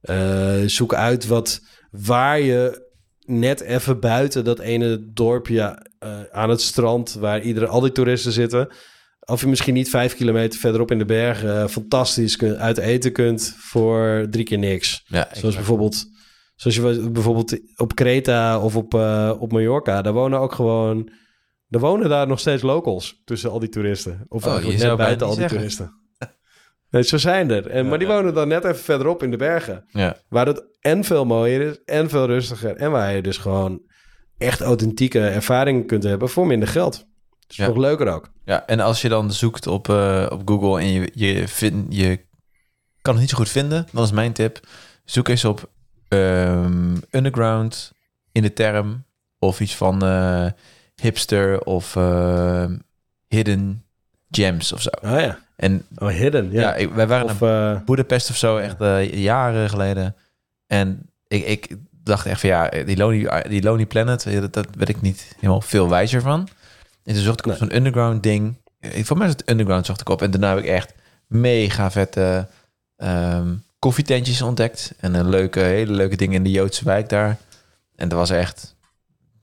Eh, 0.00 0.62
zoek 0.66 0.94
uit 0.94 1.26
wat, 1.26 1.60
waar 1.90 2.40
je 2.40 2.86
net 3.24 3.60
even 3.60 4.00
buiten 4.00 4.44
dat 4.44 4.58
ene 4.58 5.12
dorpje 5.12 5.86
eh, 5.98 6.10
aan 6.30 6.50
het 6.50 6.60
strand... 6.60 7.14
waar 7.14 7.40
iedere, 7.40 7.66
al 7.66 7.80
die 7.80 7.92
toeristen 7.92 8.32
zitten... 8.32 8.68
of 9.28 9.40
je 9.40 9.46
misschien 9.46 9.74
niet 9.74 9.90
vijf 9.90 10.14
kilometer 10.14 10.58
verderop 10.60 10.90
in 10.90 10.98
de 10.98 11.04
bergen... 11.04 11.62
eh, 11.62 11.68
fantastisch 11.68 12.36
kun, 12.36 12.56
uit 12.58 12.78
eten 12.78 13.12
kunt 13.12 13.54
voor 13.58 14.26
drie 14.30 14.44
keer 14.44 14.58
niks. 14.58 15.02
Ja, 15.06 15.20
Zoals 15.22 15.30
exact. 15.32 15.54
bijvoorbeeld, 15.56 16.04
zoals 16.56 16.76
je 16.76 17.10
bijvoorbeeld 17.10 17.58
op 17.76 17.94
Creta 17.94 18.60
of 18.60 18.76
op, 18.76 18.94
eh, 18.94 19.32
op 19.38 19.52
Mallorca. 19.52 20.02
Daar 20.02 20.12
wonen 20.12 20.38
ook 20.38 20.52
gewoon. 20.52 21.10
Er 21.68 21.78
wonen 21.80 22.08
daar 22.08 22.26
nog 22.26 22.40
steeds 22.40 22.62
locals 22.62 23.20
tussen 23.24 23.50
al 23.50 23.58
die 23.58 23.68
toeristen. 23.68 24.24
Of 24.28 24.44
Oh, 24.46 24.50
eigenlijk 24.52 24.82
net 24.82 24.96
buiten 24.96 25.26
al 25.26 25.36
die 25.36 25.46
toeristen. 25.46 25.92
Nee, 26.90 27.02
zo 27.02 27.16
zijn 27.16 27.50
er. 27.50 27.66
En, 27.66 27.82
Ja, 27.82 27.88
maar 27.88 27.98
die 27.98 28.06
wonen 28.08 28.34
dan 28.34 28.48
net 28.48 28.64
even 28.64 28.76
verderop 28.78 29.22
in 29.22 29.30
de 29.30 29.36
bergen. 29.36 29.84
Ja. 29.88 30.16
Waar 30.28 30.46
het 30.46 30.64
en 30.80 31.04
veel 31.04 31.24
mooier 31.24 31.60
is 31.60 31.78
en 31.84 32.08
veel 32.08 32.26
rustiger. 32.26 32.76
En 32.76 32.90
waar 32.90 33.14
je 33.14 33.22
dus 33.22 33.36
gewoon 33.36 33.82
echt 34.38 34.60
authentieke 34.60 35.20
ervaringen 35.20 35.86
kunt 35.86 36.02
hebben 36.02 36.28
voor 36.28 36.46
minder 36.46 36.68
geld. 36.68 36.92
Dat 36.92 37.50
is 37.50 37.56
Ja. 37.56 37.66
nog 37.66 37.76
leuker 37.76 38.06
ook. 38.08 38.30
Ja, 38.48 38.66
en 38.66 38.80
als 38.80 39.00
je 39.02 39.08
dan 39.08 39.32
zoekt 39.32 39.66
op, 39.66 39.88
eh, 39.88 40.26
op 40.30 40.42
Google 40.48 40.80
en 40.80 40.92
je, 40.92 41.10
je, 41.14 41.48
vind, 41.48 41.86
je 41.94 42.20
kan 43.02 43.12
het 43.12 43.20
niet 43.22 43.30
zo 43.30 43.36
goed 43.36 43.48
vinden, 43.48 43.86
dan 43.92 44.04
is 44.04 44.10
mijn 44.10 44.32
tip: 44.32 44.60
zoek 45.04 45.28
eens 45.28 45.44
op 45.44 45.70
ehm, 46.08 46.96
underground 47.10 47.92
in 48.32 48.42
de 48.42 48.52
term 48.52 49.04
of 49.38 49.60
iets 49.60 49.76
van 49.76 50.02
eh, 50.04 50.46
hipster 50.94 51.60
of 51.64 51.96
ehm, 51.96 52.76
hidden 53.26 53.84
gems 54.30 54.72
of 54.72 54.82
zo. 54.82 54.88
Ah 54.90 55.20
ja. 55.20 55.38
En 55.56 55.86
Oh, 55.98 56.08
hidden. 56.08 56.52
ja, 56.52 56.60
Ja. 56.60 56.74
ik- 56.74 56.92
wij 56.92 57.06
waren 57.06 57.24
of, 57.26 57.40
naar 57.40 57.74
eh, 57.76 57.80
Budapest 57.84 58.30
of 58.30 58.36
zo, 58.36 58.56
echt 58.56 58.80
eh, 58.80 59.14
jaren 59.14 59.68
geleden. 59.70 60.16
En 60.66 61.10
ik, 61.26 61.44
ik 61.46 61.76
dacht 62.02 62.26
echt 62.26 62.40
van 62.40 62.48
ja, 62.50 62.68
die 62.68 62.96
Lonely, 62.96 63.42
die 63.48 63.62
Lonely 63.62 63.86
Planet, 63.86 64.26
eh, 64.26 64.40
dat, 64.40 64.52
dat 64.52 64.66
werd 64.76 64.88
ik 64.88 65.00
niet 65.00 65.32
helemaal 65.36 65.60
veel 65.60 65.88
wijzer 65.88 66.20
van. 66.20 66.48
En 67.08 67.14
toen 67.14 67.22
zocht 67.22 67.38
ik 67.38 67.46
op 67.52 67.56
zo'n 67.58 67.76
underground 67.76 68.22
ding. 68.22 68.56
Eh, 68.80 69.04
Voor 69.04 69.16
mij 69.16 69.26
is 69.26 69.32
het 69.32 69.50
underground 69.50 69.86
zocht 69.86 70.00
ik 70.00 70.08
op. 70.08 70.22
En 70.22 70.30
daarna 70.30 70.48
heb 70.54 70.58
ik 70.64 70.70
echt 70.70 70.94
mega 71.26 71.90
vette 71.90 72.48
ehm, 72.96 73.54
koffietentjes 73.78 74.42
ontdekt. 74.42 74.92
En 75.00 75.14
een 75.14 75.28
leuke, 75.28 75.60
hele 75.60 75.92
leuke 75.92 76.16
dingen 76.16 76.34
in 76.34 76.42
de 76.42 76.50
Joodse 76.50 76.84
wijk 76.84 77.08
daar. 77.08 77.38
En 77.96 78.08
dat 78.08 78.18
was 78.18 78.30
echt 78.30 78.76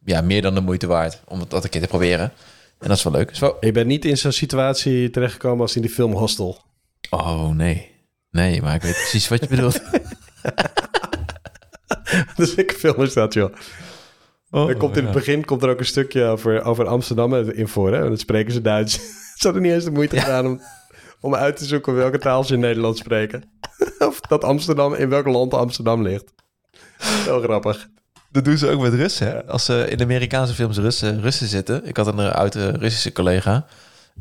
ja, 0.03 0.21
meer 0.21 0.41
dan 0.41 0.53
de 0.55 0.61
moeite 0.61 0.87
waard 0.87 1.21
om 1.27 1.43
dat 1.47 1.63
een 1.63 1.69
keer 1.69 1.81
te 1.81 1.87
proberen. 1.87 2.31
En 2.79 2.87
dat 2.87 2.97
is 2.97 3.03
wel 3.03 3.13
leuk. 3.13 3.31
Is 3.31 3.39
wel- 3.39 3.57
je 3.59 3.71
bent 3.71 3.87
niet 3.87 4.05
in 4.05 4.17
zo'n 4.17 4.31
situatie 4.31 5.09
terechtgekomen 5.09 5.61
als 5.61 5.75
in 5.75 5.81
die 5.81 5.91
film 5.91 6.11
Hostel. 6.13 6.61
Oh 7.09 7.49
nee. 7.49 7.91
Nee, 8.31 8.61
maar 8.61 8.75
ik 8.75 8.81
weet 8.81 8.93
precies 8.93 9.27
wat 9.27 9.39
je 9.41 9.47
bedoelt. 9.47 9.81
Dus 12.35 12.55
ik 12.55 12.71
film 12.71 13.01
is 13.01 13.13
dat, 13.13 13.33
joh. 13.33 13.53
Oh, 14.55 14.69
er 14.69 14.77
komt 14.77 14.97
in 14.97 15.03
het 15.03 15.13
begin 15.13 15.45
komt 15.45 15.63
er 15.63 15.69
ook 15.69 15.79
een 15.79 15.85
stukje 15.85 16.23
over, 16.23 16.63
over 16.63 16.87
Amsterdam 16.87 17.35
in 17.35 17.67
voor. 17.67 17.91
Hè? 17.93 18.01
En 18.01 18.07
dan 18.07 18.17
spreken 18.17 18.53
ze 18.53 18.61
Duits. 18.61 18.93
ze 19.39 19.43
hadden 19.43 19.61
niet 19.61 19.71
eens 19.71 19.83
de 19.83 19.91
moeite 19.91 20.19
gedaan 20.19 20.45
om, 20.45 20.61
om 21.19 21.35
uit 21.35 21.57
te 21.57 21.65
zoeken 21.65 21.95
welke 21.95 22.17
taal 22.17 22.43
ze 22.43 22.53
in 22.53 22.59
Nederland 22.59 22.97
spreken. 22.97 23.43
of 24.09 24.19
dat 24.19 24.43
Amsterdam, 24.43 24.93
in 24.93 25.09
welk 25.09 25.27
land 25.27 25.53
Amsterdam 25.53 26.01
ligt. 26.01 26.33
Heel 26.97 27.41
grappig. 27.41 27.87
Dat 28.31 28.45
doen 28.45 28.57
ze 28.57 28.69
ook 28.69 28.81
met 28.81 28.93
Russen. 28.93 29.27
Hè? 29.27 29.45
Als 29.45 29.65
ze 29.65 29.85
in 29.89 29.97
de 29.97 30.03
Amerikaanse 30.03 30.53
films 30.53 30.77
Russen, 30.77 31.21
Russen 31.21 31.47
zitten. 31.47 31.85
Ik 31.85 31.97
had 31.97 32.07
een 32.07 32.19
eh, 32.19 32.31
oude 32.31 32.69
Russische 32.69 33.11
collega. 33.11 33.65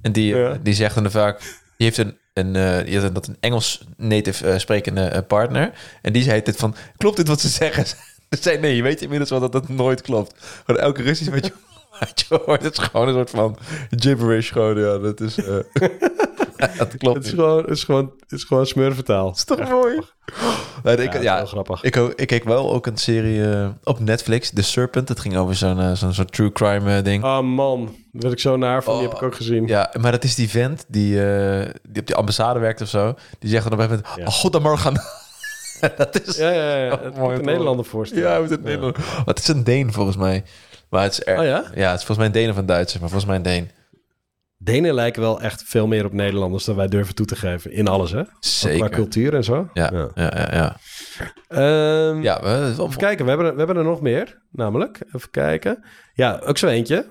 En 0.02 0.12
die, 0.12 0.34
Ja. 0.34 0.58
die 0.62 0.74
zegt 0.74 0.94
dan 0.94 1.10
vaak... 1.10 1.38
Die 1.76 1.86
heeft 1.86 1.98
een, 1.98 2.18
een, 2.32 2.56
eh, 2.56 2.84
die 2.84 2.94
had 2.94 3.04
een, 3.04 3.12
dat 3.12 3.26
een 3.26 3.36
Engels 3.40 3.84
native 3.96 4.50
eh, 4.50 4.58
sprekende 4.58 5.00
eh, 5.00 5.22
partner. 5.26 5.72
En 6.02 6.12
die 6.12 6.22
zei 6.22 6.42
dit 6.42 6.56
van... 6.56 6.74
Klopt 6.96 7.16
dit 7.16 7.28
wat 7.28 7.40
ze 7.40 7.48
zeggen? 7.48 7.84
Ze 8.42 8.42
zei 8.42 8.58
nee, 8.58 8.76
je 8.76 8.82
weet 8.82 9.02
inmiddels 9.02 9.30
wel 9.30 9.40
dat 9.40 9.52
dat 9.52 9.68
nooit 9.68 10.00
klopt. 10.00 10.34
Gewoon 10.64 10.80
elke 10.80 11.02
Russisch 11.02 11.30
wat 11.34 11.46
je, 11.46 11.52
wat 12.00 12.24
je 12.28 12.40
hoort... 12.44 12.62
Het 12.62 12.78
is 12.78 12.84
gewoon 12.84 13.08
een 13.08 13.14
soort 13.14 13.30
van 13.30 13.56
gibberish. 13.90 14.52
Gewoon, 14.52 14.78
ja, 14.78 14.98
dat 14.98 15.20
is... 15.20 15.36
eh, 15.38 15.56
dat 16.78 16.96
klopt 16.96 17.16
Het 17.16 17.24
is 17.24 17.30
niet. 17.32 17.40
gewoon, 17.40 17.58
het 17.62 17.70
is 17.70 17.84
gewoon, 17.84 18.12
het 18.20 18.32
is 18.32 18.44
gewoon 18.44 18.66
smurvertaal. 18.66 19.24
Dat 19.26 19.36
is 19.36 19.44
toch 19.44 19.68
mooi? 19.68 20.00
Nee, 20.82 20.96
ik, 20.96 21.22
Ja, 21.22 21.44
grappig. 21.44 21.82
ik, 21.82 21.96
ik 21.96 22.26
keek 22.26 22.44
wel 22.44 22.72
ook 22.72 22.86
een 22.86 22.96
serie 22.96 23.50
eh, 23.52 23.68
op 23.84 24.00
Netflix, 24.00 24.50
The 24.50 24.62
Serpent. 24.62 25.08
Het 25.08 25.20
ging 25.20 25.36
over 25.36 25.54
zo'n 25.54 25.80
eh, 25.80 25.92
zo'n 25.92 26.12
soort 26.14 26.32
true 26.32 26.52
crime 26.52 27.02
ding. 27.02 27.24
Oh 27.24 27.40
man, 27.40 27.84
daar 27.84 27.94
werd 28.12 28.32
ik 28.32 28.38
zo 28.40 28.56
naar 28.56 28.82
van. 28.82 28.94
Die 28.98 29.02
Oh. 29.06 29.08
heb 29.12 29.18
ik 29.20 29.26
ook 29.26 29.34
gezien. 29.34 29.66
Ja, 29.66 29.92
maar 30.00 30.12
dat 30.12 30.24
is 30.24 30.34
die 30.34 30.50
vent 30.50 30.84
die, 30.88 31.10
die 31.88 32.00
op 32.00 32.06
die 32.06 32.14
ambassade 32.14 32.58
werkt 32.58 32.80
of 32.80 32.88
zo. 32.88 33.14
Die 33.38 33.50
zegt 33.50 33.64
dan 33.64 33.72
op 33.72 33.78
een 33.78 33.84
gegeven 33.84 34.04
moment, 34.10 34.20
Ja. 34.20 34.26
oh. 34.26 34.40
dat 35.96 36.26
is... 36.26 36.36
Ja, 36.36 36.50
ja, 36.50 36.76
ja. 36.76 36.92
Oh, 36.92 37.02
Het 37.02 37.16
mooi 37.16 37.38
een? 37.38 37.44
Nederlander 37.44 37.84
voorstellen. 37.84 38.30
Ja, 38.30 38.42
het. 38.42 38.62
Maar 38.94 39.24
het 39.24 39.38
is 39.38 39.48
een 39.48 39.64
Deen 39.64 39.92
volgens 39.92 40.16
mij. 40.16 40.44
Maar 40.90 41.02
het 41.02 41.12
is 41.12 41.26
er... 41.26 41.38
Oh 41.38 41.44
ja? 41.44 41.64
Ja, 41.74 41.90
het 41.90 41.98
is 42.00 42.04
volgens 42.06 42.16
mij 42.16 42.26
een 42.26 42.32
Deen 42.32 42.50
of 42.50 42.56
een 42.56 42.66
Duitser, 42.66 43.00
maar 43.00 43.08
volgens 43.08 43.28
mij 43.30 43.38
een 43.38 43.42
Deen. 43.66 43.70
Denen 44.58 44.94
lijken 44.94 45.22
wel 45.22 45.40
echt 45.40 45.62
veel 45.66 45.86
meer 45.86 46.04
op 46.04 46.12
Nederlanders 46.12 46.64
dan 46.64 46.76
wij 46.76 46.88
durven 46.88 47.14
toe 47.14 47.26
te 47.26 47.36
geven. 47.36 47.72
In 47.72 47.88
alles, 47.88 48.10
hè? 48.10 48.18
Ook 48.20 48.26
Zeker. 48.40 48.78
Qua 48.88 48.96
cultuur 48.96 49.34
en 49.34 49.44
zo. 49.44 49.68
Ja, 49.74 49.90
ja, 49.92 50.10
ja. 50.14 50.48
ja. 50.52 50.76
Ehm, 51.48 52.22
ja 52.22 52.40
we, 52.42 52.74
wel- 52.76 52.86
Even 52.86 52.96
kijken, 52.98 53.24
we 53.24 53.30
hebben, 53.30 53.46
er- 53.48 53.52
we 53.52 53.58
hebben 53.58 53.76
er 53.76 53.84
nog 53.84 54.00
meer, 54.00 54.38
namelijk. 54.50 55.00
Even 55.12 55.30
kijken. 55.30 55.84
Ja, 56.14 56.40
ook 56.44 56.58
zo 56.58 56.66
eentje. 56.66 57.06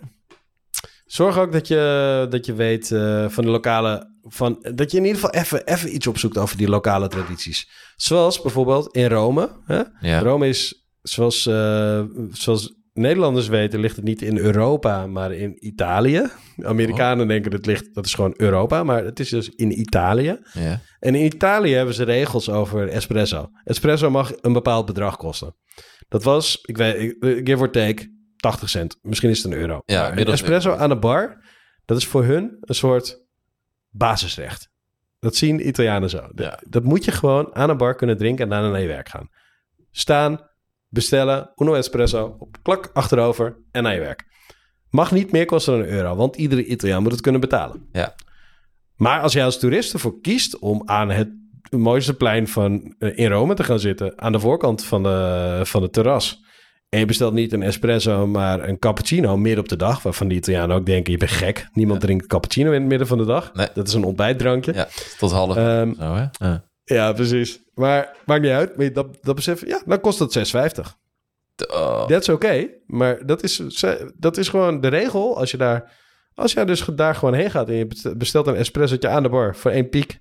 Zorg 1.14 1.38
ook 1.38 1.52
dat 1.52 1.68
je, 1.68 2.26
dat 2.30 2.46
je 2.46 2.54
weet 2.54 2.92
eh, 2.92 3.30
van 3.30 3.44
de 3.44 3.50
lokale... 3.50 4.12
Van, 4.22 4.66
dat 4.76 4.92
je 4.92 4.98
in 4.98 5.06
ieder 5.06 5.22
geval 5.22 5.42
even, 5.42 5.66
even 5.66 5.96
iets 5.96 6.08
opzoekt 6.08 6.38
over 6.38 6.58
die 6.58 6.70
lokale 6.70 7.08
tradities. 7.08 7.70
Zoals 7.96 8.42
bijvoorbeeld 8.42 8.96
in 8.96 9.08
Rome. 9.10 9.50
Hè? 9.66 9.82
ja. 10.00 10.20
Rome 10.20 10.48
is, 10.48 10.86
zoals, 11.02 11.46
eh, 11.46 12.04
zoals 12.32 12.74
Nederlanders 12.94 13.48
weten, 13.48 13.80
ligt 13.80 13.96
het 13.96 14.06
niet 14.06 14.22
in 14.22 14.38
Europa, 14.38 15.08
maar 15.08 15.34
in 15.34 15.66
Italië. 15.66 16.30
Amerikanen 16.62 17.28
denken 17.28 17.52
dat 17.52 17.60
het 17.60 17.70
ligt, 17.70 17.94
dat 17.96 18.06
is 18.06 18.14
gewoon 18.14 18.34
Europa, 18.38 18.84
maar 18.84 19.06
het 19.06 19.20
is 19.20 19.30
dus 19.30 19.50
in 19.50 19.80
Italië. 19.80 20.40
ja. 20.54 20.82
En 21.00 21.16
in 21.16 21.26
Italië 21.26 21.74
hebben 21.74 21.96
ze 21.96 22.04
regels 22.04 22.50
over 22.50 22.88
espresso. 22.88 23.50
Espresso 23.64 24.10
mag 24.10 24.32
een 24.42 24.54
bepaald 24.54 24.86
bedrag 24.86 25.18
kosten. 25.18 25.56
Dat 26.08 26.24
was, 26.24 26.60
ik 26.62 26.78
weet, 26.78 27.16
give 27.20 27.60
or 27.60 27.72
take, 27.72 28.12
80 28.44 28.70
cent. 28.70 29.00
Misschien 29.02 29.30
is 29.30 29.44
het 29.44 29.52
een 29.52 29.60
euro. 29.60 29.82
Ja, 29.86 30.18
een 30.18 30.26
espresso 30.26 30.76
aan 30.76 30.90
de 30.90 30.98
bar, 30.98 31.44
dat 31.86 31.98
is 31.98 32.08
voor 32.08 32.24
hun 32.24 32.58
een 32.62 32.76
soort 32.76 33.26
basisrecht. 33.90 34.70
Dat 35.20 35.36
zien 35.36 35.68
Italianen 35.68 36.10
zo. 36.10 36.30
Ja. 36.36 36.60
Dat 36.68 36.84
moet 36.84 37.06
je 37.06 37.12
gewoon 37.12 37.56
aan 37.56 37.70
een 37.70 37.78
bar 37.78 37.96
kunnen 37.96 38.18
drinken 38.18 38.44
en 38.44 38.50
daarna 38.50 38.70
naar 38.70 38.82
je 38.82 38.88
werk 38.88 39.10
gaan. 39.10 39.30
Staan, 39.92 40.50
bestellen, 40.88 41.52
uno 41.56 41.74
espresso, 41.74 42.36
op 42.40 42.58
klak 42.62 42.90
achterover 42.94 43.58
en 43.72 43.84
naar 43.84 43.94
je 43.94 44.00
werk. 44.00 44.26
Mag 44.90 45.12
niet 45.12 45.32
meer 45.32 45.46
kosten 45.46 45.74
dan 45.74 45.82
een 45.82 45.94
euro, 45.94 46.16
want 46.16 46.36
iedere 46.36 46.66
Italiaan 46.66 47.04
moet 47.04 47.12
het 47.12 47.22
kunnen 47.22 47.42
betalen. 47.42 47.90
Ja. 47.92 48.16
Maar 48.96 49.22
als 49.22 49.34
jij 49.34 49.46
als 49.46 49.60
toerist 49.60 49.94
ervoor 49.94 50.22
kiest 50.22 50.60
om 50.60 50.82
aan 50.86 51.10
het 51.10 51.30
mooiste 51.70 52.14
plein 52.14 52.48
van, 52.48 52.96
eh, 53.00 53.18
in 53.18 53.32
Rome 53.32 53.54
te 53.54 53.64
gaan 53.64 53.80
zitten, 53.80 54.22
aan 54.22 54.32
de 54.32 54.40
voorkant 54.40 54.84
van 54.84 55.04
de, 55.04 55.60
van 55.64 55.82
het 55.82 55.94
terras, 55.94 56.43
en 56.94 57.00
je 57.00 57.06
bestelt 57.06 57.34
niet 57.34 57.54
een 57.54 57.64
espresso, 57.64 58.28
maar 58.28 58.70
een 58.70 58.80
cappuccino 58.80 59.38
midden 59.38 59.64
op 59.64 59.70
de 59.70 59.76
dag, 59.76 60.04
waarvan 60.04 60.28
die 60.28 60.38
Italianen 60.38 60.76
ook 60.76 60.86
denken, 60.86 61.12
je 61.12 61.18
bent 61.18 61.32
gek. 61.32 61.68
Niemand 61.74 62.02
drinkt 62.02 62.28
cappuccino 62.28 62.72
in 62.72 62.80
het 62.80 62.90
midden 62.90 63.08
van 63.08 63.18
de 63.18 63.26
dag. 63.26 63.54
Nee. 63.54 63.68
Dat 63.74 63.88
is 63.88 63.94
een 63.94 64.04
ontbijtdrankje. 64.04 64.74
ja, 64.74 64.88
tot 65.18 65.32
half. 65.32 65.56
Ehm, 65.56 65.94
zo, 65.94 66.16
hè? 66.16 66.26
Ja. 66.32 66.64
ja, 66.84 67.14
precies. 67.14 67.60
Maar 67.74 68.16
maakt 68.26 68.42
niet 68.42 68.52
uit. 68.52 68.78
Maar 68.78 68.94
dat, 68.94 69.18
dat 69.22 69.36
besef, 69.36 69.68
ja, 69.68 69.82
dan 69.86 70.02
kost 70.02 70.20
het 70.20 70.38
6,50. 70.38 70.90
Oh. 71.72 72.08
Dat 72.08 72.22
is 72.22 72.30
oké, 72.30 72.68
maar 72.86 73.26
dat 73.26 73.44
is, 73.44 73.62
dat 74.16 74.38
is 74.38 74.50
gewoon 74.50 74.82
de 74.82 74.88
regel. 74.88 75.38
Als 75.38 75.52
je 75.52 75.58
daar, 75.58 75.92
als 76.34 76.54
jij 76.54 76.66
dus 76.66 76.86
daar 76.96 77.16
gewoon 77.16 77.34
heen 77.34 77.52
gaat 77.52 77.68
en 77.68 77.76
je 77.76 78.14
bestelt 78.18 78.48
een 78.48 78.56
espressootje 78.56 79.08
aan 79.08 79.24
de 79.24 79.30
bar 79.30 79.56
voor 79.56 79.72
één 79.72 79.90
piek, 79.90 80.12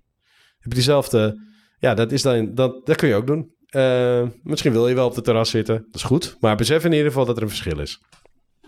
heb 0.58 0.68
je 0.68 0.74
diezelfde, 0.74 1.40
ja, 1.78 1.94
dat 1.94 2.12
is 2.12 2.22
dan, 2.22 2.54
dat, 2.54 2.86
dat 2.86 2.96
kun 2.96 3.08
je 3.08 3.14
ook 3.14 3.26
doen. 3.26 3.54
Eh, 3.72 4.22
misschien 4.42 4.72
wil 4.72 4.88
je 4.88 4.94
wel 4.94 5.06
op 5.06 5.14
het 5.14 5.24
terras 5.24 5.50
zitten, 5.50 5.74
dat 5.74 5.94
is 5.94 6.02
goed. 6.02 6.36
Maar 6.40 6.56
besef 6.56 6.84
in 6.84 6.92
ieder 6.92 7.06
geval 7.06 7.24
dat 7.24 7.36
er 7.36 7.42
een 7.42 7.48
verschil 7.48 7.78
is. 7.78 8.00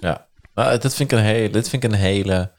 Ja, 0.01 0.29
maar 0.55 0.81
dat 0.81 0.95
vind 0.95 1.13
ik 1.13 1.19
een 1.19 1.25
hele, 1.25 1.51
dit 1.51 1.69
vind 1.69 1.85
ik 1.85 1.91
een 1.91 1.99
hele, 1.99 2.53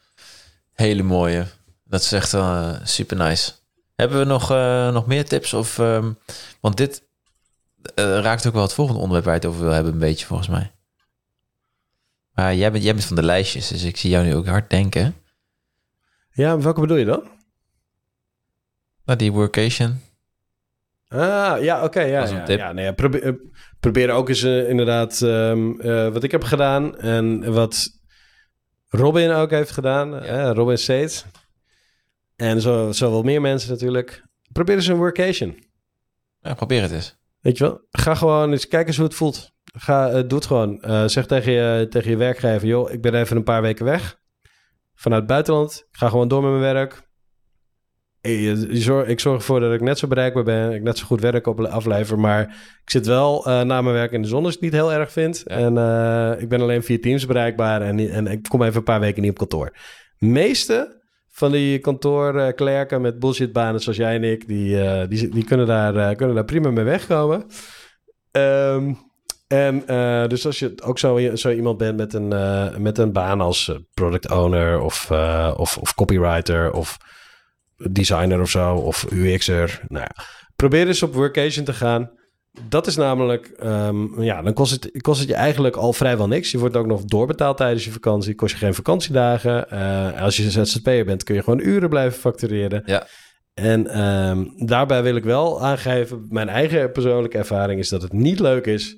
hele 0.73 1.03
mooie. 1.03 1.45
Dat 1.84 2.01
is 2.01 2.12
echt 2.12 2.34
eh, 2.34 2.75
super 2.84 3.17
nice. 3.17 3.51
Hebben 3.95 4.19
we 4.19 4.25
nog, 4.25 4.51
eh, 4.51 4.91
nog 4.91 5.05
meer 5.05 5.25
tips? 5.25 5.53
Of, 5.53 5.79
ehm, 5.79 6.12
want 6.62 6.77
dit 6.77 7.03
raakt 7.95 8.47
ook 8.47 8.53
wel 8.53 8.62
het 8.62 8.73
volgende 8.73 9.01
onderwerp 9.01 9.25
waar 9.25 9.36
je 9.36 9.39
het 9.39 9.49
over 9.49 9.63
wil 9.63 9.73
hebben, 9.73 9.93
een 9.93 9.99
beetje 9.99 10.25
volgens 10.25 10.49
mij. 10.49 10.71
Maar 12.31 12.55
jij 12.55 12.71
bent, 12.71 12.84
jij 12.84 12.93
bent 12.93 13.05
van 13.05 13.15
de 13.15 13.23
lijstjes, 13.23 13.67
dus 13.67 13.84
ik 13.84 13.97
zie 13.97 14.10
jou 14.10 14.25
nu 14.25 14.36
ook 14.36 14.47
hard 14.47 14.69
denken. 14.69 15.15
Ja, 16.31 16.60
welke 16.60 16.81
bedoel 16.81 16.97
je 16.97 17.05
dan? 17.05 17.23
Nou, 19.05 19.17
die 19.17 19.31
workation. 19.31 20.01
Ah, 21.08 21.63
ja, 21.63 21.84
oké. 21.84 22.02
ja, 22.02 22.15
Dat 22.20 22.24
is 22.28 22.32
een 22.34 22.38
ja, 22.39 22.44
tip. 22.46 22.58
ja, 22.60 22.72
nee, 22.72 22.94
probeer, 22.94 23.24
eh, 23.24 23.34
probeer 23.80 24.12
ook 24.12 24.30
eens 24.30 24.44
eh, 24.44 24.70
inderdaad 24.70 25.22
ehm, 25.22 25.80
eh, 25.80 26.10
wat 26.13 26.24
ik 26.24 26.32
heb 26.32 26.44
gedaan 26.44 26.98
en 26.98 27.54
wat 27.54 27.89
Robin 28.88 29.32
ook 29.32 29.50
heeft 29.50 29.72
gedaan. 29.72 30.26
Robin 30.54 30.78
States. 30.78 31.26
En 32.36 32.62
zo, 32.62 32.91
zo 32.91 33.12
wel 33.12 33.22
meer 33.24 33.41
mensen 33.41 33.70
natuurlijk. 33.70 34.24
Probeer 34.52 34.76
eens 34.76 34.88
een 34.88 34.96
workation. 34.98 35.63
Ja, 36.39 36.54
probeer 36.54 36.82
het 36.82 36.91
eens. 36.91 37.18
Weet 37.39 37.58
je 37.58 37.63
wel? 37.63 37.82
Ga 37.91 38.15
gewoon 38.15 38.52
eens 38.52 38.68
kijken 38.68 38.96
hoe 38.96 39.04
het 39.04 39.13
voelt. 39.15 39.52
Ga, 39.63 40.10
eh, 40.10 40.13
doe 40.28 40.38
het 40.38 40.46
gewoon. 40.48 40.84
Zeg 41.10 41.26
tegen 41.26 41.52
je, 41.52 41.88
tegen 41.88 42.10
je 42.10 42.18
werkgever, 42.18 42.68
joh, 42.68 42.91
ik 42.91 43.02
ben 43.02 43.15
even 43.15 43.38
een 43.38 43.44
paar 43.44 43.62
weken 43.62 43.86
weg. 43.86 44.20
Vanuit 44.96 45.22
het 45.22 45.30
buitenland. 45.32 45.86
Ik 45.91 45.98
ga 45.98 46.10
gewoon 46.10 46.28
door 46.28 46.41
met 46.41 46.52
mijn 46.60 46.74
werk. 46.74 46.94
Eh, 46.94 47.02
je- 47.02 47.02
je 47.02 47.04
zorg- 48.12 48.15
Ik 48.26 49.20
zorg 49.20 49.38
ervoor 49.38 49.60
dat 49.60 49.74
ik 49.74 49.82
net 49.82 50.00
zo 50.00 50.08
bereikbaar 50.08 50.44
ben. 50.44 50.72
Ik 50.72 50.84
net 50.84 50.98
zo 50.98 51.06
goed 51.06 51.22
werk 51.22 51.48
op, 51.48 51.60
aflever. 51.60 52.20
Maar 52.20 52.42
ik 52.84 52.90
zit 52.90 53.06
wel 53.06 53.46
eh, 53.46 53.62
na 53.62 53.82
mijn 53.82 53.96
werk 53.96 54.12
in 54.12 54.22
de 54.22 54.28
zon 54.28 54.46
als 54.46 54.56
ik 54.56 54.62
het 54.62 54.72
niet 54.72 54.82
heel 54.82 54.94
erg 54.94 55.12
vind. 55.12 55.44
En 55.44 55.78
eh, 55.78 56.42
ik 56.42 56.50
ben 56.50 56.62
alleen 56.62 56.84
via 56.84 56.98
Teams 57.02 57.26
bereikbaar. 57.26 57.82
En, 57.82 58.10
en 58.10 58.28
ik 58.28 58.44
kom 58.50 58.64
even 58.64 58.78
een 58.78 58.84
paar 58.84 59.00
weken 59.00 59.22
niet 59.22 59.32
op 59.32 59.38
kantoor. 59.38 59.76
meeste 60.18 61.04
van 61.30 61.52
die 61.52 61.80
kantoorklerken 61.80 63.02
met 63.02 63.20
bullshitbanen 63.20 63.82
zoals 63.82 63.98
jij 63.98 64.16
en 64.16 64.24
ik... 64.24 64.48
die, 64.48 64.82
eh, 64.82 65.08
die, 65.10 65.30
die 65.30 65.44
kunnen, 65.44 65.66
daar, 65.66 65.96
eh, 65.96 66.16
kunnen 66.16 66.36
daar 66.36 66.46
prima 66.46 66.72
mee 66.72 66.84
wegkomen. 66.84 67.46
Ehm, 68.32 68.94
en 69.48 69.88
eh, 69.88 70.28
dus 70.28 70.46
als 70.46 70.60
je 70.60 70.74
ook 70.84 71.00
zo, 71.00 71.36
zo 71.36 71.52
iemand 71.52 71.78
bent 71.78 71.98
met 71.98 72.14
een, 72.14 72.34
eh, 72.34 72.76
met 72.78 72.98
een 72.98 73.12
baan 73.12 73.42
als 73.42 73.70
eh, 73.70 73.76
product 73.94 74.32
owner 74.32 74.80
of, 74.80 75.12
eh, 75.12 75.54
of, 75.58 75.78
of 75.78 75.96
copywriter 75.96 76.72
of 76.72 76.98
designer 77.91 78.41
of 78.41 78.50
zo 78.50 78.76
of 78.76 79.06
UX'er. 79.12 79.82
Nou 79.88 80.04
ja, 80.04 80.24
probeer 80.56 80.88
eens 80.88 81.04
op 81.04 81.13
workation 81.13 81.65
te 81.65 81.74
gaan. 81.74 82.12
Dat 82.69 82.88
is 82.88 82.95
namelijk, 82.95 83.48
ehm, 83.48 84.21
ja, 84.21 84.41
dan 84.41 84.54
kost 84.54 84.71
het, 84.71 85.02
kost 85.02 85.19
het 85.19 85.30
je 85.30 85.36
eigenlijk 85.36 85.76
al 85.76 85.93
vrijwel 85.93 86.28
niks. 86.28 86.52
Je 86.52 86.60
wordt 86.60 86.76
ook 86.76 86.86
nog 86.86 87.04
doorbetaald 87.04 87.58
tijdens 87.58 87.86
je 87.86 87.91
vakantie. 87.91 88.36
Kost 88.36 88.52
je 88.52 88.60
geen 88.60 88.74
vakantiedagen. 88.74 89.69
Eh, 89.69 90.21
als 90.21 90.38
je 90.38 90.52
ZZP'er 90.52 91.06
bent, 91.06 91.24
kun 91.24 91.36
je 91.36 91.43
gewoon 91.43 91.60
uren 91.60 91.89
blijven 91.89 92.19
factureren. 92.19 92.84
Ja. 92.86 93.08
En 93.54 93.88
ehm, 93.88 94.45
daarbij 94.65 95.04
wil 95.04 95.15
ik 95.15 95.24
wel 95.24 95.63
aangeven, 95.63 96.26
mijn 96.30 96.50
eigen 96.50 96.91
persoonlijke 96.91 97.38
ervaring 97.38 97.80
is 97.80 97.89
dat 97.89 98.02
het 98.02 98.13
niet 98.13 98.39
leuk 98.39 98.65
is. 98.65 98.98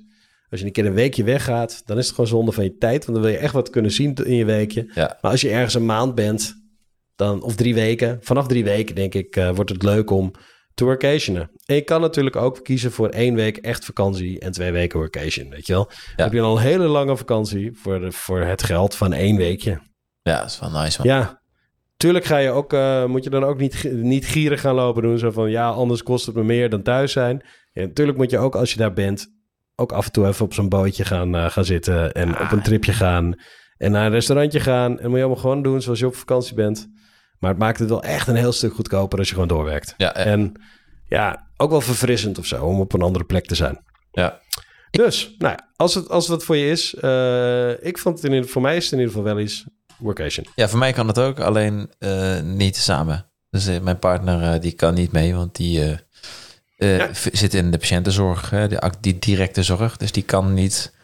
Als 0.50 0.60
je 0.60 0.66
een 0.66 0.72
keer 0.72 0.86
een 0.86 0.94
weekje 0.94 1.24
weggaat, 1.24 1.82
dan 1.86 1.98
is 1.98 2.06
het 2.06 2.14
gewoon 2.14 2.30
zonde 2.30 2.52
van 2.52 2.64
je 2.64 2.76
tijd. 2.76 3.04
Want 3.04 3.18
dan 3.18 3.26
wil 3.26 3.36
je 3.36 3.42
echt 3.44 3.52
wat 3.52 3.70
kunnen 3.70 3.90
zien 3.90 4.14
in 4.14 4.34
je 4.34 4.44
weekje. 4.44 4.90
Ja. 4.94 5.18
Maar 5.20 5.30
als 5.30 5.40
je 5.40 5.50
ergens 5.50 5.74
een 5.74 5.86
maand 5.86 6.14
bent, 6.14 6.54
dan, 7.18 7.42
of 7.42 7.54
drie 7.54 7.74
weken, 7.74 8.18
vanaf 8.20 8.46
drie 8.46 8.64
weken 8.64 8.94
denk 8.94 9.14
ik, 9.14 9.36
eh, 9.36 9.54
wordt 9.54 9.70
het 9.70 9.82
leuk 9.82 10.10
om 10.10 10.32
te 10.74 10.84
workationen. 10.84 11.50
En 11.64 11.74
je 11.74 11.82
kan 11.82 12.00
natuurlijk 12.00 12.36
ook 12.36 12.64
kiezen 12.64 12.92
voor 12.92 13.08
één 13.08 13.34
week 13.34 13.56
echt 13.56 13.84
vakantie 13.84 14.40
en 14.40 14.52
twee 14.52 14.72
weken 14.72 14.98
workation, 14.98 15.50
weet 15.50 15.66
je 15.66 15.72
wel. 15.72 15.84
Dan 15.84 16.24
heb 16.24 16.32
je 16.32 16.38
dan 16.38 16.56
een 16.56 16.62
hele 16.62 16.86
lange 16.86 17.16
vakantie 17.16 17.72
voor, 17.72 18.00
de, 18.00 18.12
voor 18.12 18.40
het 18.40 18.62
geld 18.62 18.94
van 18.94 19.12
één 19.12 19.36
weekje. 19.36 19.80
Ja, 20.22 20.40
dat 20.40 20.50
is 20.50 20.60
wel 20.60 20.70
nice, 20.70 20.98
man. 20.98 21.16
Ja, 21.16 21.42
tuurlijk 21.96 22.24
ga 22.24 22.36
je 22.36 22.50
ook, 22.50 22.72
eh, 22.72 23.04
moet 23.04 23.24
je 23.24 23.30
dan 23.30 23.44
ook 23.44 23.58
niet, 23.58 23.92
niet 23.92 24.26
gierig 24.26 24.60
gaan 24.60 24.74
lopen 24.74 25.02
doen. 25.02 25.18
Zo 25.18 25.30
van, 25.30 25.50
ja, 25.50 25.68
anders 25.68 26.02
kost 26.02 26.26
het 26.26 26.34
me 26.34 26.44
meer 26.44 26.70
dan 26.70 26.82
thuis 26.82 27.12
zijn. 27.12 27.42
Ja, 27.72 27.82
natuurlijk 27.82 28.18
moet 28.18 28.30
je 28.30 28.38
ook, 28.38 28.56
als 28.56 28.70
je 28.70 28.78
daar 28.78 28.92
bent, 28.92 29.26
ook 29.76 29.92
af 29.92 30.06
en 30.06 30.12
toe 30.12 30.26
even 30.26 30.44
op 30.44 30.54
zo'n 30.54 30.68
bootje 30.68 31.04
gaan, 31.04 31.36
eh, 31.36 31.50
gaan 31.50 31.64
zitten. 31.64 32.12
En 32.12 32.40
op 32.40 32.52
een 32.52 32.62
tripje 32.62 32.92
gaan. 32.92 33.34
En 33.76 33.92
naar 33.92 34.06
een 34.06 34.12
restaurantje 34.12 34.60
gaan. 34.60 34.98
En 34.98 35.08
moet 35.08 35.18
je 35.18 35.24
allemaal 35.24 35.42
gewoon 35.42 35.62
doen 35.62 35.82
zoals 35.82 35.98
je 35.98 36.06
op 36.06 36.16
vakantie 36.16 36.54
bent. 36.54 36.88
Maar 37.38 37.50
het 37.50 37.58
maakt 37.58 37.78
het 37.78 37.88
wel 37.88 38.02
echt 38.02 38.28
een 38.28 38.36
heel 38.36 38.52
stuk 38.52 38.74
goedkoper 38.74 39.18
als 39.18 39.28
je 39.28 39.32
gewoon 39.34 39.48
doorwerkt. 39.48 39.94
Ja, 39.96 40.06
ja. 40.06 40.24
En 40.24 40.52
ja, 41.08 41.46
ook 41.56 41.70
wel 41.70 41.80
verfrissend 41.80 42.38
of 42.38 42.46
zo, 42.46 42.64
om 42.64 42.80
op 42.80 42.92
een 42.92 43.02
andere 43.02 43.24
plek 43.24 43.46
te 43.46 43.54
zijn. 43.54 43.80
ja. 44.12 44.40
Dus, 44.90 45.34
nou 45.38 45.52
ja, 45.56 45.68
als 45.76 45.94
het, 45.94 46.08
als 46.08 46.22
het 46.24 46.32
wat 46.36 46.44
voor 46.44 46.56
je 46.56 46.70
is, 46.70 46.94
eh, 46.94 47.84
ik 47.86 47.98
vond 47.98 48.16
het 48.16 48.24
in 48.24 48.32
ieder, 48.32 48.48
voor 48.50 48.62
mij 48.62 48.76
is 48.76 48.84
het 48.84 48.92
in 48.92 48.98
ieder 48.98 49.14
geval 49.14 49.34
wel 49.34 49.42
iets 49.42 49.64
workation. 49.98 50.46
Ja, 50.54 50.68
voor 50.68 50.78
mij 50.78 50.92
kan 50.92 51.06
het 51.06 51.18
ook, 51.18 51.40
alleen 51.40 51.90
eh, 51.98 52.40
niet 52.40 52.76
samen. 52.76 53.30
Dus 53.50 53.66
eh, 53.66 53.80
mijn 53.80 53.98
partner 53.98 54.54
eh, 54.54 54.60
die 54.60 54.72
kan 54.72 54.94
niet 54.94 55.12
mee, 55.12 55.34
want 55.34 55.56
die 55.56 55.98
Ja. 56.76 57.08
zit 57.32 57.54
in 57.54 57.70
de 57.70 57.78
patiëntenzorg, 57.78 58.50
hè, 58.50 58.66
die, 59.00 59.18
directe 59.18 59.62
zorg. 59.62 59.96
Dus 59.96 60.12
die 60.12 60.22
kan 60.22 60.54
niet, 60.54 60.94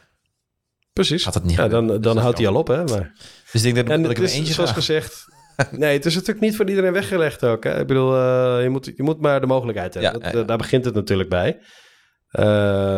Precies. 0.93 1.23
gaat 1.25 1.35
het 1.35 1.45
niet 1.45 1.57
Ja, 1.57 1.69
dan, 1.69 1.87
Dus 1.87 2.01
dan 2.01 2.15
dat 2.15 2.23
houdt 2.23 2.39
hij 2.39 2.47
al 2.47 2.55
op, 2.55 2.67
hè? 2.69 2.85
Maar... 2.85 3.13
Dus 3.53 3.65
ik 3.65 3.75
denk 3.75 3.87
dat, 3.87 3.97
En 3.97 4.03
dat 4.03 4.11
ik 4.11 4.19
er 4.19 4.25
eentje 4.25 4.53
zoals 4.53 4.71
graag. 4.71 4.85
gezegd... 4.85 5.25
Nee, 5.71 5.97
het 5.97 6.07
is 6.07 6.15
natuurlijk 6.15 6.41
niet 6.41 6.57
voor 6.57 6.69
iedereen 6.69 6.93
weggelegd 6.93 7.45
ook. 7.45 7.65
Hè? 7.65 7.81
Ik 7.81 7.87
bedoel, 7.87 8.15
eh, 8.17 8.63
je, 8.63 8.69
moet, 8.69 8.93
je 8.97 9.03
moet 9.03 9.21
maar 9.21 9.41
de 9.41 9.47
mogelijkheid 9.47 9.95
hebben. 9.95 10.23
Ja, 10.23 10.31
Dat, 10.31 10.49
daar 10.49 10.59
begint 10.59 10.85
het 10.85 10.95
natuurlijk 10.95 11.29
bij. 11.29 11.59
Eh, 12.29 12.45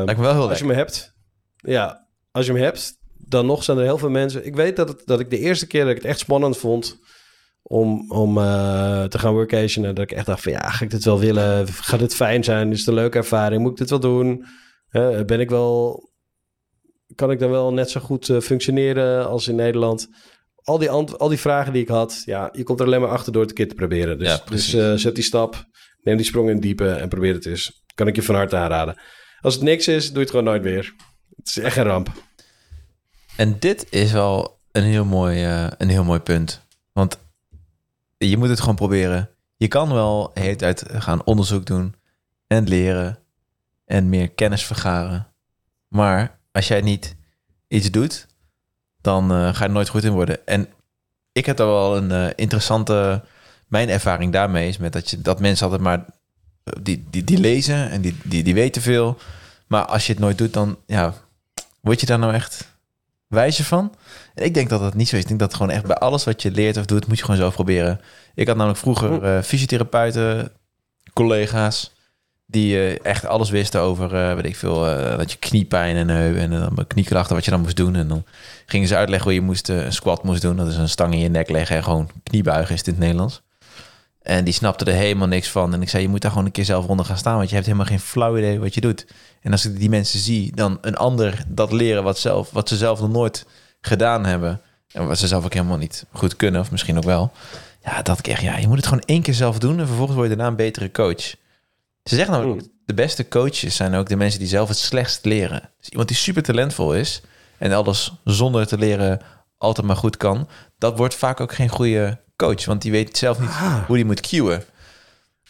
Lijkt 0.05 0.17
me 0.17 0.27
wel 0.27 0.33
heel 0.35 0.49
als 0.49 0.59
je 0.59 0.67
hem 0.67 0.77
hebt... 0.77 1.15
Ja, 1.57 2.07
als 2.31 2.47
je 2.47 2.53
hem 2.53 2.63
hebt, 2.63 2.93
dan 3.29 3.47
nog 3.47 3.65
zijn 3.65 3.79
er 3.79 3.85
heel 3.85 3.99
veel 3.99 4.11
mensen... 4.11 4.47
Ik 4.47 4.57
weet 4.57 4.77
dat, 4.77 4.89
het, 4.89 5.03
dat 5.05 5.21
ik 5.21 5.31
de 5.31 5.39
eerste 5.39 5.67
keer 5.67 5.81
dat 5.81 5.91
ik 5.91 5.97
het 5.97 6.07
echt 6.07 6.19
spannend 6.19 6.57
vond... 6.57 6.99
om, 7.63 8.11
om 8.11 8.39
eh, 8.39 9.05
te 9.05 9.19
gaan 9.19 9.33
workationen... 9.33 9.95
dat 9.95 10.05
ik 10.05 10.17
echt 10.17 10.27
dacht 10.27 10.43
van... 10.43 10.53
ja, 10.53 10.71
ga 10.71 10.85
ik 10.85 10.91
dit 10.91 11.05
wel 11.05 11.19
willen? 11.21 11.67
Gaat 11.69 11.99
dit 12.01 12.15
fijn 12.15 12.45
zijn? 12.45 12.73
Is 12.73 12.79
het 12.79 12.89
een 12.89 12.95
leuke 12.95 13.19
ervaring? 13.19 13.63
Moet 13.63 13.71
ik 13.71 13.77
dit 13.79 13.91
wel 13.91 14.01
doen? 14.01 14.45
Ben 15.27 15.41
ik 15.41 15.51
wel... 15.51 16.05
Kan 17.15 17.31
ik 17.31 17.39
dan 17.39 17.51
wel 17.51 17.73
net 17.73 17.91
zo 17.91 18.01
goed 18.01 18.29
eh, 18.29 18.41
functioneren 18.41 19.29
als 19.29 19.49
in 19.49 19.55
Nederland? 19.55 20.09
Al 20.67 20.79
die, 20.79 20.91
al 20.91 21.29
die 21.29 21.39
vragen 21.39 21.73
die 21.73 21.83
ik 21.83 21.89
had, 21.89 22.23
ja, 22.25 22.49
je 22.53 22.63
komt 22.63 22.81
er 22.81 22.87
alleen 22.87 23.01
maar 23.01 23.11
achter 23.11 23.33
door 23.33 23.41
het 23.41 23.51
een 23.51 23.57
keer 23.57 23.69
te 23.69 23.75
proberen. 23.75 24.19
Dus, 24.19 24.29
Ja, 24.29 24.41
dus 24.51 24.75
eh, 24.75 24.95
zet 24.95 25.15
die 25.15 25.25
stap, 25.25 25.65
neem 26.03 26.17
die 26.17 26.27
sprong 26.27 26.49
in 26.49 26.55
het 26.55 26.63
diepe 26.63 26.89
en 26.89 27.09
probeer 27.09 27.35
het 27.35 27.47
eens. 27.47 27.85
Kan 27.95 28.07
ik 28.07 28.17
je 28.17 28.23
van 28.23 28.35
harte 28.35 28.57
aanraden. 28.57 29.01
Als 29.41 29.55
het 29.55 29.63
niks 29.63 29.89
is, 29.89 30.07
doe 30.07 30.15
je 30.15 30.21
het 30.21 30.31
gewoon 30.31 30.45
nooit 30.45 30.63
weer. 30.63 30.95
Het 31.37 31.49
is 31.49 31.59
echt 31.59 31.77
een 31.77 31.85
ramp. 31.85 32.13
En 33.37 33.57
dit 33.59 33.87
is 33.91 34.13
wel 34.13 34.61
een 34.73 34.83
heel 34.83 35.05
mooi, 35.05 35.45
eh, 35.45 35.67
een 35.79 35.89
heel 35.89 36.05
mooi 36.05 36.21
punt. 36.21 36.67
Want 36.93 37.19
je 38.19 38.37
moet 38.37 38.49
het 38.49 38.61
gewoon 38.61 38.75
proberen. 38.75 39.31
Je 39.57 39.69
kan 39.69 39.93
wel 39.93 40.31
de 40.35 40.41
hele 40.41 40.57
tijd 40.57 40.85
gaan 40.89 41.25
onderzoek 41.25 41.67
doen 41.67 41.95
en 42.47 42.69
leren 42.69 43.19
en 43.85 44.09
meer 44.09 44.31
kennis 44.31 44.65
vergaren. 44.65 45.33
Maar 45.89 46.41
als 46.53 46.69
jij 46.69 46.81
niet 46.81 47.17
iets 47.69 47.91
doet, 47.91 48.27
dan 49.07 49.31
eh, 49.33 49.55
ga 49.55 49.59
je 49.59 49.65
er 49.65 49.71
nooit 49.71 49.89
goed 49.89 50.05
in 50.05 50.13
worden. 50.13 50.47
En 50.47 50.69
ik 51.33 51.47
heb 51.47 51.57
daar 51.57 51.67
wel 51.67 51.97
een 51.97 52.11
eh, 52.11 52.33
interessante... 52.35 53.23
Mijn 53.67 53.89
ervaring 53.89 54.33
daarmee 54.33 54.69
is 54.69 54.79
met 54.79 54.93
dat, 54.93 55.11
je, 55.11 55.21
dat 55.21 55.41
mensen 55.41 55.65
altijd 55.65 55.83
maar... 55.83 56.05
eh, 56.65 56.73
Die, 56.83 57.05
die, 57.11 57.25
die 57.25 57.39
lezen 57.39 57.91
en 57.91 58.01
die, 58.01 58.17
die, 58.25 58.43
die 58.43 58.55
weten 58.55 58.83
veel. 58.83 59.19
Maar 59.67 59.85
als 59.85 60.07
je 60.07 60.13
het 60.13 60.21
nooit 60.21 60.39
doet, 60.39 60.53
dan 60.53 60.77
ja, 60.87 61.15
word 61.81 62.01
je 62.01 62.07
daar 62.07 62.19
nou 62.19 62.35
echt 62.35 62.69
wijzer 63.27 63.65
van? 63.65 63.95
En 64.35 64.45
ik 64.45 64.55
denk 64.55 64.69
dat 64.69 64.81
dat 64.81 64.95
niet 64.95 65.09
zo 65.09 65.17
is. 65.17 65.23
Ik 65.23 65.29
denk 65.29 65.41
dat 65.41 65.55
gewoon 65.55 65.71
echt 65.71 65.87
bij 65.87 65.97
alles 65.97 66.25
wat 66.25 66.43
je 66.43 66.51
leert 66.51 66.77
of 66.77 66.87
doet, 66.87 67.07
moet 67.07 67.19
je 67.19 67.25
gewoon 67.25 67.41
zelf 67.41 67.55
proberen. 67.55 68.01
Ik 68.35 68.47
had 68.47 68.57
namelijk 68.57 68.81
vroeger 68.81 69.23
eh, 69.23 69.43
fysiotherapeuten, 69.43 70.53
collega's, 71.13 71.93
die 72.47 73.01
echt 73.01 73.25
alles 73.27 73.51
wisten 73.51 73.81
over, 73.81 74.15
eh, 74.15 74.35
weet 74.35 74.45
ik 74.45 74.57
veel, 74.57 74.81
dat 75.17 75.33
je 75.33 75.39
kniepijn 75.39 75.97
en 75.97 76.09
heup 76.09 76.37
en 76.37 76.51
dan 76.51 76.87
knieklachten, 76.87 77.35
wat 77.35 77.45
je 77.45 77.51
dan 77.51 77.61
moest 77.61 77.77
doen. 77.77 77.97
En 77.97 78.09
dan 78.09 78.25
gingen 78.67 78.89
ze 78.89 78.97
uitleggen 78.97 79.31
hoe 79.31 79.41
je 79.41 79.47
moest, 79.47 79.69
eh, 79.69 79.85
een 79.85 79.93
squat 79.93 80.25
moest 80.25 80.43
doen. 80.43 80.57
Dat 80.57 80.69
is 80.69 80.77
een 80.77 80.89
stang 80.89 81.13
in 81.13 81.19
je 81.19 81.29
nek 81.29 81.51
leggen 81.51 81.77
en 81.77 81.83
gewoon 81.83 82.11
kniebuigen 82.23 82.73
is 82.73 82.79
het 82.79 82.87
in 82.87 82.93
het 82.95 83.03
Nederlands. 83.03 83.43
En 84.23 84.45
die 84.45 84.55
snapte 84.55 84.85
er 84.85 84.97
helemaal 84.97 85.29
niks 85.29 85.49
van. 85.49 85.75
En 85.75 85.83
ik 85.83 85.89
zei, 85.89 86.03
je 86.03 86.09
moet 86.09 86.21
daar 86.21 86.31
gewoon 86.31 86.47
een 86.47 86.53
keer 86.53 86.65
zelf 86.65 86.87
onder 86.87 87.07
gaan 87.07 87.19
staan, 87.19 87.37
want 87.37 87.49
je 87.49 87.55
hebt 87.55 87.67
helemaal 87.67 87.87
geen 87.87 88.01
flauw 88.01 88.37
idee 88.37 88.61
wat 88.61 88.75
je 88.75 88.81
doet. 88.81 89.07
En 89.41 89.53
als 89.53 89.67
ik 89.67 89.79
die 89.79 89.89
mensen 89.89 90.19
zie, 90.19 90.55
dan 90.55 90.79
een 90.81 90.97
ander 90.97 91.45
dat 91.49 91.73
leren 91.73 92.03
wat, 92.03 92.19
zelf, 92.19 92.51
wat 92.51 92.69
ze 92.69 92.77
zelf 92.77 93.01
nog 93.01 93.11
nooit 93.11 93.47
gedaan 93.81 94.25
hebben. 94.25 94.61
En 94.93 95.07
wat 95.07 95.19
ze 95.19 95.27
zelf 95.27 95.45
ook 95.45 95.53
helemaal 95.53 95.77
niet 95.77 96.07
goed 96.13 96.37
kunnen, 96.37 96.61
of 96.61 96.71
misschien 96.71 96.97
ook 96.97 97.05
wel. 97.05 97.33
Ja, 97.85 98.03
dat 98.03 98.19
ik 98.19 98.29
echt, 98.29 98.43
ja, 98.43 98.57
je 98.57 98.67
moet 98.67 98.77
het 98.77 98.87
gewoon 98.87 99.03
één 99.07 99.23
keer 99.23 99.35
zelf 99.35 99.59
doen 99.59 99.79
en 99.81 99.87
vervolgens 99.87 100.17
word 100.17 100.29
je 100.29 100.37
daarna 100.37 100.51
een 100.51 100.57
betere 100.57 100.91
coach. 100.91 101.35
Ze 102.05 102.15
zeggen 102.15 102.33
namelijk, 102.33 102.67
de 102.85 102.95
beste 102.95 103.29
coaches 103.29 103.77
zijn 103.77 103.95
ook 103.95 104.09
de 104.09 104.17
mensen 104.17 104.39
die 104.39 104.49
zelf 104.49 104.69
het 104.69 104.79
slechtst 104.79 105.25
leren. 105.25 105.71
Dus 105.79 105.89
iemand 105.89 106.09
die 106.09 106.17
super 106.17 106.43
talentvol 106.43 106.95
is 106.95 107.23
en 107.59 107.73
alles 107.73 108.13
zonder 108.25 108.67
te 108.67 108.79
leren 108.79 109.21
altijd 109.59 109.87
maar 109.87 109.97
goed 109.97 110.17
kan, 110.17 110.49
dat 110.79 110.97
wordt 110.99 111.15
vaak 111.15 111.41
ook 111.41 111.53
geen 111.55 111.69
goede 111.69 112.21
coach, 112.37 112.65
want 112.65 112.83
die 112.83 112.91
weet 112.91 113.17
zelf 113.19 113.41
niet 113.41 113.51
hoe 113.87 113.97
die 113.97 114.05
moet 114.05 114.21
cueën. 114.21 114.61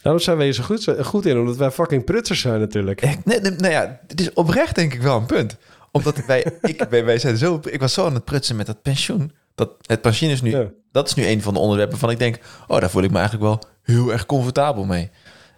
Daarom 0.02 0.22
zijn 0.22 0.36
wij 0.36 0.44
hier 0.46 0.54
zo 0.54 0.62
goed, 0.62 0.94
goed 1.02 1.26
in, 1.26 1.38
omdat 1.38 1.56
wij 1.56 1.70
fucking 1.70 2.04
prutsers 2.04 2.40
zijn 2.40 2.60
natuurlijk. 2.60 3.00
Echt, 3.00 3.24
nee, 3.24 3.40
nee, 3.40 3.50
nou 3.50 3.72
ja, 3.72 4.00
het 4.06 4.20
is 4.20 4.32
oprecht 4.32 4.74
denk 4.74 4.94
ik 4.94 5.02
wel 5.02 5.16
een 5.16 5.26
punt. 5.26 5.56
Omdat 5.92 6.24
wij, 6.26 6.46
ik, 6.62 6.86
wij, 6.90 7.04
wij 7.04 7.18
zijn 7.18 7.36
zo, 7.36 7.60
ik 7.70 7.80
was 7.80 7.92
zo 7.92 8.06
aan 8.06 8.14
het 8.14 8.24
prutsen 8.24 8.56
met 8.56 8.66
dat 8.66 8.82
pensioen. 8.82 9.32
Dat, 9.54 9.70
het 9.86 10.00
pensioen 10.00 10.30
is 10.30 10.42
nu, 10.42 10.50
Ja. 10.50 10.64
dat 10.92 11.06
is 11.08 11.14
nu 11.14 11.26
een 11.26 11.42
van 11.42 11.54
de 11.54 11.60
onderwerpen 11.60 11.98
van 11.98 12.10
ik 12.10 12.18
denk, 12.18 12.38
oh, 12.66 12.80
daar 12.80 12.90
voel 12.90 13.02
ik 13.02 13.10
me 13.10 13.18
eigenlijk 13.18 13.46
wel 13.46 13.62
heel 13.82 14.12
erg 14.12 14.26
comfortabel 14.26 14.84
mee. 14.84 15.10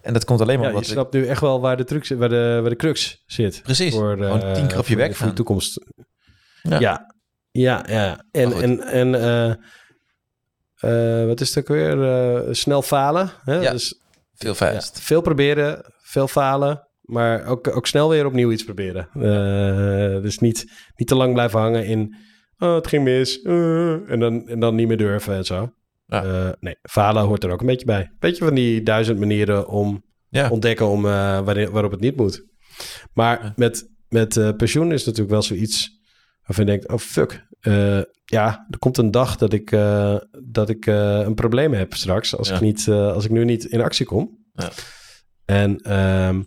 En 0.02 0.12
dat 0.12 0.24
komt 0.24 0.40
alleen 0.40 0.58
maar 0.58 0.68
Ja, 0.68 0.74
je 0.74 0.80
ik- 0.80 0.84
snapt 0.88 1.12
nu 1.12 1.26
echt 1.26 1.40
wel 1.40 1.60
waar 1.60 1.76
de, 1.76 1.84
truc, 1.84 2.08
waar 2.18 2.28
de, 2.28 2.58
waar 2.60 2.70
de 2.70 2.76
crux 2.76 3.22
zit. 3.26 3.60
Precies, 3.62 3.94
Voor, 3.94 4.16
gewoon 4.16 4.42
eh, 4.42 4.52
tien 4.52 4.66
keer 4.66 4.78
op 4.78 4.86
je 4.86 4.96
bek 4.96 5.14
Voor 5.16 5.26
de 5.26 5.32
toekomst. 5.32 5.80
Ja. 6.62 6.78
Ja, 6.80 7.06
ja, 7.52 7.84
ja. 7.86 8.24
En, 8.30 8.52
en, 8.52 8.80
en 8.80 9.14
eh, 9.14 9.50
eh, 11.20 11.26
wat 11.26 11.40
is 11.40 11.54
het 11.54 11.58
ook 11.58 11.76
weer? 11.76 12.02
Eh, 12.02 12.52
snel 12.52 12.82
falen. 12.82 13.30
Hè? 13.44 13.60
Ja. 13.60 13.72
Dus, 13.72 14.00
veel 14.34 14.54
ja, 14.58 14.80
veel 14.92 15.20
proberen, 15.20 15.94
veel 16.02 16.28
falen. 16.28 16.88
Maar 17.00 17.46
ook, 17.46 17.76
ook 17.76 17.86
snel 17.86 18.08
weer 18.08 18.26
opnieuw 18.26 18.50
iets 18.50 18.64
proberen. 18.64 19.08
Dus 20.22 20.38
niet, 20.38 20.72
niet 20.96 21.08
te 21.08 21.14
lang 21.14 21.32
blijven 21.32 21.60
hangen 21.60 21.86
in... 21.86 22.16
Oh, 22.58 22.74
het 22.74 22.86
ging 22.86 23.04
mis. 23.04 23.42
en, 23.42 24.18
dan, 24.18 24.48
en 24.48 24.60
dan 24.60 24.74
niet 24.74 24.88
meer 24.88 24.96
durven 24.96 25.34
en 25.34 25.44
zo. 25.44 25.72
Ja. 26.06 26.54
Nee, 26.60 26.76
falen 26.82 27.22
hoort 27.22 27.44
er 27.44 27.50
ook 27.50 27.60
een 27.60 27.66
beetje 27.66 27.86
bij. 27.86 28.12
Beetje 28.18 28.44
van 28.44 28.54
die 28.54 28.82
duizend 28.82 29.18
manieren 29.18 29.68
om 29.68 30.04
Ja. 30.28 30.50
ontdekken 30.50 30.86
om, 30.88 31.02
waarin, 31.02 31.70
waarop 31.70 31.90
het 31.90 32.00
niet 32.00 32.16
moet. 32.16 32.44
Maar 33.12 33.52
met, 33.56 33.88
met 34.08 34.56
pensioen 34.56 34.92
is 34.92 35.04
natuurlijk 35.04 35.30
wel 35.32 35.42
zoiets 35.42 35.97
waarvan 36.48 36.64
je 36.64 36.70
denkt, 36.70 36.88
oh 36.88 36.98
fuck. 36.98 37.46
eh, 37.60 38.00
ja, 38.24 38.66
er 38.70 38.78
komt 38.78 38.98
een 38.98 39.10
dag 39.10 39.36
dat 39.36 39.52
ik, 39.52 39.72
eh, 39.72 40.16
dat 40.44 40.68
ik 40.68 40.86
eh, 40.86 41.18
een 41.20 41.34
probleem 41.34 41.72
heb 41.72 41.94
straks 41.94 42.36
als, 42.36 42.48
Ja. 42.48 42.54
ik 42.54 42.60
niet, 42.60 42.88
als 42.88 43.24
ik 43.24 43.30
nu 43.30 43.44
niet 43.44 43.64
in 43.64 43.80
actie 43.80 44.06
kom. 44.06 44.38
Ja. 44.52 44.70
En 45.44 45.76
ehm, 45.76 46.42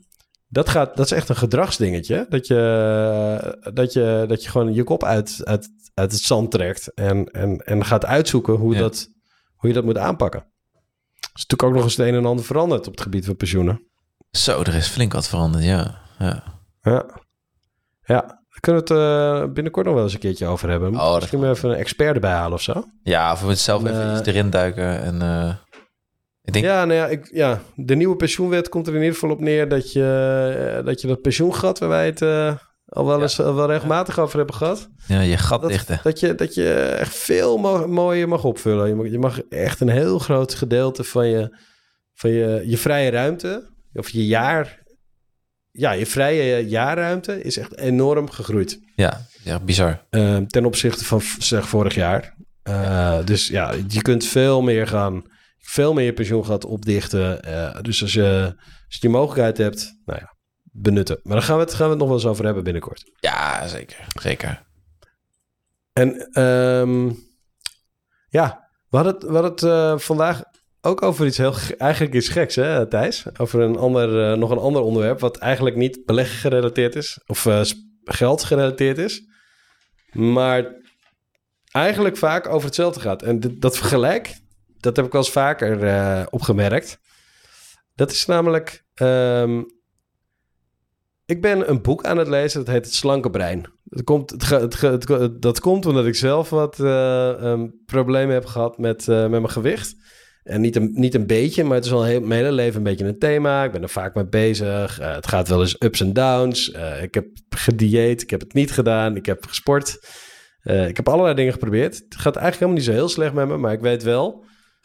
dat, 0.47 0.69
gaat, 0.69 0.95
dat 0.97 1.05
is 1.05 1.11
echt 1.11 1.29
een 1.29 1.35
gedragsdingetje. 1.35 2.25
Dat 2.29 2.47
je, 2.47 2.59
dat 3.73 3.93
je, 3.93 4.25
dat 4.27 4.43
je 4.43 4.49
gewoon 4.49 4.73
je 4.73 4.83
kop 4.83 5.03
uit, 5.03 5.39
uit, 5.43 5.69
uit 5.93 6.11
het 6.11 6.21
zand 6.21 6.51
trekt 6.51 6.93
en, 6.93 7.25
en, 7.25 7.57
en 7.57 7.85
gaat 7.85 8.05
uitzoeken 8.05 8.53
hoe, 8.53 8.73
Ja. 8.73 8.79
dat, 8.79 9.07
hoe 9.55 9.69
je 9.69 9.75
dat 9.75 9.83
moet 9.85 9.97
aanpakken. 9.97 10.39
Er 10.39 11.29
is 11.33 11.45
natuurlijk 11.47 11.63
ook 11.63 11.73
nog 11.73 11.83
eens 11.83 11.97
het 11.97 12.07
een 12.07 12.15
en 12.15 12.25
ander 12.25 12.45
veranderd 12.45 12.87
op 12.87 12.91
het 12.93 13.01
gebied 13.01 13.25
van 13.25 13.35
pensioenen. 13.35 13.89
Zo, 14.31 14.59
er 14.61 14.75
is 14.75 14.87
flink 14.87 15.13
wat 15.13 15.27
veranderd, 15.27 15.63
ja. 15.63 16.01
ja. 16.19 16.43
Ja. 18.03 18.40
Kunnen 18.61 18.87
we 18.87 18.93
het 18.93 19.03
eh, 19.43 19.53
binnenkort 19.53 19.85
nog 19.85 19.95
wel 19.95 20.03
eens 20.03 20.13
een 20.13 20.19
keertje 20.19 20.45
over 20.45 20.69
hebben. 20.69 20.95
Oh, 20.95 21.15
Misschien 21.15 21.39
maar 21.39 21.49
even 21.49 21.69
een 21.69 21.75
expert 21.75 22.13
erbij 22.15 22.31
halen 22.31 22.53
of 22.53 22.61
zo. 22.61 22.83
Ja, 23.03 23.31
of 23.31 23.41
we 23.41 23.55
zelf 23.55 23.83
En, 23.83 23.89
even 23.91 24.11
eh, 24.11 24.17
iets 24.17 24.27
erin 24.27 24.49
duiken. 24.49 25.01
En 25.01 25.21
eh, 25.21 25.53
ik 26.43 26.53
denk, 26.53 26.65
Ja, 26.65 26.85
nou 26.85 26.99
ja, 26.99 27.07
ik, 27.07 27.29
ja, 27.33 27.59
de 27.75 27.95
nieuwe 27.95 28.15
pensioenwet 28.15 28.69
komt 28.69 28.87
er 28.87 28.93
in 28.93 28.99
ieder 28.99 29.13
geval 29.13 29.29
op 29.29 29.39
neer 29.39 29.69
dat 29.69 29.91
je 29.91 30.81
dat, 30.85 31.01
je 31.01 31.07
dat 31.07 31.21
pensioengat, 31.21 31.79
waar 31.79 31.89
wij 31.89 32.05
het 32.05 32.21
al 32.85 33.05
wel 33.05 33.21
eens 33.21 33.41
al 33.41 33.55
wel 33.55 33.67
regelmatig 33.67 34.19
over 34.19 34.37
hebben 34.37 34.55
gehad, 34.55 34.89
ja, 35.07 35.19
je 35.21 35.37
gat 35.37 35.61
dat, 35.61 35.69
dichten. 35.69 35.99
dat, 36.03 36.19
je, 36.19 36.35
dat 36.35 36.53
je 36.53 36.73
echt 36.73 37.15
veel 37.15 37.57
mo- 37.57 37.87
mooier 37.87 38.27
mag 38.27 38.43
opvullen. 38.43 38.87
Je 38.87 38.95
mag, 38.95 39.07
je 39.07 39.19
mag 39.19 39.41
echt 39.49 39.79
een 39.79 39.89
heel 39.89 40.19
groot 40.19 40.53
gedeelte 40.53 41.03
van 41.03 41.27
je, 41.27 41.57
van 42.13 42.29
je, 42.29 42.63
je 42.65 42.77
vrije 42.77 43.09
ruimte, 43.09 43.69
of 43.93 44.09
je 44.09 44.25
jaar, 44.25 44.80
ja, 45.71 45.91
je 45.91 46.05
vrije 46.05 46.67
jaarruimte 46.67 47.41
is 47.43 47.57
echt 47.57 47.77
enorm 47.77 48.29
gegroeid. 48.29 48.79
Ja, 48.95 49.21
ja, 49.43 49.59
bizar. 49.59 50.05
eh, 50.09 50.37
ten 50.37 50.65
opzichte 50.65 51.05
van 51.05 51.21
zeg 51.39 51.67
vorig 51.67 51.95
jaar. 51.95 52.35
Eh, 52.63 53.25
Dus 53.25 53.47
ja, 53.47 53.73
je 53.87 54.01
kunt 54.01 54.25
veel 54.25 54.61
meer 54.61 54.87
gaan, 54.87 55.23
veel 55.59 55.93
meer 55.93 56.05
je 56.05 56.13
pensioengat 56.13 56.65
opdichten. 56.65 57.43
Eh, 57.43 57.81
dus 57.81 58.01
als 58.01 58.13
je, 58.13 58.53
als 58.85 58.95
je 58.95 58.99
die 58.99 59.09
mogelijkheid 59.09 59.57
hebt, 59.57 59.93
nou 60.05 60.19
ja, 60.19 60.35
benutten. 60.63 61.19
Maar 61.23 61.33
daar 61.35 61.45
gaan 61.45 61.57
we 61.57 61.63
het, 61.63 61.73
gaan 61.73 61.83
we 61.85 61.89
het 61.89 61.99
nog 61.99 62.07
wel 62.07 62.17
eens 62.17 62.25
over 62.27 62.45
hebben 62.45 62.63
binnenkort. 62.63 63.11
Ja, 63.19 63.67
zeker. 63.67 64.07
Zeker. 64.21 64.63
En 65.93 66.29
ehm, 66.31 67.05
ja, 68.29 68.69
we 68.89 68.97
hadden 68.97 69.13
het, 69.13 69.23
we 69.23 69.33
hadden 69.33 69.51
het 69.51 69.63
eh, 69.63 69.97
vandaag 69.97 70.43
ook 70.81 71.01
over 71.01 71.25
iets 71.25 71.37
heel, 71.37 71.53
ge- 71.53 71.75
eigenlijk 71.75 72.13
iets 72.13 72.27
geks, 72.29 72.55
hè 72.55 72.87
Thijs? 72.87 73.25
Over 73.37 73.61
een 73.61 73.77
ander, 73.77 74.31
eh, 74.31 74.37
nog 74.37 74.49
een 74.49 74.57
ander 74.57 74.81
onderwerp, 74.81 75.19
wat 75.19 75.37
eigenlijk 75.37 75.75
niet 75.75 76.05
beleggen 76.05 76.37
gerelateerd 76.37 76.95
is, 76.95 77.19
of 77.25 77.47
sp- 77.61 77.77
geld 78.03 78.43
gerelateerd 78.43 78.97
is, 78.97 79.23
maar 80.11 80.75
eigenlijk 81.71 82.17
vaak 82.17 82.47
over 82.47 82.65
hetzelfde 82.65 82.99
gaat. 82.99 83.21
En 83.23 83.39
dat 83.59 83.77
vergelijk, 83.77 84.39
dat 84.77 84.95
heb 84.95 85.05
ik 85.05 85.11
wel 85.11 85.21
eens 85.21 85.31
vaker 85.31 85.83
eh, 85.83 86.25
opgemerkt. 86.29 86.99
Dat 87.95 88.11
is 88.11 88.25
namelijk, 88.25 88.83
ehm, 88.93 89.61
ik 91.25 91.41
ben 91.41 91.69
een 91.69 91.81
boek 91.81 92.05
aan 92.05 92.17
het 92.17 92.27
lezen, 92.27 92.59
dat 92.65 92.73
heet 92.73 92.85
Het 92.85 92.93
Slanke 92.93 93.29
Brein. 93.29 93.65
Dat 93.83 94.03
komt, 94.03 94.49
het, 94.49 95.41
dat 95.41 95.59
komt 95.59 95.85
omdat 95.85 96.05
ik 96.05 96.15
zelf 96.15 96.49
wat 96.49 96.79
eh, 96.79 97.29
ehm, 97.43 97.67
problemen 97.85 98.33
heb 98.33 98.45
gehad 98.45 98.77
met, 98.77 99.07
met 99.07 99.29
mijn 99.29 99.49
gewicht. 99.49 99.95
En 100.43 100.61
niet 100.61 100.75
een, 100.75 100.91
niet 100.93 101.15
een 101.15 101.27
beetje, 101.27 101.63
maar 101.63 101.75
het 101.75 101.85
is 101.85 101.91
al 101.91 102.03
heel, 102.03 102.21
mijn 102.21 102.43
hele 102.43 102.55
leven 102.55 102.77
een 102.77 102.83
beetje 102.83 103.05
een 103.05 103.19
thema. 103.19 103.63
Ik 103.63 103.71
ben 103.71 103.81
er 103.81 103.89
vaak 103.89 104.15
mee 104.15 104.25
bezig. 104.25 104.99
Eh, 104.99 105.15
het 105.15 105.27
gaat 105.27 105.47
wel 105.47 105.59
eens 105.59 105.75
ups 105.79 106.01
en 106.01 106.13
downs. 106.13 106.71
Eh, 106.71 107.03
ik 107.03 107.13
heb 107.13 107.25
gedieet, 107.49 108.21
ik 108.21 108.29
heb 108.29 108.39
het 108.39 108.53
niet 108.53 108.71
gedaan, 108.71 109.15
ik 109.15 109.25
heb 109.25 109.45
gesport. 109.45 109.99
Eh, 110.61 110.87
ik 110.87 110.97
heb 110.97 111.09
allerlei 111.09 111.35
dingen 111.35 111.53
geprobeerd. 111.53 111.95
Het 111.95 112.15
gaat 112.15 112.35
eigenlijk 112.35 112.53
helemaal 112.53 112.75
niet 112.75 112.85
zo 112.85 112.91
heel 112.91 113.09
slecht 113.09 113.33
met 113.33 113.47
me, 113.47 113.57
maar 113.57 113.73
ik 113.73 113.79
weet 113.79 114.03
wel, 114.03 114.43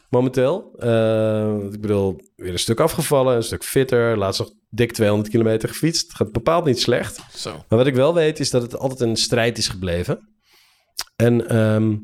momenteel, 0.09 0.73
eh, 0.77 1.57
ik 1.71 1.81
bedoel, 1.81 2.21
weer 2.35 2.51
een 2.51 2.59
stuk 2.59 2.79
afgevallen, 2.79 3.35
een 3.35 3.43
stuk 3.43 3.63
fitter. 3.63 4.17
Laatst 4.17 4.39
nog 4.39 4.51
dik 4.69 4.91
200 4.91 5.29
kilometer 5.29 5.69
gefietst. 5.69 6.07
Het 6.07 6.15
gaat 6.15 6.31
bepaald 6.31 6.65
niet 6.65 6.79
slecht. 6.79 7.19
Zo. 7.35 7.51
Maar 7.51 7.77
wat 7.77 7.87
ik 7.87 7.95
wel 7.95 8.13
weet 8.13 8.39
is 8.39 8.49
dat 8.49 8.61
het 8.61 8.77
altijd 8.77 8.99
een 8.99 9.15
strijd 9.15 9.57
is 9.57 9.67
gebleven. 9.67 10.35
En, 11.15 11.49
ehm, 11.49 11.95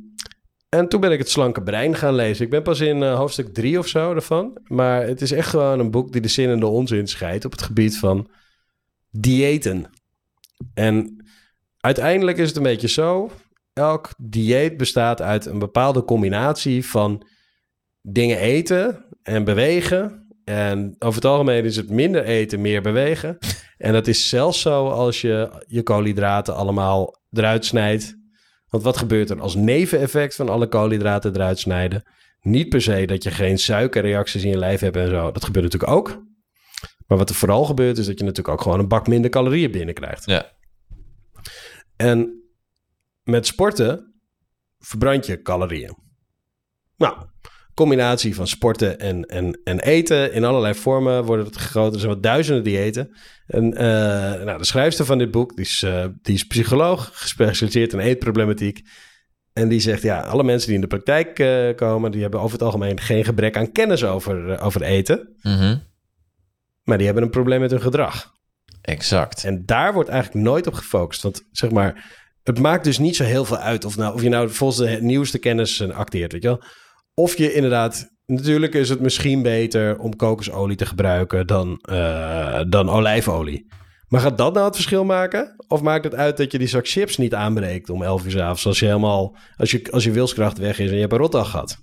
en 0.74 0.88
toen 0.88 1.00
ben 1.00 1.12
ik 1.12 1.20
het 1.20 1.30
slanke 1.30 1.64
brein 1.64 1.96
gaan 1.96 2.16
lezen. 2.16 2.46
Ik 2.46 2.52
ben 2.52 2.64
pas 2.64 2.80
in 2.80 3.04
eh, 3.04 3.16
hoofdstuk 3.16 3.54
drie 3.54 3.80
of 3.80 3.88
zo 3.88 4.14
ervan. 4.14 4.58
Maar 4.64 5.08
het 5.08 5.22
is 5.22 5.32
echt 5.32 5.50
gewoon 5.50 5.80
een 5.80 5.92
boek 5.92 6.12
die 6.12 6.22
de 6.22 6.28
zin 6.28 6.50
en 6.50 6.60
de 6.60 6.68
onzin 6.68 7.08
scheidt 7.08 7.46
op 7.46 7.52
het 7.52 7.62
gebied 7.62 7.98
van 7.98 8.30
diëten. 9.10 9.86
En 10.74 11.26
uiteindelijk 11.80 12.38
is 12.38 12.48
het 12.48 12.58
een 12.58 12.64
beetje 12.64 12.88
zo. 12.88 13.32
elk 13.74 14.10
dieet 14.18 14.78
bestaat 14.78 15.22
uit 15.22 15.46
een 15.46 15.60
bepaalde 15.60 16.04
combinatie 16.04 16.86
van 16.86 17.28
dingen 18.02 18.38
eten 18.38 19.06
en 19.24 19.44
bewegen. 19.44 20.28
En 20.44 20.96
over 21.00 21.16
het 21.16 21.32
algemeen 21.32 21.66
is 21.66 21.76
het 21.76 21.90
minder 21.90 22.24
eten, 22.24 22.62
meer 22.62 22.82
bewegen. 22.82 23.38
En 23.78 23.94
dat 23.94 24.08
is 24.08 24.30
zelfs 24.30 24.62
zo 24.62 24.90
als 24.90 25.22
je 25.22 25.64
je 25.68 25.84
koolhydraten 25.84 26.56
allemaal 26.56 27.18
eruit 27.32 27.66
snijdt. 27.66 28.22
Want 28.74 28.86
wat 28.86 28.98
gebeurt 28.98 29.30
er 29.30 29.42
als 29.42 29.56
neveneffect 29.56 30.36
van 30.36 30.50
alle 30.50 30.68
koolhydraten 30.68 31.36
eruit 31.36 31.60
snijden? 31.60 32.04
Niet 32.42 32.70
per 32.70 32.82
se 32.82 33.06
dat 33.06 33.24
je 33.24 33.32
geen 33.32 33.58
suikerreacties 33.58 34.44
in 34.44 34.50
je 34.50 34.58
lijf 34.58 34.80
hebt 34.80 34.96
en 34.96 35.10
zo. 35.10 35.32
Dat 35.32 35.46
gebeurt 35.46 35.66
natuurlijk 35.66 35.92
ook. 35.92 36.24
Maar 37.08 37.18
wat 37.18 37.30
er 37.30 37.36
vooral 37.36 37.66
gebeurt 37.66 37.98
is 37.98 38.06
dat 38.06 38.20
je 38.20 38.26
natuurlijk 38.26 38.56
ook 38.56 38.62
gewoon 38.62 38.80
een 38.80 38.88
bak 38.88 39.08
minder 39.08 39.30
calorieën 39.30 39.72
binnenkrijgt. 39.72 40.26
Ja. 40.26 40.52
En 41.96 42.44
met 43.24 43.46
sporten 43.46 44.14
verbrand 44.80 45.26
je 45.26 45.42
calorieën. 45.42 45.98
Nou, 46.98 47.28
combinatie 47.74 48.36
van 48.36 48.48
sporten 48.48 49.00
en, 49.00 49.26
en, 49.26 49.60
en 49.64 49.80
eten 49.80 50.34
in 50.34 50.44
allerlei 50.44 50.74
vormen 50.74 51.24
worden 51.24 51.46
het 51.46 51.58
gegoten. 51.58 51.94
Er 51.94 52.00
zijn 52.00 52.12
wat 52.12 52.24
duizenden 52.24 52.64
diëten. 52.64 53.16
En 53.48 53.74
eh, 53.74 54.44
nou, 54.44 54.58
de 54.58 54.66
schrijfster 54.66 55.06
van 55.06 55.18
dit 55.18 55.32
boek, 55.32 55.56
die 55.56 55.66
is, 55.66 55.84
eh, 55.84 56.06
die 56.22 56.36
is 56.36 56.48
psycholoog, 56.48 57.10
gespecialiseerd 57.14 57.94
in 57.94 58.00
eetproblematiek. 58.00 58.82
En 59.54 59.68
die 59.68 59.80
zegt, 59.80 60.02
ja, 60.02 60.20
alle 60.20 60.44
mensen 60.44 60.68
die 60.68 60.76
in 60.76 60.82
de 60.82 60.88
praktijk 60.88 61.40
eh, 61.40 61.76
komen, 61.76 62.12
die 62.12 62.22
hebben 62.22 62.40
over 62.40 62.52
het 62.52 62.62
algemeen 62.66 63.00
geen 63.00 63.26
gebrek 63.26 63.58
aan 63.58 63.72
kennis 63.72 64.04
over, 64.04 64.60
over 64.60 64.82
eten. 64.82 65.36
Mhm. 65.42 65.78
Maar 66.84 66.98
die 66.98 67.06
hebben 67.06 67.24
een 67.24 67.30
probleem 67.30 67.60
met 67.60 67.72
hun 67.72 67.82
gedrag. 67.82 68.32
Exact. 68.82 69.44
En 69.44 69.66
daar 69.66 69.94
wordt 69.94 70.10
eigenlijk 70.10 70.46
nooit 70.46 70.68
op 70.68 70.74
gefocust. 70.74 71.22
Want 71.22 71.48
zeg 71.52 71.72
maar, 71.72 72.22
het 72.44 72.60
maakt 72.60 72.84
dus 72.84 72.98
niet 72.98 73.16
zo 73.16 73.24
heel 73.24 73.46
veel 73.46 73.58
uit 73.58 73.86
of, 73.86 73.98
nou, 73.98 74.14
of 74.14 74.22
je 74.22 74.30
nou 74.30 74.50
volgens 74.50 74.80
de 74.80 74.98
nieuwste 75.02 75.40
kennis 75.40 75.90
acteert, 75.92 76.32
weet 76.32 76.44
je 76.44 76.48
wel. 76.48 76.64
Of 77.14 77.38
je 77.38 77.54
inderdaad, 77.54 78.10
natuurlijk 78.26 78.74
is 78.74 78.90
het 78.90 79.00
misschien 79.00 79.42
beter 79.42 80.00
om 80.00 80.16
kokosolie 80.16 80.78
te 80.78 80.86
gebruiken 80.86 81.48
dan, 81.48 81.80
eh, 81.82 82.62
dan 82.68 82.90
olijfolie. 82.90 83.72
Maar 84.08 84.22
gaat 84.22 84.38
dat 84.38 84.54
nou 84.54 84.66
het 84.66 84.76
verschil 84.76 85.04
maken? 85.04 85.56
Of 85.68 85.82
maakt 85.82 86.04
het 86.04 86.16
uit 86.16 86.38
dat 86.38 86.52
je 86.52 86.58
die 86.58 86.68
zak 86.68 86.88
chips 86.88 87.18
niet 87.18 87.34
aanbreekt 87.34 87.90
om 87.90 88.04
11 88.04 88.26
uur 88.26 88.32
's 88.32 88.36
avonds 88.36 88.66
als 88.66 88.80
je 88.80 88.86
helemaal, 88.86 89.38
als 89.56 89.72
je, 89.72 89.92
als 89.92 90.04
je 90.04 90.12
wilskracht 90.12 90.58
weg 90.58 90.80
is 90.80 90.90
en 90.90 90.96
je 90.96 91.02
hebt 91.02 91.14
een 91.14 91.18
rotdag 91.18 91.50
gehad? 91.50 91.78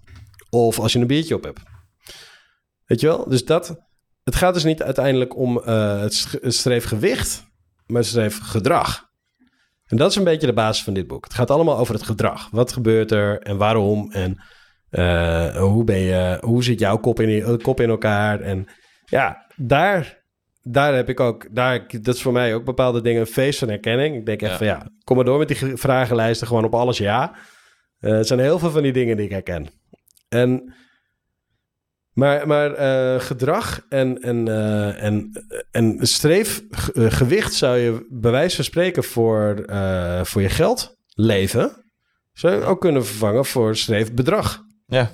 Of 0.50 0.78
als 0.78 0.92
je 0.92 0.98
een 0.98 1.06
biertje 1.06 1.34
op 1.34 1.44
hebt. 1.44 1.60
Weet 2.84 3.00
je 3.00 3.06
wel? 3.06 3.28
Dus 3.28 3.44
dat, 3.44 3.76
het 4.24 4.34
gaat 4.34 4.54
dus 4.54 4.64
niet 4.64 4.82
uiteindelijk 4.82 5.36
om 5.36 5.62
eh, 5.62 6.00
het, 6.00 6.26
het 6.40 6.54
streefgewicht, 6.54 7.44
maar 7.86 8.00
het 8.00 8.10
streefgedrag. 8.10 9.08
En 9.86 9.96
dat 9.96 10.10
is 10.10 10.16
een 10.16 10.24
beetje 10.24 10.46
de 10.46 10.52
basis 10.52 10.84
van 10.84 10.94
dit 10.94 11.06
boek. 11.06 11.24
Het 11.24 11.34
gaat 11.34 11.50
allemaal 11.50 11.78
over 11.78 11.94
het 11.94 12.02
gedrag. 12.02 12.48
Wat 12.50 12.72
gebeurt 12.72 13.10
er 13.10 13.38
en 13.38 13.56
waarom 13.56 14.12
en 14.12 14.42
eh, 14.90 15.56
hoe, 15.56 15.84
ben 15.84 15.98
je, 15.98 16.38
hoe 16.40 16.64
zit 16.64 16.78
jouw 16.80 16.96
kop 16.96 17.20
in, 17.20 17.42
eh, 17.42 17.56
kop 17.56 17.80
in 17.80 17.88
elkaar? 17.88 18.40
En 18.40 18.66
ja, 19.04 19.46
daar, 19.56 20.22
daar 20.62 20.94
heb 20.94 21.08
ik 21.08 21.20
ook, 21.20 21.54
daar, 21.54 21.86
dat 22.00 22.14
is 22.14 22.22
voor 22.22 22.32
mij 22.32 22.54
ook 22.54 22.64
bepaalde 22.64 23.00
dingen 23.00 23.20
een 23.20 23.26
feest 23.26 23.58
van 23.58 23.68
herkenning. 23.68 24.16
Ik 24.16 24.26
denk 24.26 24.42
echt 24.42 24.50
Ja. 24.50 24.56
van 24.56 24.66
ja, 24.66 24.90
kom 25.04 25.16
maar 25.16 25.24
door 25.24 25.38
met 25.38 25.48
die 25.48 25.56
ge- 25.56 25.76
vragenlijsten, 25.76 26.46
gewoon 26.46 26.64
op 26.64 26.74
alles 26.74 26.98
ja. 26.98 27.36
Eh, 27.98 28.12
het 28.12 28.26
zijn 28.26 28.40
heel 28.40 28.58
veel 28.58 28.70
van 28.70 28.82
die 28.82 28.92
dingen 28.92 29.16
die 29.16 29.24
ik 29.26 29.32
herken. 29.32 29.66
En, 30.28 30.74
maar 32.12 32.46
maar 32.46 32.70
gedrag 33.20 33.86
en, 33.88 34.18
en, 34.22 34.48
en, 34.98 35.30
en 35.70 35.96
streefgewicht 36.06 37.54
zou 37.54 37.76
je 37.76 38.06
bij 38.10 38.30
wijze 38.30 38.56
van 38.56 38.64
spreken 38.64 39.04
voor, 39.04 39.64
voor 40.22 40.42
je 40.42 40.48
geld 40.48 40.96
leven, 41.14 41.84
zou 42.32 42.54
je 42.54 42.62
ook 42.62 42.80
kunnen 42.80 43.06
vervangen 43.06 43.44
voor 43.44 43.76
streefbedrag. 43.76 44.62
Ja. 44.90 45.10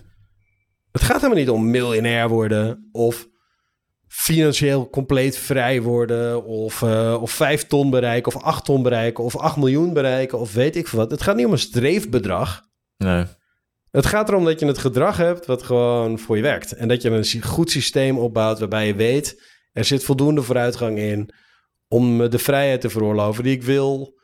Het 0.92 1.02
gaat 1.02 1.20
helemaal 1.20 1.38
niet 1.38 1.50
om 1.50 1.70
miljonair 1.70 2.28
worden 2.28 2.88
of 2.92 3.26
financieel 4.08 4.90
compleet 4.90 5.38
vrij 5.38 5.82
worden 5.82 6.44
of, 6.44 6.82
eh, 6.82 7.18
of 7.20 7.30
vijf 7.30 7.66
ton 7.66 7.90
bereiken 7.90 8.34
of 8.34 8.42
acht 8.42 8.64
ton 8.64 8.82
bereiken 8.82 9.24
of 9.24 9.36
acht 9.36 9.56
miljoen 9.56 9.92
bereiken 9.92 10.38
of 10.38 10.52
weet 10.52 10.76
ik 10.76 10.88
veel 10.88 10.98
wat. 10.98 11.10
Het 11.10 11.22
gaat 11.22 11.36
niet 11.36 11.46
om 11.46 11.52
een 11.52 11.58
streefbedrag. 11.58 12.62
Nee. 12.96 13.24
Het 13.90 14.06
gaat 14.06 14.28
erom 14.28 14.44
dat 14.44 14.60
je 14.60 14.66
het 14.66 14.78
gedrag 14.78 15.16
hebt 15.16 15.46
wat 15.46 15.62
gewoon 15.62 16.18
voor 16.18 16.36
je 16.36 16.42
werkt. 16.42 16.72
En 16.72 16.88
dat 16.88 17.02
je 17.02 17.10
een 17.10 17.42
goed 17.42 17.70
systeem 17.70 18.18
opbouwt 18.18 18.58
waarbij 18.58 18.86
je 18.86 18.94
weet... 18.94 19.42
er 19.72 19.84
zit 19.84 20.04
voldoende 20.04 20.42
vooruitgang 20.42 20.98
in 20.98 21.30
om 21.88 22.30
de 22.30 22.38
vrijheid 22.38 22.80
te 22.80 22.90
veroorloven 22.90 23.44
die 23.44 23.54
ik 23.54 23.62
wil. 23.62 24.15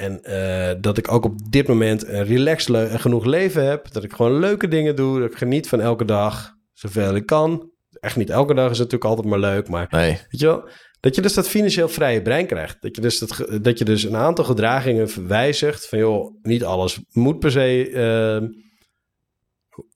En 0.00 0.22
eh, 0.22 0.74
dat 0.80 0.98
ik 0.98 1.12
ook 1.12 1.24
op 1.24 1.52
dit 1.52 1.68
moment 1.68 2.06
een 2.08 2.24
relaxed 2.24 2.68
le- 2.68 2.84
en 2.86 3.00
genoeg 3.00 3.24
leven 3.24 3.64
heb. 3.66 3.92
Dat 3.92 4.04
ik 4.04 4.12
gewoon 4.12 4.38
leuke 4.38 4.68
dingen 4.68 4.96
doe. 4.96 5.20
Dat 5.20 5.30
ik 5.30 5.36
geniet 5.38 5.68
van 5.68 5.80
elke 5.80 6.04
dag 6.04 6.54
zoveel 6.72 7.14
ik 7.14 7.26
kan. 7.26 7.70
Echt 8.00 8.16
niet 8.16 8.30
elke 8.30 8.54
dag 8.54 8.70
is 8.70 8.76
natuurlijk 8.78 9.04
altijd 9.04 9.26
maar 9.26 9.38
leuk, 9.38 9.68
maar 9.68 9.86
Nee. 9.90 10.10
Weet 10.10 10.40
je 10.40 10.46
wel? 10.46 10.68
Dat 11.00 11.14
je 11.14 11.20
dus 11.22 11.34
dat 11.34 11.48
financieel 11.48 11.88
vrije 11.88 12.22
brein 12.22 12.46
krijgt. 12.46 12.76
Dat 12.82 12.96
je 12.96 13.02
dus, 13.02 13.18
dat, 13.18 13.46
dat 13.62 13.78
je 13.78 13.84
dus 13.84 14.02
een 14.02 14.16
aantal 14.16 14.44
gedragingen 14.44 15.08
verwijzigt. 15.08 15.88
Van 15.88 15.98
joh, 15.98 16.34
niet 16.42 16.64
alles 16.64 17.00
moet 17.12 17.38
per 17.38 17.50
se. 17.50 17.90
ehm, 17.94 18.46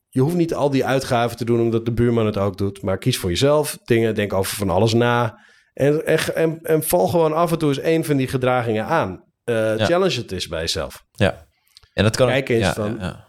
je 0.08 0.20
hoeft 0.20 0.36
niet 0.36 0.54
al 0.54 0.70
die 0.70 0.84
uitgaven 0.84 1.36
te 1.36 1.44
doen 1.44 1.60
omdat 1.60 1.84
de 1.84 1.92
buurman 1.92 2.26
het 2.26 2.38
ook 2.38 2.56
doet. 2.56 2.82
Maar 2.82 2.98
kies 2.98 3.18
voor 3.18 3.30
jezelf 3.30 3.78
dingen. 3.84 4.14
Denk 4.14 4.32
over 4.32 4.56
van 4.56 4.70
alles 4.70 4.92
na. 4.92 5.38
En, 5.72 6.06
en, 6.06 6.34
en, 6.34 6.58
en 6.62 6.82
val 6.82 7.06
gewoon 7.08 7.32
af 7.32 7.52
en 7.52 7.58
toe 7.58 7.68
eens 7.68 7.78
één 7.78 8.04
van 8.04 8.16
die 8.16 8.28
gedragingen 8.28 8.84
aan. 8.86 9.24
Ja. 9.44 9.84
Challenge 9.84 10.16
het 10.16 10.32
eens 10.32 10.48
bij 10.48 10.60
jezelf. 10.60 11.04
Ja. 11.12 11.46
En 11.92 12.02
dat 12.02 12.16
kan 12.16 12.28
Kijk 12.28 12.48
eens 12.48 12.66
ja, 12.66 12.74
van- 12.74 12.96
ja, 12.98 13.26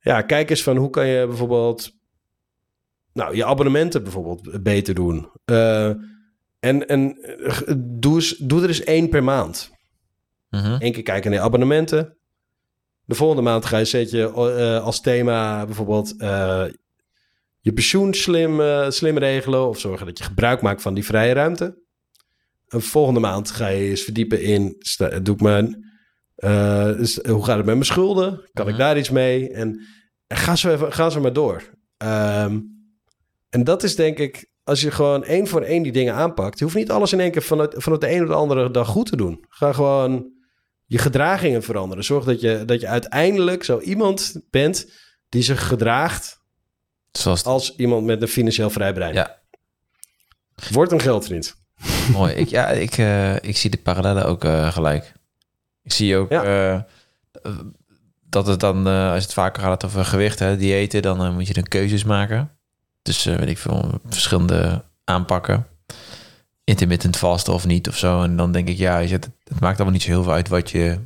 ja. 0.00 0.22
Kijk 0.22 0.50
eens 0.50 0.62
van 0.62 0.76
hoe 0.76 0.90
kan 0.90 1.06
je 1.06 1.26
bijvoorbeeld... 1.26 1.90
Nou, 3.12 3.36
je 3.36 3.44
abonnementen 3.44 4.02
bijvoorbeeld 4.02 4.62
beter 4.62 4.94
doen. 4.94 5.30
Eh, 5.44 5.86
en 6.60 6.86
en 6.88 7.16
eh, 7.22 7.74
doe, 7.76 8.14
eens, 8.14 8.36
doe 8.36 8.62
er 8.62 8.68
eens 8.68 8.84
één 8.84 9.08
per 9.08 9.24
maand. 9.24 9.70
Mhm. 10.50 10.76
Eén 10.78 10.92
keer 10.92 11.02
kijken 11.02 11.30
naar 11.30 11.38
je 11.38 11.44
abonnementen. 11.46 12.16
De 13.04 13.14
volgende 13.14 13.42
maand 13.42 13.64
ga 13.64 13.76
je 13.78 13.84
zet 13.84 14.10
je 14.10 14.30
als 14.80 15.00
thema 15.00 15.64
bijvoorbeeld 15.66 16.14
je 17.60 17.72
pensioen 17.74 18.14
slim, 18.14 18.60
slim 18.90 19.18
regelen. 19.18 19.68
Of 19.68 19.80
zorgen 19.80 20.06
dat 20.06 20.18
je 20.18 20.24
gebruik 20.24 20.62
maakt 20.62 20.82
van 20.82 20.94
die 20.94 21.04
vrije 21.04 21.32
ruimte. 21.32 21.81
Een 22.72 22.80
volgende 22.80 23.20
maand 23.20 23.50
ga 23.50 23.66
je 23.68 23.88
eens 23.90 24.02
verdiepen 24.02 24.42
in, 24.42 24.76
doe 25.22 25.34
ik 25.34 25.40
mijn, 25.40 25.84
is- 27.00 27.24
hoe 27.26 27.44
gaat 27.44 27.56
het 27.56 27.66
met 27.66 27.74
mijn 27.74 27.84
schulden? 27.84 28.48
Kan 28.52 28.68
ik 28.68 28.76
daar 28.76 28.98
iets 28.98 29.10
mee? 29.10 29.50
En, 29.50 29.80
en 30.26 30.36
ga, 30.36 30.56
zo 30.56 30.70
even, 30.72 30.92
ga 30.92 31.10
zo 31.10 31.20
maar 31.20 31.32
door. 31.32 31.62
Ehm, 31.96 32.60
en 33.48 33.64
dat 33.64 33.82
is 33.82 33.96
denk 33.96 34.18
ik, 34.18 34.50
als 34.64 34.80
je 34.80 34.90
gewoon 34.90 35.24
één 35.24 35.46
voor 35.46 35.62
één 35.62 35.82
die 35.82 35.92
dingen 35.92 36.14
aanpakt. 36.14 36.58
Je 36.58 36.64
hoeft 36.64 36.76
niet 36.76 36.90
alles 36.90 37.12
in 37.12 37.20
één 37.20 37.30
keer 37.30 37.42
vanuit, 37.42 37.74
vanuit 37.76 38.00
de 38.00 38.10
een 38.12 38.22
of 38.22 38.28
de 38.28 38.34
andere 38.34 38.70
dag 38.70 38.88
goed 38.88 39.06
te 39.06 39.16
doen. 39.16 39.44
Ga 39.48 39.72
gewoon 39.72 40.32
je 40.86 40.98
gedragingen 40.98 41.62
veranderen. 41.62 42.04
Zorg 42.04 42.24
dat 42.24 42.40
je, 42.40 42.62
dat 42.64 42.80
je 42.80 42.86
uiteindelijk 42.86 43.64
zo 43.64 43.80
iemand 43.80 44.40
bent 44.50 44.92
die 45.28 45.42
zich 45.42 45.66
gedraagt 45.66 46.40
Zoals 47.10 47.44
als 47.44 47.76
iemand 47.76 48.04
met 48.04 48.22
een 48.22 48.28
financieel 48.28 48.70
vrij 48.70 48.92
brein. 48.92 49.14
Ja. 49.14 49.42
Word 50.70 50.92
een 50.92 51.00
geldvriend. 51.00 51.54
Mooi. 52.12 52.32
Ik, 52.34 52.48
ja, 52.48 52.68
ik, 52.68 52.98
eh, 52.98 53.34
ik 53.34 53.56
zie 53.56 53.70
de 53.70 53.76
parallellen 53.78 54.26
ook 54.26 54.44
eh, 54.44 54.72
gelijk. 54.72 55.12
Ik 55.82 55.92
zie 55.92 56.16
ook 56.16 56.30
Ja. 56.30 56.42
eh, 56.72 57.50
dat 58.28 58.46
het 58.46 58.60
dan, 58.60 58.86
als 58.86 59.22
het 59.22 59.32
vaker 59.32 59.62
gaat 59.62 59.84
over 59.84 60.04
gewicht, 60.04 60.38
hè, 60.38 60.56
diëten, 60.56 61.02
dan 61.02 61.34
moet 61.34 61.46
je 61.46 61.52
dan 61.54 61.62
keuzes 61.62 62.04
maken. 62.04 62.50
Dus 63.02 63.24
weet 63.24 63.48
ik 63.48 63.58
veel, 63.58 64.00
verschillende 64.08 64.82
aanpakken. 65.04 65.66
Intermittent 66.64 67.16
vasten 67.16 67.52
of 67.52 67.66
niet 67.66 67.88
of 67.88 67.96
zo. 67.96 68.22
En 68.22 68.36
dan 68.36 68.52
denk 68.52 68.68
ik, 68.68 68.76
ja, 68.76 68.98
je 68.98 69.08
zet, 69.08 69.30
het 69.44 69.60
maakt 69.60 69.74
allemaal 69.76 69.92
niet 69.92 70.02
zo 70.02 70.08
heel 70.10 70.22
veel 70.22 70.32
uit 70.32 70.48
wat 70.48 70.70
je, 70.70 70.98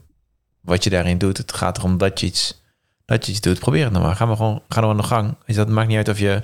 wat 0.61 0.85
je 0.85 0.91
daarin 0.91 1.19
doet. 1.19 1.37
Het 1.37 1.53
gaat 1.53 1.79
erom 1.79 1.99
dat 1.99 2.21
je 2.21 2.27
iets, 2.27 2.63
dat 3.05 3.27
je 3.27 3.33
iets 3.33 3.41
doet. 3.41 3.59
Probeer 3.59 3.83
het 3.85 3.93
nou 3.93 4.05
maar. 4.05 4.17
Ga 4.17 4.25
maar 4.27 4.37
gewoon, 4.37 4.63
ga 4.69 4.81
nou 4.81 4.93
aan 4.93 4.99
de 5.01 5.07
gang. 5.07 5.35
Je, 5.47 5.55
Dat 5.55 5.69
maakt 5.69 5.89
niet 5.89 5.97
uit 5.97 6.09
of 6.09 6.19
je 6.19 6.43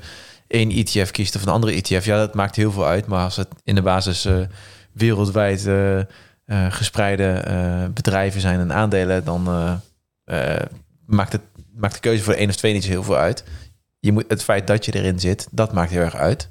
één 0.52 0.70
ETF 0.70 1.10
kiest 1.10 1.36
of 1.36 1.42
een 1.42 1.52
andere 1.52 1.72
ETF. 1.72 2.04
Ja, 2.04 2.16
dat 2.16 2.34
maakt 2.34 2.56
heel 2.56 2.72
veel 2.72 2.86
uit. 2.86 3.06
Maar 3.06 3.24
als 3.24 3.36
het 3.36 3.48
in 3.64 3.74
de 3.74 3.82
basis 3.82 4.24
eh, 4.24 4.36
wereldwijd 4.92 5.66
eh, 5.66 5.98
eh, 5.98 6.06
gespreide 6.68 7.42
bedrijven 7.94 8.40
zijn 8.40 8.60
en 8.60 8.72
aandelen, 8.72 9.24
dan 9.24 9.42
maakt, 11.06 11.32
het, 11.32 11.42
maakt 11.74 11.94
de 11.94 12.00
keuze 12.00 12.22
voor 12.22 12.34
één 12.34 12.48
of 12.48 12.56
twee 12.56 12.72
niet 12.72 12.84
zo 12.84 12.90
heel 12.90 13.02
veel 13.02 13.16
uit. 13.16 13.44
Je 13.98 14.12
moet, 14.12 14.24
het 14.28 14.42
feit 14.42 14.66
dat 14.66 14.84
je 14.84 14.94
erin 14.94 15.20
zit, 15.20 15.48
dat 15.50 15.72
maakt 15.72 15.90
heel 15.90 16.00
erg 16.00 16.16
uit. 16.16 16.48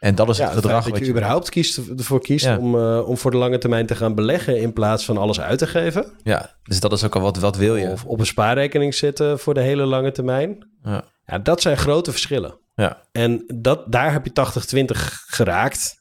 En 0.00 0.14
dat 0.14 0.28
is 0.28 0.36
Ja, 0.36 0.44
het 0.44 0.54
het 0.54 0.62
gedrag 0.62 0.84
wat 0.84 0.92
dat 0.92 1.02
je 1.02 1.08
überhaupt 1.10 1.48
kiest, 1.48 1.80
ervoor 1.96 2.20
kiest 2.20 2.44
Ja. 2.44 2.58
om, 2.58 2.74
om 3.00 3.16
voor 3.16 3.30
de 3.30 3.36
lange 3.36 3.58
termijn 3.58 3.86
te 3.86 3.94
gaan 3.94 4.14
beleggen 4.14 4.60
in 4.60 4.72
plaats 4.72 5.04
van 5.04 5.16
alles 5.18 5.40
uit 5.40 5.58
te 5.58 5.66
geven. 5.66 6.06
Ja, 6.22 6.54
dus 6.62 6.80
dat 6.80 6.92
is 6.92 7.04
ook 7.04 7.14
al 7.14 7.20
wat, 7.20 7.36
wat 7.36 7.56
wil 7.56 7.76
je. 7.76 7.88
Of 7.88 8.04
op 8.04 8.20
een 8.20 8.26
spaarrekening 8.26 8.94
zitten 8.94 9.38
voor 9.38 9.54
de 9.54 9.60
hele 9.60 9.84
lange 9.84 10.12
termijn. 10.12 10.68
Ja. 10.82 11.04
Ja, 11.26 11.38
dat 11.38 11.60
zijn 11.60 11.76
grote 11.76 12.10
verschillen. 12.10 12.58
Ja. 12.78 13.02
En 13.12 13.44
dat, 13.54 13.92
daar 13.92 14.12
heb 14.12 14.24
je 14.24 14.84
80-20 14.84 14.96
geraakt. 15.26 16.00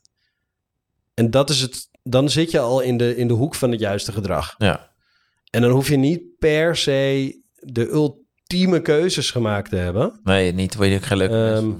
En 1.13 1.31
dat 1.31 1.49
is 1.49 1.61
het, 1.61 1.89
dan 2.03 2.29
zit 2.29 2.51
je 2.51 2.59
al 2.59 2.81
in 2.81 2.97
de, 2.97 3.15
in 3.15 3.27
de 3.27 3.33
hoek 3.33 3.55
van 3.55 3.71
het 3.71 3.79
juiste 3.79 4.11
gedrag. 4.11 4.55
Ja. 4.57 4.91
En 5.49 5.61
dan 5.61 5.71
hoef 5.71 5.87
je 5.87 5.97
niet 5.97 6.37
per 6.39 6.75
se 6.75 7.41
de 7.53 7.89
ultieme 7.89 8.81
keuzes 8.81 9.31
gemaakt 9.31 9.69
te 9.69 9.75
hebben. 9.75 10.19
Nee, 10.23 10.53
niet 10.53 10.75
waar 10.75 10.87
je 10.87 11.01
geen 11.01 11.17
leuke 11.17 11.35
Ehm. 11.35 11.71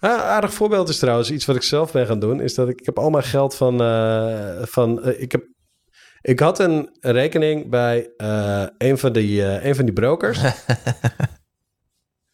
Ah, 0.00 0.20
aardig 0.20 0.54
voorbeeld 0.54 0.88
is 0.88 0.98
trouwens 0.98 1.30
iets 1.30 1.44
wat 1.44 1.56
ik 1.56 1.62
zelf 1.62 1.92
ben 1.92 2.06
gaan 2.06 2.18
doen. 2.18 2.40
Is 2.40 2.54
dat 2.54 2.68
ik, 2.68 2.80
ik 2.80 2.86
heb 2.86 2.98
al 2.98 3.10
mijn 3.10 3.24
geld 3.24 3.54
van... 3.54 3.82
eh, 3.82 4.62
van 4.62 5.02
eh, 5.02 5.20
ik, 5.20 5.32
heb, 5.32 5.44
ik 6.20 6.40
had 6.40 6.58
een 6.58 6.96
rekening 7.00 7.70
bij 7.70 8.10
eh, 8.16 8.66
een, 8.78 8.98
van 8.98 9.12
die, 9.12 9.42
een 9.42 9.74
van 9.74 9.84
die 9.84 9.94
brokers. 9.94 10.38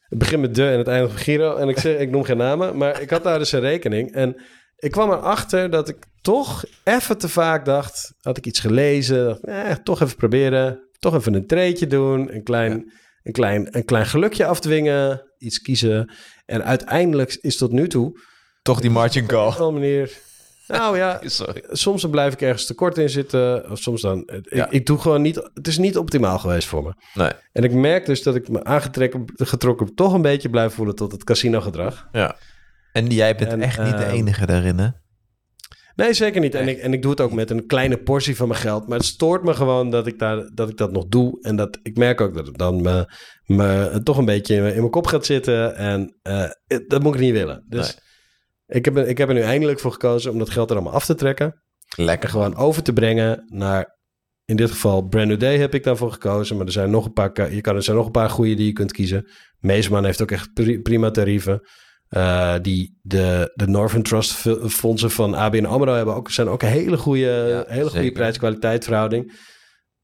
het 0.09 0.18
begint 0.18 0.40
met 0.40 0.54
de 0.54 0.68
en 0.68 0.78
het 0.78 0.88
eindigt 0.88 1.12
met 1.12 1.22
Giro. 1.22 1.56
En 1.56 1.68
ik, 1.68 1.78
zeg, 1.78 1.98
ik 1.98 2.11
noem 2.11 2.22
geen 2.24 2.36
namen. 2.36 2.76
Maar 2.76 3.00
ik 3.00 3.11
had 3.11 3.22
daar 3.22 3.38
dus 3.38 3.52
een 3.52 3.61
rekening. 3.61 4.12
En 4.12 4.36
ik 4.76 4.90
kwam 4.90 5.11
erachter 5.11 5.70
dat 5.70 5.88
ik 5.88 5.96
toch 6.20 6.64
even 6.84 7.18
te 7.18 7.28
vaak 7.28 7.64
dacht... 7.64 8.12
Had 8.20 8.36
ik 8.36 8.46
iets 8.46 8.61
gelezen? 8.61 9.26
Dacht, 9.26 9.42
eh, 9.42 9.72
toch 9.82 10.00
even 10.02 10.16
proberen. 10.16 10.88
Toch 10.98 11.14
even 11.14 11.34
een 11.34 11.46
treetje 11.46 11.86
doen. 11.86 12.34
Een 12.34 12.42
klein, 12.42 12.92
een 13.22 13.32
klein, 13.32 13.76
een 13.76 13.84
klein 13.84 14.06
gelukje 14.06 14.46
afdwingen. 14.46 15.22
Iets 15.38 15.61
kiezen. 15.61 16.11
En 16.46 16.64
uiteindelijk 16.64 17.38
is 17.40 17.56
tot 17.56 17.72
nu 17.72 17.88
toe... 17.88 18.20
Toch 18.62 18.80
die 18.80 18.90
margin 18.90 19.22
Op 19.22 19.28
call. 19.28 19.66
een 19.66 19.72
manier... 19.72 20.18
Nou 20.68 20.96
ja, 20.96 21.20
Sorry. 21.24 21.64
soms 21.68 22.02
dan 22.02 22.10
blijf 22.10 22.32
ik 22.32 22.40
ergens 22.40 22.66
tekort 22.66 22.98
in 22.98 23.08
zitten. 23.10 23.70
Of 23.70 23.78
soms 23.78 24.00
dan... 24.02 24.18
Ik, 24.26 24.54
Ja. 24.54 24.70
ik 24.70 24.86
doe 24.86 24.98
gewoon 24.98 25.22
niet... 25.22 25.50
Het 25.54 25.66
is 25.66 25.78
niet 25.78 25.96
optimaal 25.98 26.38
geweest 26.38 26.68
voor 26.68 26.82
me. 26.82 26.92
Nee, 27.14 27.30
En 27.52 27.64
ik 27.64 27.72
merk 27.72 28.06
dus 28.06 28.22
dat 28.22 28.34
ik 28.34 28.48
me 28.48 28.64
aangetrokken 28.64 29.24
getrokken 29.34 29.94
toch 29.94 30.12
een 30.12 30.22
beetje 30.22 30.50
blijf 30.50 30.74
voelen 30.74 30.94
tot 30.94 31.12
het 31.12 31.24
casino 31.24 31.60
gedrag. 31.60 32.08
ja. 32.12 32.36
En 32.92 33.06
jij 33.06 33.34
bent 33.36 33.52
En, 33.52 33.60
echt 33.62 33.78
niet 33.82 33.96
de 33.98 34.02
ehm, 34.04 34.14
enige 34.14 34.46
daarin, 34.46 34.78
hè? 34.78 34.88
Nee, 35.94 36.12
zeker 36.12 36.40
niet. 36.40 36.54
En 36.54 36.68
ik, 36.68 36.78
en 36.78 36.92
ik 36.92 37.02
doe 37.02 37.10
het 37.10 37.20
ook 37.20 37.32
met 37.32 37.50
een 37.50 37.66
kleine 37.66 37.96
portie 37.96 38.36
van 38.36 38.48
mijn 38.48 38.60
geld. 38.60 38.88
Maar 38.88 38.98
het 38.98 39.06
stoort 39.06 39.44
me 39.44 39.54
gewoon 39.54 39.90
dat 39.90 40.06
ik, 40.06 40.18
daar, 40.18 40.50
dat, 40.54 40.68
ik 40.68 40.76
dat 40.76 40.92
nog 40.92 41.06
doe. 41.06 41.38
En 41.42 41.56
dat 41.56 41.78
ik 41.82 41.96
merk 41.96 42.20
ook 42.20 42.34
dat 42.34 42.46
het 42.46 42.58
dan 42.58 42.82
me, 42.82 43.12
me 43.44 44.00
toch 44.02 44.16
een 44.18 44.24
beetje 44.24 44.54
in 44.54 44.60
mijn- 44.62 44.72
in 44.74 44.78
mijn 44.80 44.90
kop 44.90 45.06
gaat 45.06 45.26
zitten. 45.26 45.76
En 45.76 46.16
eh, 46.22 46.44
dat 46.86 47.02
moet 47.02 47.14
ik 47.14 47.20
niet 47.20 47.32
willen. 47.32 47.64
Dus 47.68 47.98
ik, 48.68 48.84
heb, 48.84 48.96
er- 48.96 49.08
ik 49.08 49.18
heb 49.18 49.28
er 49.28 49.34
nu 49.34 49.40
eindelijk 49.40 49.80
voor 49.80 49.92
gekozen 49.92 50.32
om 50.32 50.38
dat 50.38 50.50
geld 50.50 50.70
er 50.70 50.76
allemaal 50.76 50.94
af 50.94 51.04
te 51.04 51.14
trekken. 51.14 51.62
En 51.96 52.04
Lekker. 52.04 52.28
gewoon 52.28 52.56
over 52.56 52.82
te 52.82 52.92
brengen 52.92 53.44
naar... 53.46 53.96
In 54.44 54.56
dit 54.56 54.70
geval 54.70 55.02
Brand 55.02 55.28
New 55.28 55.40
Day 55.40 55.58
heb 55.58 55.74
ik 55.74 55.82
daarvoor 55.84 56.12
gekozen. 56.12 56.56
Maar 56.56 56.66
er 56.66 56.72
zijn 56.72 56.90
nog 56.90 57.04
een 57.04 57.12
paar, 57.12 57.54
je 57.54 57.60
kan, 57.60 57.76
er 57.76 57.82
zijn 57.82 57.96
nog 57.96 58.06
een 58.06 58.12
paar 58.12 58.30
goede 58.30 58.54
die 58.54 58.66
je 58.66 58.72
kunt 58.72 58.92
kiezen. 58.92 59.28
Meesman 59.58 60.04
heeft 60.04 60.22
ook 60.22 60.30
echt 60.30 60.52
pri- 60.52 60.78
prima 60.80 61.10
tarieven. 61.10 61.60
Eh, 62.08 62.54
die, 62.62 62.98
de, 63.02 63.52
de 63.54 63.66
Northern 63.66 64.02
Trust 64.02 64.32
fondsen 64.68 65.10
van 65.10 65.34
ABN 65.34 65.64
AMRO 65.64 65.92
hebben 65.94 66.14
ook, 66.14 66.30
zijn 66.30 66.48
ook 66.48 66.62
een 66.62 66.68
hele 66.68 66.96
goede, 66.96 67.20
Ja, 67.66 67.74
hele 67.74 67.90
goede 67.90 68.12
prijs-kwaliteit 68.12 68.84
verhouding. 68.84 69.32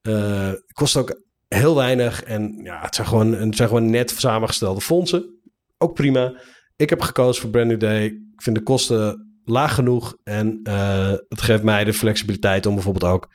Eh, 0.01 0.53
kost 0.73 0.97
ook 0.97 1.23
heel 1.49 1.75
weinig. 1.77 2.23
En 2.23 2.61
ja, 2.63 2.81
het 2.81 2.95
zijn, 2.95 3.07
gewoon, 3.07 3.33
het 3.33 3.57
zijn 3.57 3.69
gewoon 3.69 3.91
net 3.91 4.11
samengestelde 4.11 4.81
fondsen. 4.81 5.41
Ook 5.79 5.95
prima. 5.95 6.41
Ik 6.77 6.91
heb 6.91 7.01
gekozen 7.01 7.43
voor 7.43 7.51
Brand 7.51 7.69
New 7.69 7.81
Day. 7.81 8.19
Ik 8.35 8.43
vind 8.43 8.57
de 8.57 8.63
kosten 8.63 9.33
laag 9.45 9.75
genoeg. 9.75 10.17
En 10.25 10.61
eh, 10.63 11.13
het 11.29 11.41
geeft 11.43 11.63
mij 11.63 11.85
de 11.85 11.93
flexibiliteit 11.95 12.67
om 12.67 12.75
bijvoorbeeld 12.75 13.13
ook... 13.13 13.29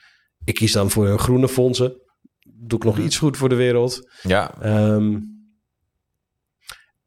Ik 0.43 0.54
kies 0.56 0.72
dan 0.72 0.89
voor 0.89 1.20
groene 1.20 1.47
fondsen. 1.50 2.02
Doe 2.41 2.78
ik 2.80 2.84
nog 2.86 2.95
Mhm. 2.97 3.06
iets 3.06 3.18
goed 3.18 3.38
voor 3.38 3.50
de 3.50 3.56
wereld. 3.56 4.10
Ja, 4.22 4.62
Ehm, 4.62 5.18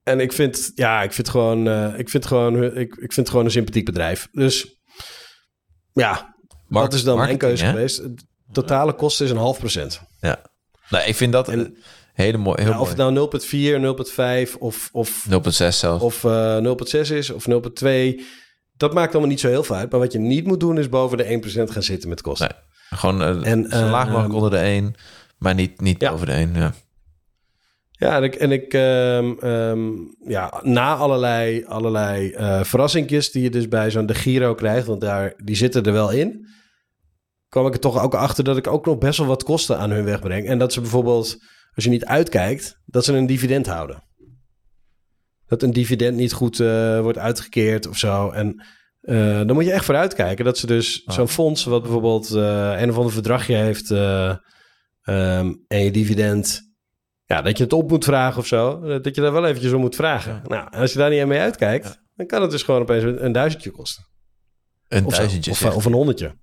en 0.03 0.21
ik 0.21 0.33
vind, 0.33 0.73
ja, 0.75 1.03
ik 1.03 1.13
vind 1.13 1.29
gewoon, 1.29 1.69
eh, 1.69 1.99
ik 1.99 2.09
vind 2.09 2.27
gewoon, 2.27 2.65
ik, 2.77 2.95
ik 2.95 3.13
vind 3.13 3.29
gewoon 3.31 3.45
een 3.45 3.51
sympathiek 3.51 3.85
bedrijf. 3.85 4.29
Dus 4.33 4.81
ja, 5.93 6.35
Mark- 6.69 6.85
dat 6.91 6.95
is 6.99 7.05
dan 7.05 7.19
mijn 7.19 7.39
keuze 7.39 7.65
hè? 7.65 7.71
geweest. 7.71 7.97
Het 7.99 8.25
totale 8.53 8.95
kosten 8.95 9.25
is 9.25 9.31
een 9.31 9.37
half 9.37 9.59
procent. 9.59 10.01
Nee, 10.91 11.05
ik 11.07 11.15
vind 11.15 11.33
dat 11.33 11.49
En- 11.49 11.59
een 11.59 11.77
hele 12.13 12.37
mooi. 12.39 12.63
Heel 12.63 12.71
Ja, 12.71 12.81
of 12.81 12.89
het 12.89 12.97
nou 12.97 13.31
0,4, 14.47 14.49
0,5 14.51 14.59
of, 14.59 14.89
of, 14.93 15.27
0,6 15.31 15.35
zelfs. 15.69 16.03
of 16.05 16.25
eh 16.25 16.57
0,6 16.59 17.01
is 17.15 17.31
of 17.31 17.47
0,2. 17.51 18.21
Dat 18.77 18.95
maakt 18.95 19.11
allemaal 19.13 19.31
niet 19.31 19.41
zo 19.41 19.49
heel 19.49 19.65
veel 19.65 19.77
uit. 19.77 19.91
Maar 19.91 20.01
wat 20.01 20.13
je 20.13 20.19
niet 20.19 20.47
moet 20.47 20.61
doen 20.61 20.79
is 20.79 20.89
boven 20.89 21.19
de 21.19 21.41
1% 21.69 21.71
gaan 21.73 21.83
zitten 21.83 22.09
met 22.09 22.21
kosten. 22.21 22.49
Nee. 22.51 22.99
Gewoon 22.99 23.23
eh, 23.23 23.51
En, 23.53 23.67
zo 23.71 23.77
laag 23.89 24.07
mogelijk 24.07 24.27
ehm, 24.27 24.35
onder 24.35 24.51
de 24.51 24.57
1, 24.59 24.95
maar 25.39 25.55
niet, 25.55 25.81
niet 25.81 26.01
Ja. 26.01 26.11
over 26.11 26.27
de 26.27 26.33
1. 26.33 26.55
Ja. 26.55 26.73
Ja, 27.91 28.17
en 28.17 28.23
ik, 28.23 28.35
en 28.35 28.51
ik 28.53 28.75
ehm, 28.75 29.33
ehm, 29.41 29.89
ja, 30.27 30.61
na 30.63 30.95
allerlei, 30.97 31.65
allerlei 31.65 32.31
eh 32.31 32.65
verrassingjes 32.65 33.31
die 33.31 33.43
je 33.43 33.51
dus 33.51 33.69
bij 33.69 33.91
zo'n 33.91 34.07
De 34.07 34.15
Giro 34.15 34.55
krijgt, 34.55 34.87
want 34.87 35.01
daar, 35.01 35.35
die 35.45 35.57
zitten 35.57 35.83
er 35.85 35.93
wel 35.93 36.11
in, 36.11 36.47
kwam 37.49 37.67
ik 37.67 37.75
er 37.75 37.81
toch 37.81 38.03
ook 38.03 38.15
achter 38.15 38.45
dat 38.45 38.57
ik 38.57 38.67
ook 38.67 38.87
nog 38.87 38.99
best 38.99 39.19
wel 39.19 39.27
wat 39.27 39.43
kosten 39.43 39.79
aan 39.79 39.91
hun 39.91 40.05
wegbreng. 40.05 40.47
En 40.47 40.59
dat 40.59 40.73
ze 40.73 40.81
bijvoorbeeld, 40.81 41.37
als 41.75 41.85
je 41.85 41.91
niet 41.91 42.05
uitkijkt, 42.05 42.81
dat 42.87 43.05
ze 43.05 43.13
een 43.13 43.27
dividend 43.27 43.67
houden. 43.67 44.03
Dat 45.47 45.63
een 45.63 45.73
dividend 45.73 46.17
niet 46.17 46.33
goed 46.33 46.61
eh, 46.61 47.01
wordt 47.01 47.19
uitgekeerd 47.19 47.87
of 47.87 47.97
zo. 47.97 48.31
En 48.31 48.65
eh, 49.01 49.37
dan 49.37 49.53
moet 49.53 49.65
je 49.65 49.73
echt 49.73 49.85
vooruit 49.85 50.15
kijken 50.15 50.45
dat 50.45 50.59
ze 50.59 50.67
dus 50.67 51.03
zo'n 51.07 51.29
fonds, 51.29 51.65
wat 51.65 51.83
bijvoorbeeld 51.83 52.31
eh, 52.31 52.81
een 52.81 52.91
of 52.91 52.97
ander 52.97 53.13
verdragje 53.13 53.55
heeft 53.55 53.91
ehm, 53.91 55.55
en 55.69 55.85
je 55.85 55.91
dividend 55.91 56.71
ja, 57.33 57.43
dat 57.43 57.57
je 57.57 57.65
het 57.65 57.73
op 57.73 57.91
moet 57.91 58.05
vragen 58.05 58.39
of 58.39 58.47
zo. 58.47 58.81
Dat 59.01 59.15
je 59.15 59.21
daar 59.21 59.33
wel 59.33 59.47
eventjes 59.47 59.73
om 59.73 59.81
moet 59.81 59.95
vragen. 59.95 60.43
Nou, 60.45 60.71
als 60.71 60.93
je 60.93 60.99
daar 60.99 61.11
niet 61.11 61.27
mee 61.27 61.41
uitkijkt, 61.41 62.01
dan 62.17 62.27
kan 62.27 62.43
het 62.43 62.51
dus 62.51 62.63
gewoon 62.63 62.81
opeens 62.81 63.21
een, 63.21 63.33
duizendje 63.33 63.71
kosten. 63.71 64.05
Een 64.89 65.05
Of, 65.05 65.15
zo. 65.15 65.19
duizendje. 65.21 65.51
of, 65.51 65.65
of 65.65 65.85
een 65.85 65.93
honderdje. 65.93 66.35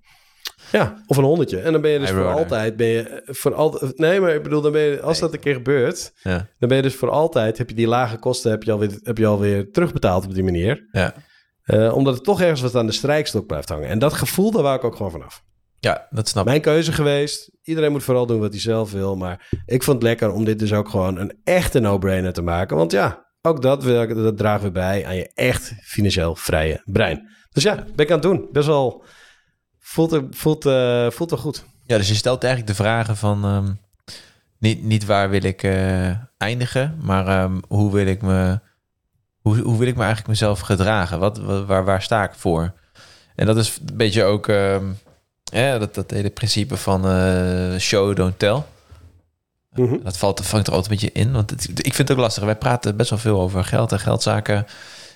Ja, 0.72 1.02
of 1.06 1.16
een 1.16 1.24
honderdje. 1.24 1.60
En 1.60 1.72
dan 1.72 1.80
ben 1.80 1.90
je 1.90 1.98
dus 1.98 2.10
voor 2.10 2.32
altijd, 2.32 2.76
ben 2.76 2.86
je 2.86 3.22
voor 3.24 3.54
altijd, 3.54 3.98
nee, 3.98 4.20
maar 4.20 4.34
ik 4.34 4.42
bedoel, 4.42 4.60
dan 4.60 4.72
ben 4.72 4.82
je, 4.82 5.00
als 5.00 5.18
dat 5.18 5.32
een 5.32 5.40
keer 5.40 5.54
gebeurt, 5.54 6.12
ja. 6.22 6.48
dan 6.58 6.68
ben 6.68 6.76
je 6.76 6.82
dus 6.82 6.94
voor 6.94 7.10
altijd, 7.10 7.58
heb 7.58 7.68
je 7.68 7.74
die 7.74 7.86
lage 7.86 8.18
kosten, 8.18 8.50
heb 8.50 8.62
je 8.62 8.72
alweer, 8.72 8.98
heb 9.02 9.18
je 9.18 9.26
alweer 9.26 9.70
terugbetaald 9.70 10.24
op 10.24 10.34
die 10.34 10.44
manier. 10.44 10.88
Ja. 10.92 11.14
Eh, 11.62 11.94
omdat 11.96 12.14
het 12.14 12.24
toch 12.24 12.40
ergens 12.40 12.60
wat 12.60 12.74
aan 12.74 12.86
de 12.86 12.92
strijkstok 12.92 13.46
blijft 13.46 13.68
hangen. 13.68 13.88
En 13.88 13.98
dat 13.98 14.12
gevoel, 14.12 14.50
daar 14.50 14.62
wou 14.62 14.76
ik 14.76 14.84
ook 14.84 14.96
gewoon 14.96 15.10
vanaf. 15.10 15.42
ja, 15.78 16.06
dat 16.10 16.28
snap 16.28 16.42
ik. 16.42 16.48
Mijn 16.48 16.60
keuze 16.60 16.92
geweest. 16.92 17.50
Iedereen 17.62 17.92
moet 17.92 18.02
vooral 18.02 18.26
doen 18.26 18.40
wat 18.40 18.52
hij 18.52 18.60
zelf 18.60 18.92
wil. 18.92 19.16
Maar 19.16 19.48
ik 19.66 19.82
vond 19.82 19.96
het 19.96 20.06
lekker 20.06 20.32
om 20.32 20.44
dit 20.44 20.58
dus 20.58 20.72
ook 20.72 20.88
gewoon 20.88 21.18
een 21.18 21.38
echte 21.44 21.80
no-brainer 21.80 22.32
te 22.32 22.42
maken. 22.42 22.76
Want 22.76 22.92
ja, 22.92 23.26
ook 23.42 23.62
dat, 23.62 23.82
dat 23.82 24.36
dragen 24.36 24.66
we 24.66 24.70
bij 24.70 25.06
aan 25.06 25.16
je 25.16 25.30
echt 25.34 25.72
financieel 25.82 26.36
vrije 26.36 26.82
brein. 26.84 27.28
Dus 27.52 27.62
ja, 27.62 27.74
ben 27.74 28.04
ik 28.04 28.10
aan 28.10 28.18
het 28.18 28.22
doen. 28.22 28.48
Best 28.52 28.66
wel, 28.66 29.04
voelt, 29.90 30.12
er- 30.12 30.24
voelt, 30.30 30.66
eh, 30.66 31.10
voelt 31.10 31.30
wel 31.30 31.38
goed. 31.38 31.64
Ja, 31.86 31.96
dus 31.96 32.08
je 32.08 32.14
stelt 32.14 32.44
eigenlijk 32.44 32.76
de 32.76 32.82
vragen 32.82 33.16
van... 33.16 33.44
ehm, 33.44 33.72
niet, 34.58 34.82
niet 34.84 35.04
waar 35.06 35.30
wil 35.30 35.42
ik 35.44 35.62
eh, 35.62 36.10
eindigen, 36.36 36.98
maar 37.02 37.26
ehm, 37.26 37.58
hoe 37.68 37.92
wil 37.92 38.06
ik 38.06 38.22
me... 38.22 38.60
Hoe, 39.40 39.58
hoe 39.60 39.78
wil 39.78 39.86
ik 39.88 39.94
me 39.94 40.00
eigenlijk 40.00 40.28
mezelf 40.28 40.60
gedragen? 40.60 41.18
Wat, 41.18 41.38
wa- 41.38 41.64
waar, 41.64 41.84
waar 41.84 42.02
sta 42.02 42.24
ik 42.24 42.34
voor? 42.34 42.72
En 43.34 43.46
dat 43.46 43.56
is 43.56 43.78
een 43.88 43.96
beetje 43.96 44.24
ook... 44.24 44.48
ehm, 44.48 44.84
ja, 45.44 45.78
dat, 45.78 45.94
dat 45.94 46.10
hele 46.10 46.30
principe 46.30 46.76
van 46.76 47.06
eh, 47.08 47.76
show, 47.78 48.16
don't 48.16 48.38
tell. 48.38 48.62
Mhm. 49.72 50.02
Dat 50.02 50.16
valt, 50.16 50.46
vangt 50.46 50.66
er 50.66 50.72
altijd 50.74 50.92
een 50.92 50.98
beetje 51.08 51.20
in. 51.20 51.32
Want 51.32 51.50
het- 51.50 51.68
ik 51.86 51.94
vind 51.94 52.08
het 52.08 52.10
ook 52.16 52.22
lastig. 52.22 52.44
Wij 52.44 52.56
praten 52.56 52.96
best 52.96 53.10
wel 53.10 53.18
veel 53.18 53.40
over 53.40 53.64
geld 53.64 53.92
en 53.92 54.00
geldzaken. 54.00 54.66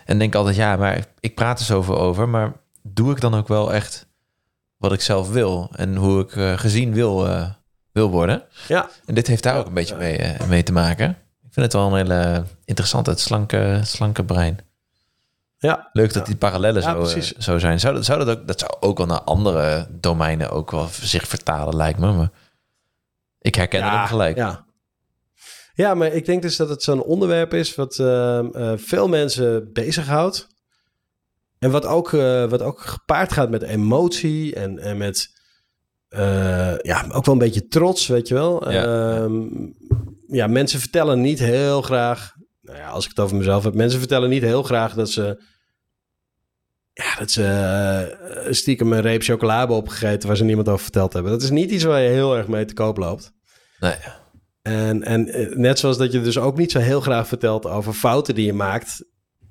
En 0.05 0.19
denk 0.19 0.35
altijd, 0.35 0.57
ja, 0.57 0.77
maar 0.77 1.07
ik 1.21 1.35
praat 1.35 1.59
er 1.59 1.65
zoveel 1.65 1.99
over. 1.99 2.29
Maar 2.29 2.53
doe 2.83 3.11
ik 3.13 3.21
dan 3.21 3.35
ook 3.35 3.49
wel 3.49 3.73
echt 3.75 4.07
wat 4.85 4.93
ik 4.93 5.01
zelf 5.01 5.31
wil? 5.31 5.71
En 5.77 5.97
hoe 5.97 6.21
ik 6.21 6.37
eh, 6.37 6.59
gezien 6.59 6.93
wil, 6.93 7.27
eh, 7.27 7.51
wil 7.93 8.11
worden? 8.11 8.43
Ja, 8.69 8.89
En 9.07 9.15
dit 9.15 9.27
heeft 9.27 9.43
daar 9.43 9.59
ook 9.59 9.67
een 9.67 9.75
beetje 9.75 9.97
mee, 9.97 10.17
eh, 10.17 10.49
mee 10.49 10.63
te 10.63 10.73
maken. 10.73 11.11
Ik 11.43 11.53
vind 11.53 11.67
het 11.67 11.73
wel 11.73 11.87
een 11.87 12.07
hele 12.07 12.45
interessante, 12.65 13.11
het 13.11 13.21
slanke, 13.21 13.81
slanke 13.85 14.25
brein. 14.25 14.59
ja. 15.59 15.89
Leuk 15.93 16.13
dat 16.13 16.27
die 16.27 16.37
parallellen 16.37 16.83
Ja, 16.83 17.05
zo, 17.05 17.21
zo 17.39 17.59
zijn. 17.59 17.81
Zou 17.81 17.95
dat, 17.95 18.05
zou 18.05 18.25
dat, 18.25 18.39
ook, 18.39 18.47
dat 18.47 18.59
zou 18.59 18.73
ook 18.81 18.99
wel 18.99 19.07
naar 19.07 19.21
andere 19.21 19.87
domeinen 19.91 20.51
ook 20.51 20.71
wel 20.71 20.89
zich 20.91 21.29
vertalen, 21.29 21.77
lijkt 21.77 21.99
me. 21.99 22.13
Maar 22.13 22.31
ik 23.41 23.55
herken 23.55 23.83
hem 23.83 24.07
gelijk. 24.07 24.37
Ja. 24.37 24.65
ja, 25.75 25.95
maar 25.95 26.13
ik 26.13 26.27
denk 26.27 26.43
dus 26.43 26.57
dat 26.57 26.69
het 26.69 26.83
zo'n 26.83 27.03
onderwerp 27.03 27.55
is 27.55 27.75
wat 27.75 27.99
ehm, 27.99 28.47
eh, 28.53 28.73
veel 28.77 29.09
mensen 29.09 29.73
bezighoudt. 29.73 30.54
En 31.65 31.71
wat 31.71 31.87
ook, 31.87 32.13
eh, 32.13 32.49
wat 32.49 32.63
ook 32.63 32.81
gepaard 32.81 33.33
gaat 33.33 33.51
met 33.51 33.63
emotie 33.63 34.55
en, 34.55 34.79
en 34.79 34.97
met 34.97 35.29
eh, 36.09 36.79
ja, 36.79 37.07
ook 37.13 37.25
wel 37.25 37.35
een 37.35 37.41
beetje 37.41 37.69
trots, 37.69 38.07
weet 38.07 38.29
je 38.29 38.35
wel. 38.35 38.71
Ja. 38.71 38.85
Ehm, 38.85 39.47
ja, 40.27 40.47
mensen 40.47 40.81
vertellen 40.81 41.21
niet 41.21 41.39
heel 41.39 41.83
graag, 41.83 42.35
nou 42.61 42.79
ja, 42.79 42.89
als 42.89 43.05
ik 43.05 43.11
het 43.11 43.21
over 43.21 43.37
mezelf 43.37 43.65
heb, 43.65 43.75
mensen 43.75 43.99
vertellen 43.99 44.29
niet 44.29 44.43
heel 44.43 44.63
graag 44.63 44.95
dat 44.95 45.11
ze, 45.11 45.43
ja, 46.93 47.15
dat 47.19 47.31
ze 47.31 47.45
eh, 47.45 48.53
stiekem 48.53 48.93
een 48.93 49.01
reep 49.01 49.23
chocolade 49.23 49.59
hebben 49.59 49.77
opgegeten 49.77 50.29
waar 50.29 50.37
ze 50.37 50.45
niemand 50.45 50.69
over 50.69 50.83
verteld 50.83 51.13
hebben. 51.13 51.33
Dat 51.33 51.43
is 51.43 51.51
niet 51.51 51.71
iets 51.71 51.85
waar 51.85 52.01
je 52.01 52.09
heel 52.09 52.37
erg 52.37 52.49
mee 52.49 52.65
te 52.65 52.75
koop 52.75 52.97
loopt. 52.97 53.33
Nee. 53.79 53.97
En, 54.63 55.03
en 55.03 55.51
net 55.61 55.79
zoals 55.79 55.99
dat 55.99 56.13
je 56.13 56.21
dus 56.21 56.39
ook 56.39 56.57
niet 56.57 56.73
zo 56.73 56.79
heel 56.79 57.01
graag 57.01 57.29
vertelt 57.29 57.67
over 57.67 57.93
fouten 57.93 58.35
die 58.35 58.47
je 58.47 58.53
maakt 58.53 59.05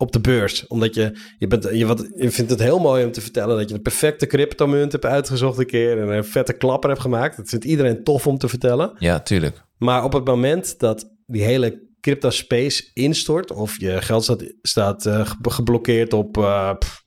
op 0.03 0.11
de 0.11 0.19
beurs. 0.19 0.67
Omdat 0.67 0.95
je, 0.95 1.17
je, 1.37 1.47
bent, 1.47 1.69
je, 1.71 1.85
wat, 1.85 2.07
je 2.15 2.31
vindt 2.31 2.51
het 2.51 2.59
heel 2.59 2.79
mooi 2.79 3.05
om 3.05 3.11
te 3.11 3.21
vertellen 3.21 3.57
dat 3.57 3.69
je 3.69 3.75
de 3.75 3.81
perfecte 3.81 4.25
cryptomunt 4.27 4.91
hebt 4.91 5.05
uitgezocht 5.05 5.57
een 5.59 5.65
keer 5.65 6.01
en 6.01 6.07
een 6.09 6.25
vette 6.25 6.53
klapper 6.53 6.89
hebt 6.89 7.01
gemaakt. 7.01 7.37
Dat 7.37 7.49
vindt 7.49 7.65
iedereen 7.65 8.03
tof 8.03 8.27
om 8.27 8.37
te 8.37 8.47
vertellen. 8.47 8.91
Ja, 8.97 9.19
tuurlijk. 9.19 9.61
Maar 9.77 10.03
op 10.03 10.13
het 10.13 10.25
moment 10.25 10.79
dat 10.79 11.09
die 11.25 11.43
hele 11.43 11.91
crypto 12.01 12.29
space 12.29 12.89
instort 12.93 13.51
of 13.51 13.79
je 13.79 14.01
geld 14.01 14.23
staat, 14.23 14.43
staat 14.61 15.05
eh, 15.05 15.25
ge- 15.25 15.37
geblokkeerd 15.41 16.13
op 16.13 16.31
pff, 16.79 17.01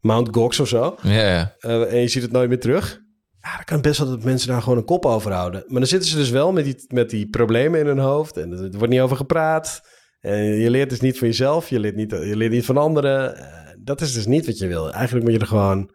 Mount 0.00 0.28
Gox 0.32 0.60
of 0.60 0.68
zo 0.68 0.96
Ja, 1.02 1.10
ja. 1.12 1.54
eh, 1.58 1.92
en 1.92 2.00
je 2.00 2.08
ziet 2.08 2.22
het 2.22 2.32
nooit 2.32 2.48
meer 2.48 2.60
terug. 2.60 3.00
Ja, 3.42 3.54
dan 3.56 3.64
kan 3.64 3.80
best 3.80 3.98
wel 3.98 4.08
dat 4.08 4.24
mensen 4.24 4.48
daar 4.48 4.62
gewoon 4.62 4.78
een 4.78 4.84
kop 4.84 5.06
over 5.06 5.32
houden. 5.32 5.64
Maar 5.66 5.78
dan 5.80 5.88
zitten 5.88 6.08
ze 6.10 6.16
dus 6.16 6.30
wel 6.30 6.52
met 6.52 6.64
die, 6.64 6.84
met 6.88 7.10
die 7.10 7.28
problemen 7.28 7.80
in 7.80 7.86
hun 7.86 7.98
hoofd 7.98 8.36
en 8.36 8.52
er 8.52 8.70
wordt 8.78 8.88
niet 8.92 9.00
over 9.00 9.16
gepraat. 9.16 9.80
En 10.20 10.36
je 10.44 10.70
leert 10.70 10.90
dus 10.90 11.00
niet 11.00 11.18
van 11.18 11.28
jezelf, 11.28 11.68
je 11.68 11.80
leert 11.80 11.96
niet, 11.96 12.10
je 12.10 12.36
leert 12.36 12.52
niet 12.52 12.64
van 12.64 12.76
anderen. 12.76 13.36
Eh, 13.36 13.72
dat 13.78 14.00
is 14.00 14.12
dus 14.12 14.26
niet 14.26 14.46
wat 14.46 14.58
je 14.58 14.66
wil. 14.66 14.92
Eigenlijk 14.92 15.24
moet 15.24 15.34
je 15.34 15.40
er 15.40 15.46
gewoon... 15.46 15.94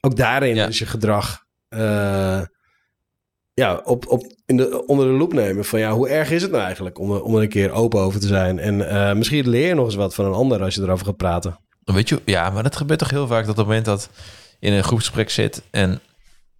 Ook 0.00 0.16
daarin 0.16 0.54
Ja. 0.54 0.66
is 0.66 0.78
je 0.78 0.86
gedrag... 0.86 1.44
eh, 1.68 2.42
ja, 3.54 3.80
op, 3.84 4.06
op, 4.06 4.32
in 4.46 4.56
de, 4.56 4.86
onder 4.86 5.06
de 5.06 5.12
loep 5.12 5.32
nemen. 5.32 5.64
Van 5.64 5.78
ja, 5.78 5.92
hoe 5.92 6.08
erg 6.08 6.30
is 6.30 6.42
het 6.42 6.50
nou 6.50 6.62
eigenlijk 6.62 6.98
om, 6.98 7.12
er- 7.12 7.22
om 7.22 7.34
er 7.36 7.42
een 7.42 7.48
keer 7.48 7.70
open 7.70 8.00
over 8.00 8.20
te 8.20 8.26
zijn? 8.26 8.58
En 8.58 8.88
eh, 8.88 9.14
misschien 9.16 9.48
leer 9.48 9.66
je 9.68 9.74
nog 9.74 9.84
eens 9.84 9.94
wat 9.94 10.14
van 10.14 10.24
een 10.24 10.32
ander 10.32 10.62
als 10.62 10.74
je 10.74 10.82
erover 10.82 11.06
gaat 11.06 11.16
praten. 11.16 11.58
Weet 11.84 12.08
je, 12.08 12.20
ja, 12.24 12.50
maar 12.50 12.62
dat 12.62 12.76
gebeurt 12.76 12.98
toch 12.98 13.10
heel 13.10 13.26
vaak 13.26 13.40
dat 13.40 13.50
op 13.50 13.56
het 13.56 13.66
moment 13.66 13.84
dat 13.84 14.10
je 14.58 14.66
in 14.66 14.72
een 14.72 14.84
groepsgesprek 14.84 15.30
zit 15.30 15.62
en 15.70 16.00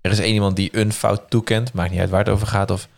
er 0.00 0.10
is 0.10 0.18
één 0.18 0.34
iemand 0.34 0.56
die 0.56 0.76
een 0.76 0.92
fout 0.92 1.30
toekent, 1.30 1.72
maakt 1.72 1.90
niet 1.90 2.00
uit 2.00 2.10
waar 2.10 2.24
het 2.24 2.28
over 2.28 2.46
gaat, 2.46 2.70
of 2.70 2.82
een 2.82 2.88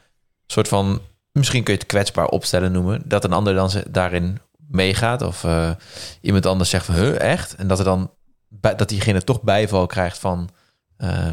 soort 0.46 0.68
van, 0.68 1.00
misschien 1.32 1.62
kun 1.62 1.72
je 1.72 1.78
het 1.78 1.88
kwetsbaar 1.88 2.26
opstellen 2.26 2.72
noemen, 2.72 3.02
dat 3.04 3.24
een 3.24 3.32
ander 3.32 3.54
dan 3.54 3.70
ze- 3.70 3.90
daarin 3.90 4.38
meegaat, 4.68 5.22
of 5.22 5.44
eh, 5.44 5.70
iemand 6.20 6.46
anders 6.46 6.70
zegt 6.70 6.86
van, 6.86 6.94
huh, 6.94 7.20
echt? 7.20 7.54
En 7.54 7.68
dat 7.68 7.78
er 7.78 7.84
dan, 7.84 8.12
bij, 8.48 8.74
dat 8.74 8.88
diegene 8.88 9.24
toch 9.24 9.42
bijval 9.42 9.86
krijgt 9.86 10.18
van, 10.18 10.48
eh, 10.96 11.30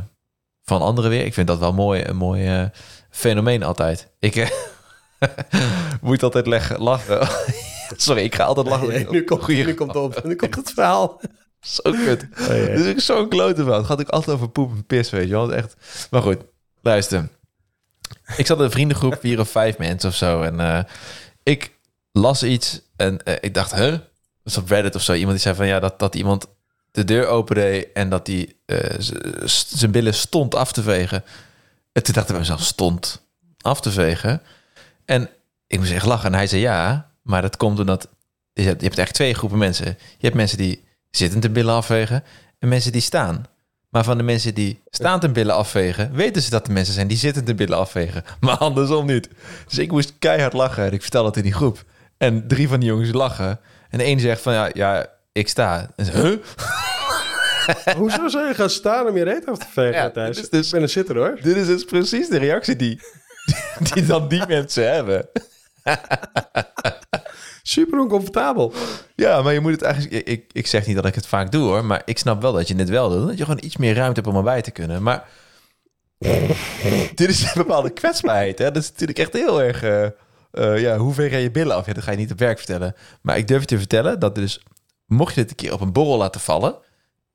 van 0.63 0.81
anderen 0.81 1.09
weer. 1.09 1.25
Ik 1.25 1.33
vind 1.33 1.47
dat 1.47 1.59
wel 1.59 1.73
mooi, 1.73 2.03
een 2.03 2.15
mooi 2.15 2.47
eh, 2.47 2.65
fenomeen 3.09 3.63
altijd. 3.63 4.11
Ik 4.19 4.35
moet 6.01 6.23
altijd 6.23 6.47
leggen, 6.47 6.81
lachen. 6.81 7.27
Sorry, 7.97 8.23
ik 8.23 8.35
ga 8.35 8.43
altijd 8.43 8.67
lachen. 8.67 8.87
Nee, 8.87 9.07
nu, 9.09 9.23
komt, 9.23 9.47
nu, 9.47 9.73
komt 9.73 9.95
op, 9.95 10.23
nu 10.23 10.35
komt 10.35 10.55
het 10.55 10.71
verhaal. 10.71 11.21
zo 11.61 11.81
kut. 11.91 12.27
Oh. 12.39 12.47
Dus 12.47 12.85
ik 12.85 12.99
zo'n 12.99 13.29
klote 13.29 13.63
van. 13.63 13.73
Het 13.73 13.85
gaat 13.85 13.99
ook 13.99 14.09
altijd 14.09 14.35
over 14.35 14.49
poep 14.49 14.71
en 14.71 14.85
pis, 14.85 15.09
weet 15.09 15.27
je 15.27 15.33
wel. 15.33 15.53
Echt. 15.53 15.75
Maar 16.11 16.21
goed, 16.21 16.37
luister. 16.81 17.29
Ik 18.37 18.45
zat 18.45 18.57
in 18.57 18.63
een 18.63 18.71
vriendengroep, 18.71 19.17
vier 19.19 19.39
of 19.39 19.49
vijf 19.49 19.77
mensen 19.77 20.09
of 20.09 20.15
zo. 20.15 20.41
En 20.41 20.59
eh, 20.59 20.83
ik 21.43 21.71
las 22.11 22.43
iets 22.43 22.81
en 22.95 23.23
eh, 23.23 23.35
ik 23.41 23.53
dacht, 23.53 23.75
huh? 23.75 23.97
Is 24.43 24.57
op 24.57 24.69
Reddit 24.69 24.95
of 24.95 25.01
zo. 25.01 25.13
Iemand 25.13 25.31
die 25.31 25.39
zei 25.39 25.55
van, 25.55 25.67
ja, 25.67 25.79
dat, 25.79 25.99
dat 25.99 26.15
iemand 26.15 26.47
de 26.91 27.03
deur 27.03 27.27
opende 27.27 27.91
en 27.93 28.09
dat 28.09 28.27
hij 28.27 28.53
eh, 28.65 28.95
zijn 29.67 29.91
billen 29.91 30.13
stond 30.13 30.55
af 30.55 30.71
te 30.71 30.81
vegen. 30.81 31.23
En 31.91 32.03
toen 32.03 32.13
dacht 32.13 32.25
ik 32.25 32.31
bij 32.31 32.41
mezelf, 32.41 32.61
stond 32.61 33.21
af 33.61 33.81
te 33.81 33.91
vegen. 33.91 34.41
En 35.05 35.29
ik 35.67 35.79
moest 35.79 35.91
echt 35.91 36.05
lachen. 36.05 36.25
En 36.25 36.33
hij 36.33 36.47
zei, 36.47 36.61
ja, 36.61 37.11
maar 37.21 37.41
dat 37.41 37.57
komt 37.57 37.79
omdat... 37.79 38.09
Je 38.53 38.63
hebt, 38.63 38.81
je 38.81 38.87
hebt 38.87 38.99
echt 38.99 39.13
twee 39.13 39.33
groepen 39.33 39.57
mensen. 39.57 39.85
Je 39.85 40.25
hebt 40.25 40.35
mensen 40.35 40.57
die 40.57 40.83
zittend 41.09 41.41
de 41.41 41.49
billen 41.49 41.73
afvegen 41.73 42.23
en 42.59 42.67
mensen 42.67 42.91
die 42.91 43.01
staan. 43.01 43.45
Maar 43.89 44.03
van 44.03 44.17
de 44.17 44.23
mensen 44.23 44.53
die 44.53 44.81
staand 44.89 45.21
de 45.21 45.29
billen 45.29 45.55
afvegen, 45.55 46.11
weten 46.13 46.41
ze 46.41 46.49
dat 46.49 46.65
de 46.65 46.71
mensen 46.71 46.93
zijn 46.93 47.07
die 47.07 47.17
zittend 47.17 47.47
de 47.47 47.55
billen 47.55 47.77
afvegen. 47.77 48.23
Maar 48.39 48.57
andersom 48.57 49.05
niet. 49.05 49.29
Dus 49.67 49.77
ik 49.77 49.91
moest 49.91 50.13
keihard 50.19 50.53
lachen 50.53 50.85
en 50.85 50.91
ik 50.91 51.01
vertel 51.01 51.25
het 51.25 51.37
in 51.37 51.43
die 51.43 51.53
groep. 51.53 51.83
En 52.17 52.47
drie 52.47 52.67
van 52.67 52.79
die 52.79 52.89
jongens 52.89 53.11
lachen. 53.11 53.59
En 53.89 53.99
een 54.07 54.19
zegt 54.19 54.41
van, 54.41 54.53
ja, 54.53 54.69
ja 54.73 55.05
ik 55.31 55.47
sta. 55.47 55.89
En 55.95 56.05
ze, 56.05 56.11
huh? 56.11 56.37
Hoezo 57.97 58.27
zou 58.27 58.47
je 58.47 58.53
gaan 58.53 58.69
staan 58.69 59.07
om 59.07 59.17
je 59.17 59.23
reet 59.23 59.45
af 59.45 59.57
te 59.57 59.65
vegen, 59.71 59.93
Ja, 60.01 60.09
Thijs? 60.09 60.35
dit 60.35 60.43
is 60.43 60.49
dus- 60.49 60.65
Ik 60.67 60.71
ben 60.73 60.81
een 60.81 60.89
zitter, 60.89 61.15
hoor. 61.17 61.39
Dit 61.41 61.55
is 61.55 61.65
dus 61.67 61.83
precies 61.85 62.29
de 62.29 62.37
reactie 62.37 62.75
die, 62.75 63.01
die 63.93 64.05
dan 64.05 64.27
die 64.27 64.43
mensen 64.47 64.91
hebben. 64.93 65.29
Super 67.67 67.99
oncomfortabel. 67.99 68.73
Ja, 69.15 69.41
maar 69.41 69.53
je 69.53 69.59
moet 69.59 69.71
het 69.71 69.81
eigenlijk... 69.81 70.27
Ik, 70.27 70.45
ik, 70.51 70.67
zeg 70.67 70.85
niet 70.85 70.95
dat 70.95 71.05
ik 71.05 71.15
het 71.15 71.27
vaak 71.27 71.51
doe 71.51 71.63
hoor, 71.63 71.85
maar 71.85 72.01
ik 72.05 72.17
snap 72.17 72.41
wel 72.41 72.53
dat 72.53 72.67
je 72.67 72.75
dit 72.75 72.89
wel 72.89 73.09
doet. 73.09 73.27
Dat 73.27 73.37
je 73.37 73.43
gewoon 73.43 73.63
iets 73.63 73.77
meer 73.77 73.95
ruimte 73.95 74.19
hebt 74.21 74.33
om 74.33 74.37
erbij 74.37 74.61
te 74.61 74.71
kunnen. 74.71 75.03
Maar 75.03 75.27
dit 77.15 77.29
is 77.29 77.41
een 77.41 77.51
bepaalde 77.53 77.89
kwetsbaarheid. 77.89 78.59
Hè? 78.59 78.71
Dat 78.71 78.83
is 78.83 78.89
natuurlijk 78.89 79.19
echt 79.19 79.33
heel 79.33 79.61
erg... 79.61 79.83
eh, 79.83 80.05
eh, 80.51 80.81
ja, 80.81 80.97
hoe 80.97 81.13
ver 81.13 81.29
ga 81.29 81.37
je 81.37 81.51
billen 81.51 81.75
af? 81.75 81.85
Ja, 81.85 81.93
dat 81.93 82.03
ga 82.03 82.11
je 82.11 82.17
niet 82.17 82.31
op 82.31 82.39
werk 82.39 82.57
vertellen. 82.57 82.95
Maar 83.21 83.37
ik 83.37 83.47
durf 83.47 83.61
je 83.61 83.67
te 83.67 83.77
vertellen 83.77 84.19
dat 84.19 84.35
dus... 84.35 84.63
Mocht 85.05 85.35
je 85.35 85.41
dit 85.41 85.49
een 85.49 85.55
keer 85.55 85.73
op 85.73 85.81
een 85.81 85.93
borrel 85.93 86.17
laten 86.17 86.41
vallen... 86.41 86.75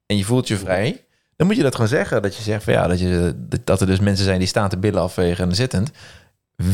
en 0.06 0.16
je 0.16 0.24
voelt 0.24 0.48
je 0.48 0.56
vrij... 0.56 1.04
dan 1.36 1.46
moet 1.46 1.56
je 1.56 1.62
dat 1.62 1.74
gewoon 1.74 1.88
zeggen. 1.88 2.22
Dat 2.22 2.36
je 2.36 2.42
zegt 2.42 2.64
van 2.64 2.72
ja, 2.72 2.86
dat, 2.86 3.00
je, 3.00 3.34
dat 3.64 3.80
er 3.80 3.86
dus 3.86 4.00
mensen 4.00 4.24
zijn 4.24 4.38
die 4.38 4.48
staan 4.48 4.68
te 4.68 4.78
billen 4.78 5.00
afvegen 5.00 5.48
en 5.48 5.54
zittend. 5.54 5.90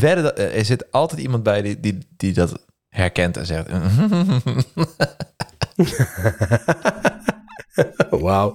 Dat, 0.01 0.39
er 0.39 0.65
zit 0.65 0.93
altijd 0.93 1.21
iemand 1.21 1.43
bij 1.43 1.79
die, 1.81 1.99
die 2.17 2.33
dat 2.33 2.67
herkent 2.89 3.37
en 3.37 3.47
zegt... 3.47 3.69
Wauw. 8.11 8.55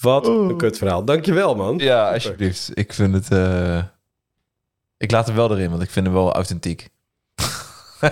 Wat 0.00 0.26
een 0.26 0.56
kut 0.56 0.78
verhaal. 0.78 1.04
Dankjewel, 1.04 1.54
man. 1.56 1.78
Ja, 1.78 2.12
alsjeblieft. 2.12 2.70
Ik 2.74 2.92
vind 2.92 3.14
het... 3.14 3.30
eh, 3.30 3.82
Ik 4.96 5.10
laat 5.10 5.26
hem 5.26 5.36
wel 5.36 5.50
erin, 5.50 5.70
want 5.70 5.82
ik 5.82 5.90
vind 5.90 6.06
hem 6.06 6.14
wel 6.14 6.32
authentiek. 6.32 6.88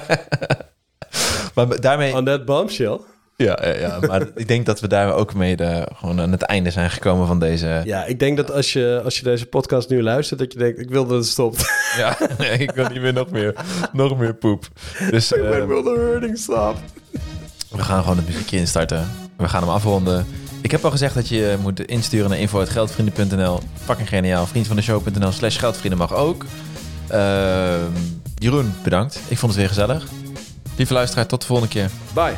maar 1.55 1.81
daarmee... 1.81 2.15
On 2.15 2.25
that 2.25 2.45
bombshell. 2.45 3.01
Ja, 3.37 3.59
ja, 3.63 3.75
ja, 3.75 3.99
maar 4.07 4.27
ik 4.35 4.49
denk 4.49 4.67
dat 4.67 4.81
we 4.81 4.89
daar 4.89 5.15
ook 5.15 5.35
mee 5.35 5.57
de, 5.57 5.89
gewoon 5.95 6.21
aan 6.21 6.33
het 6.33 6.43
einde 6.43 6.71
zijn 6.71 6.91
gekomen 6.91 7.27
van 7.27 7.39
deze... 7.39 7.81
Ja, 7.85 8.05
ik 8.05 8.19
denk 8.19 8.37
dat 8.37 8.53
als 8.53 8.73
je, 8.73 9.01
als 9.05 9.19
je 9.19 9.25
deze 9.25 9.47
podcast 9.47 9.89
nu 9.89 10.03
luistert, 10.03 10.41
dat 10.41 10.53
je 10.53 10.59
denkt, 10.59 10.79
ik 10.79 10.91
wil 10.91 11.07
dat 11.07 11.17
het 11.17 11.27
stopt. 11.27 11.65
Ja, 11.97 12.17
nee, 12.39 12.59
ik 12.59 12.71
wil 12.71 12.89
niet 12.89 13.01
meer 13.01 13.13
nog 13.13 13.31
meer, 13.31 13.55
nog 13.93 14.19
meer 14.19 14.35
poep. 14.35 14.69
Dus 15.11 15.33
eh, 15.33 15.59
ik 15.59 15.67
wil 15.67 15.83
de 15.83 15.91
hurting 15.91 16.39
stop. 16.39 16.77
we 17.71 17.83
gaan 17.83 18.01
gewoon 18.03 18.17
het 18.17 18.27
muziekje 18.27 18.57
instarten. 18.57 19.09
We 19.37 19.49
gaan 19.49 19.63
hem 19.63 19.71
afronden. 19.71 20.27
Ik 20.61 20.71
heb 20.71 20.85
al 20.85 20.91
gezegd 20.91 21.15
dat 21.15 21.29
je 21.29 21.57
moet 21.61 21.81
insturen 21.81 22.31
naar 22.31 22.39
info.geldvrienden.nl. 22.39 23.61
Fucking 23.85 24.09
geniaal. 24.09 24.47
Vriend 24.47 24.67
van 24.67 24.77
de 24.77 24.83
show.nl 24.83 25.33
slash 25.33 25.59
geldvrienden 25.59 25.99
mag 25.99 26.15
ook. 26.15 26.45
Ehm, 27.09 27.93
Jeroen, 28.39 28.75
bedankt. 28.83 29.21
Ik 29.29 29.39
vond 29.39 29.53
het 29.53 29.61
weer 29.61 29.69
gezellig. 29.69 30.07
Lieve 30.77 30.93
luisteraar, 30.93 31.27
tot 31.27 31.41
de 31.41 31.47
volgende 31.47 31.73
keer. 31.73 31.91
Bye. 32.15 32.35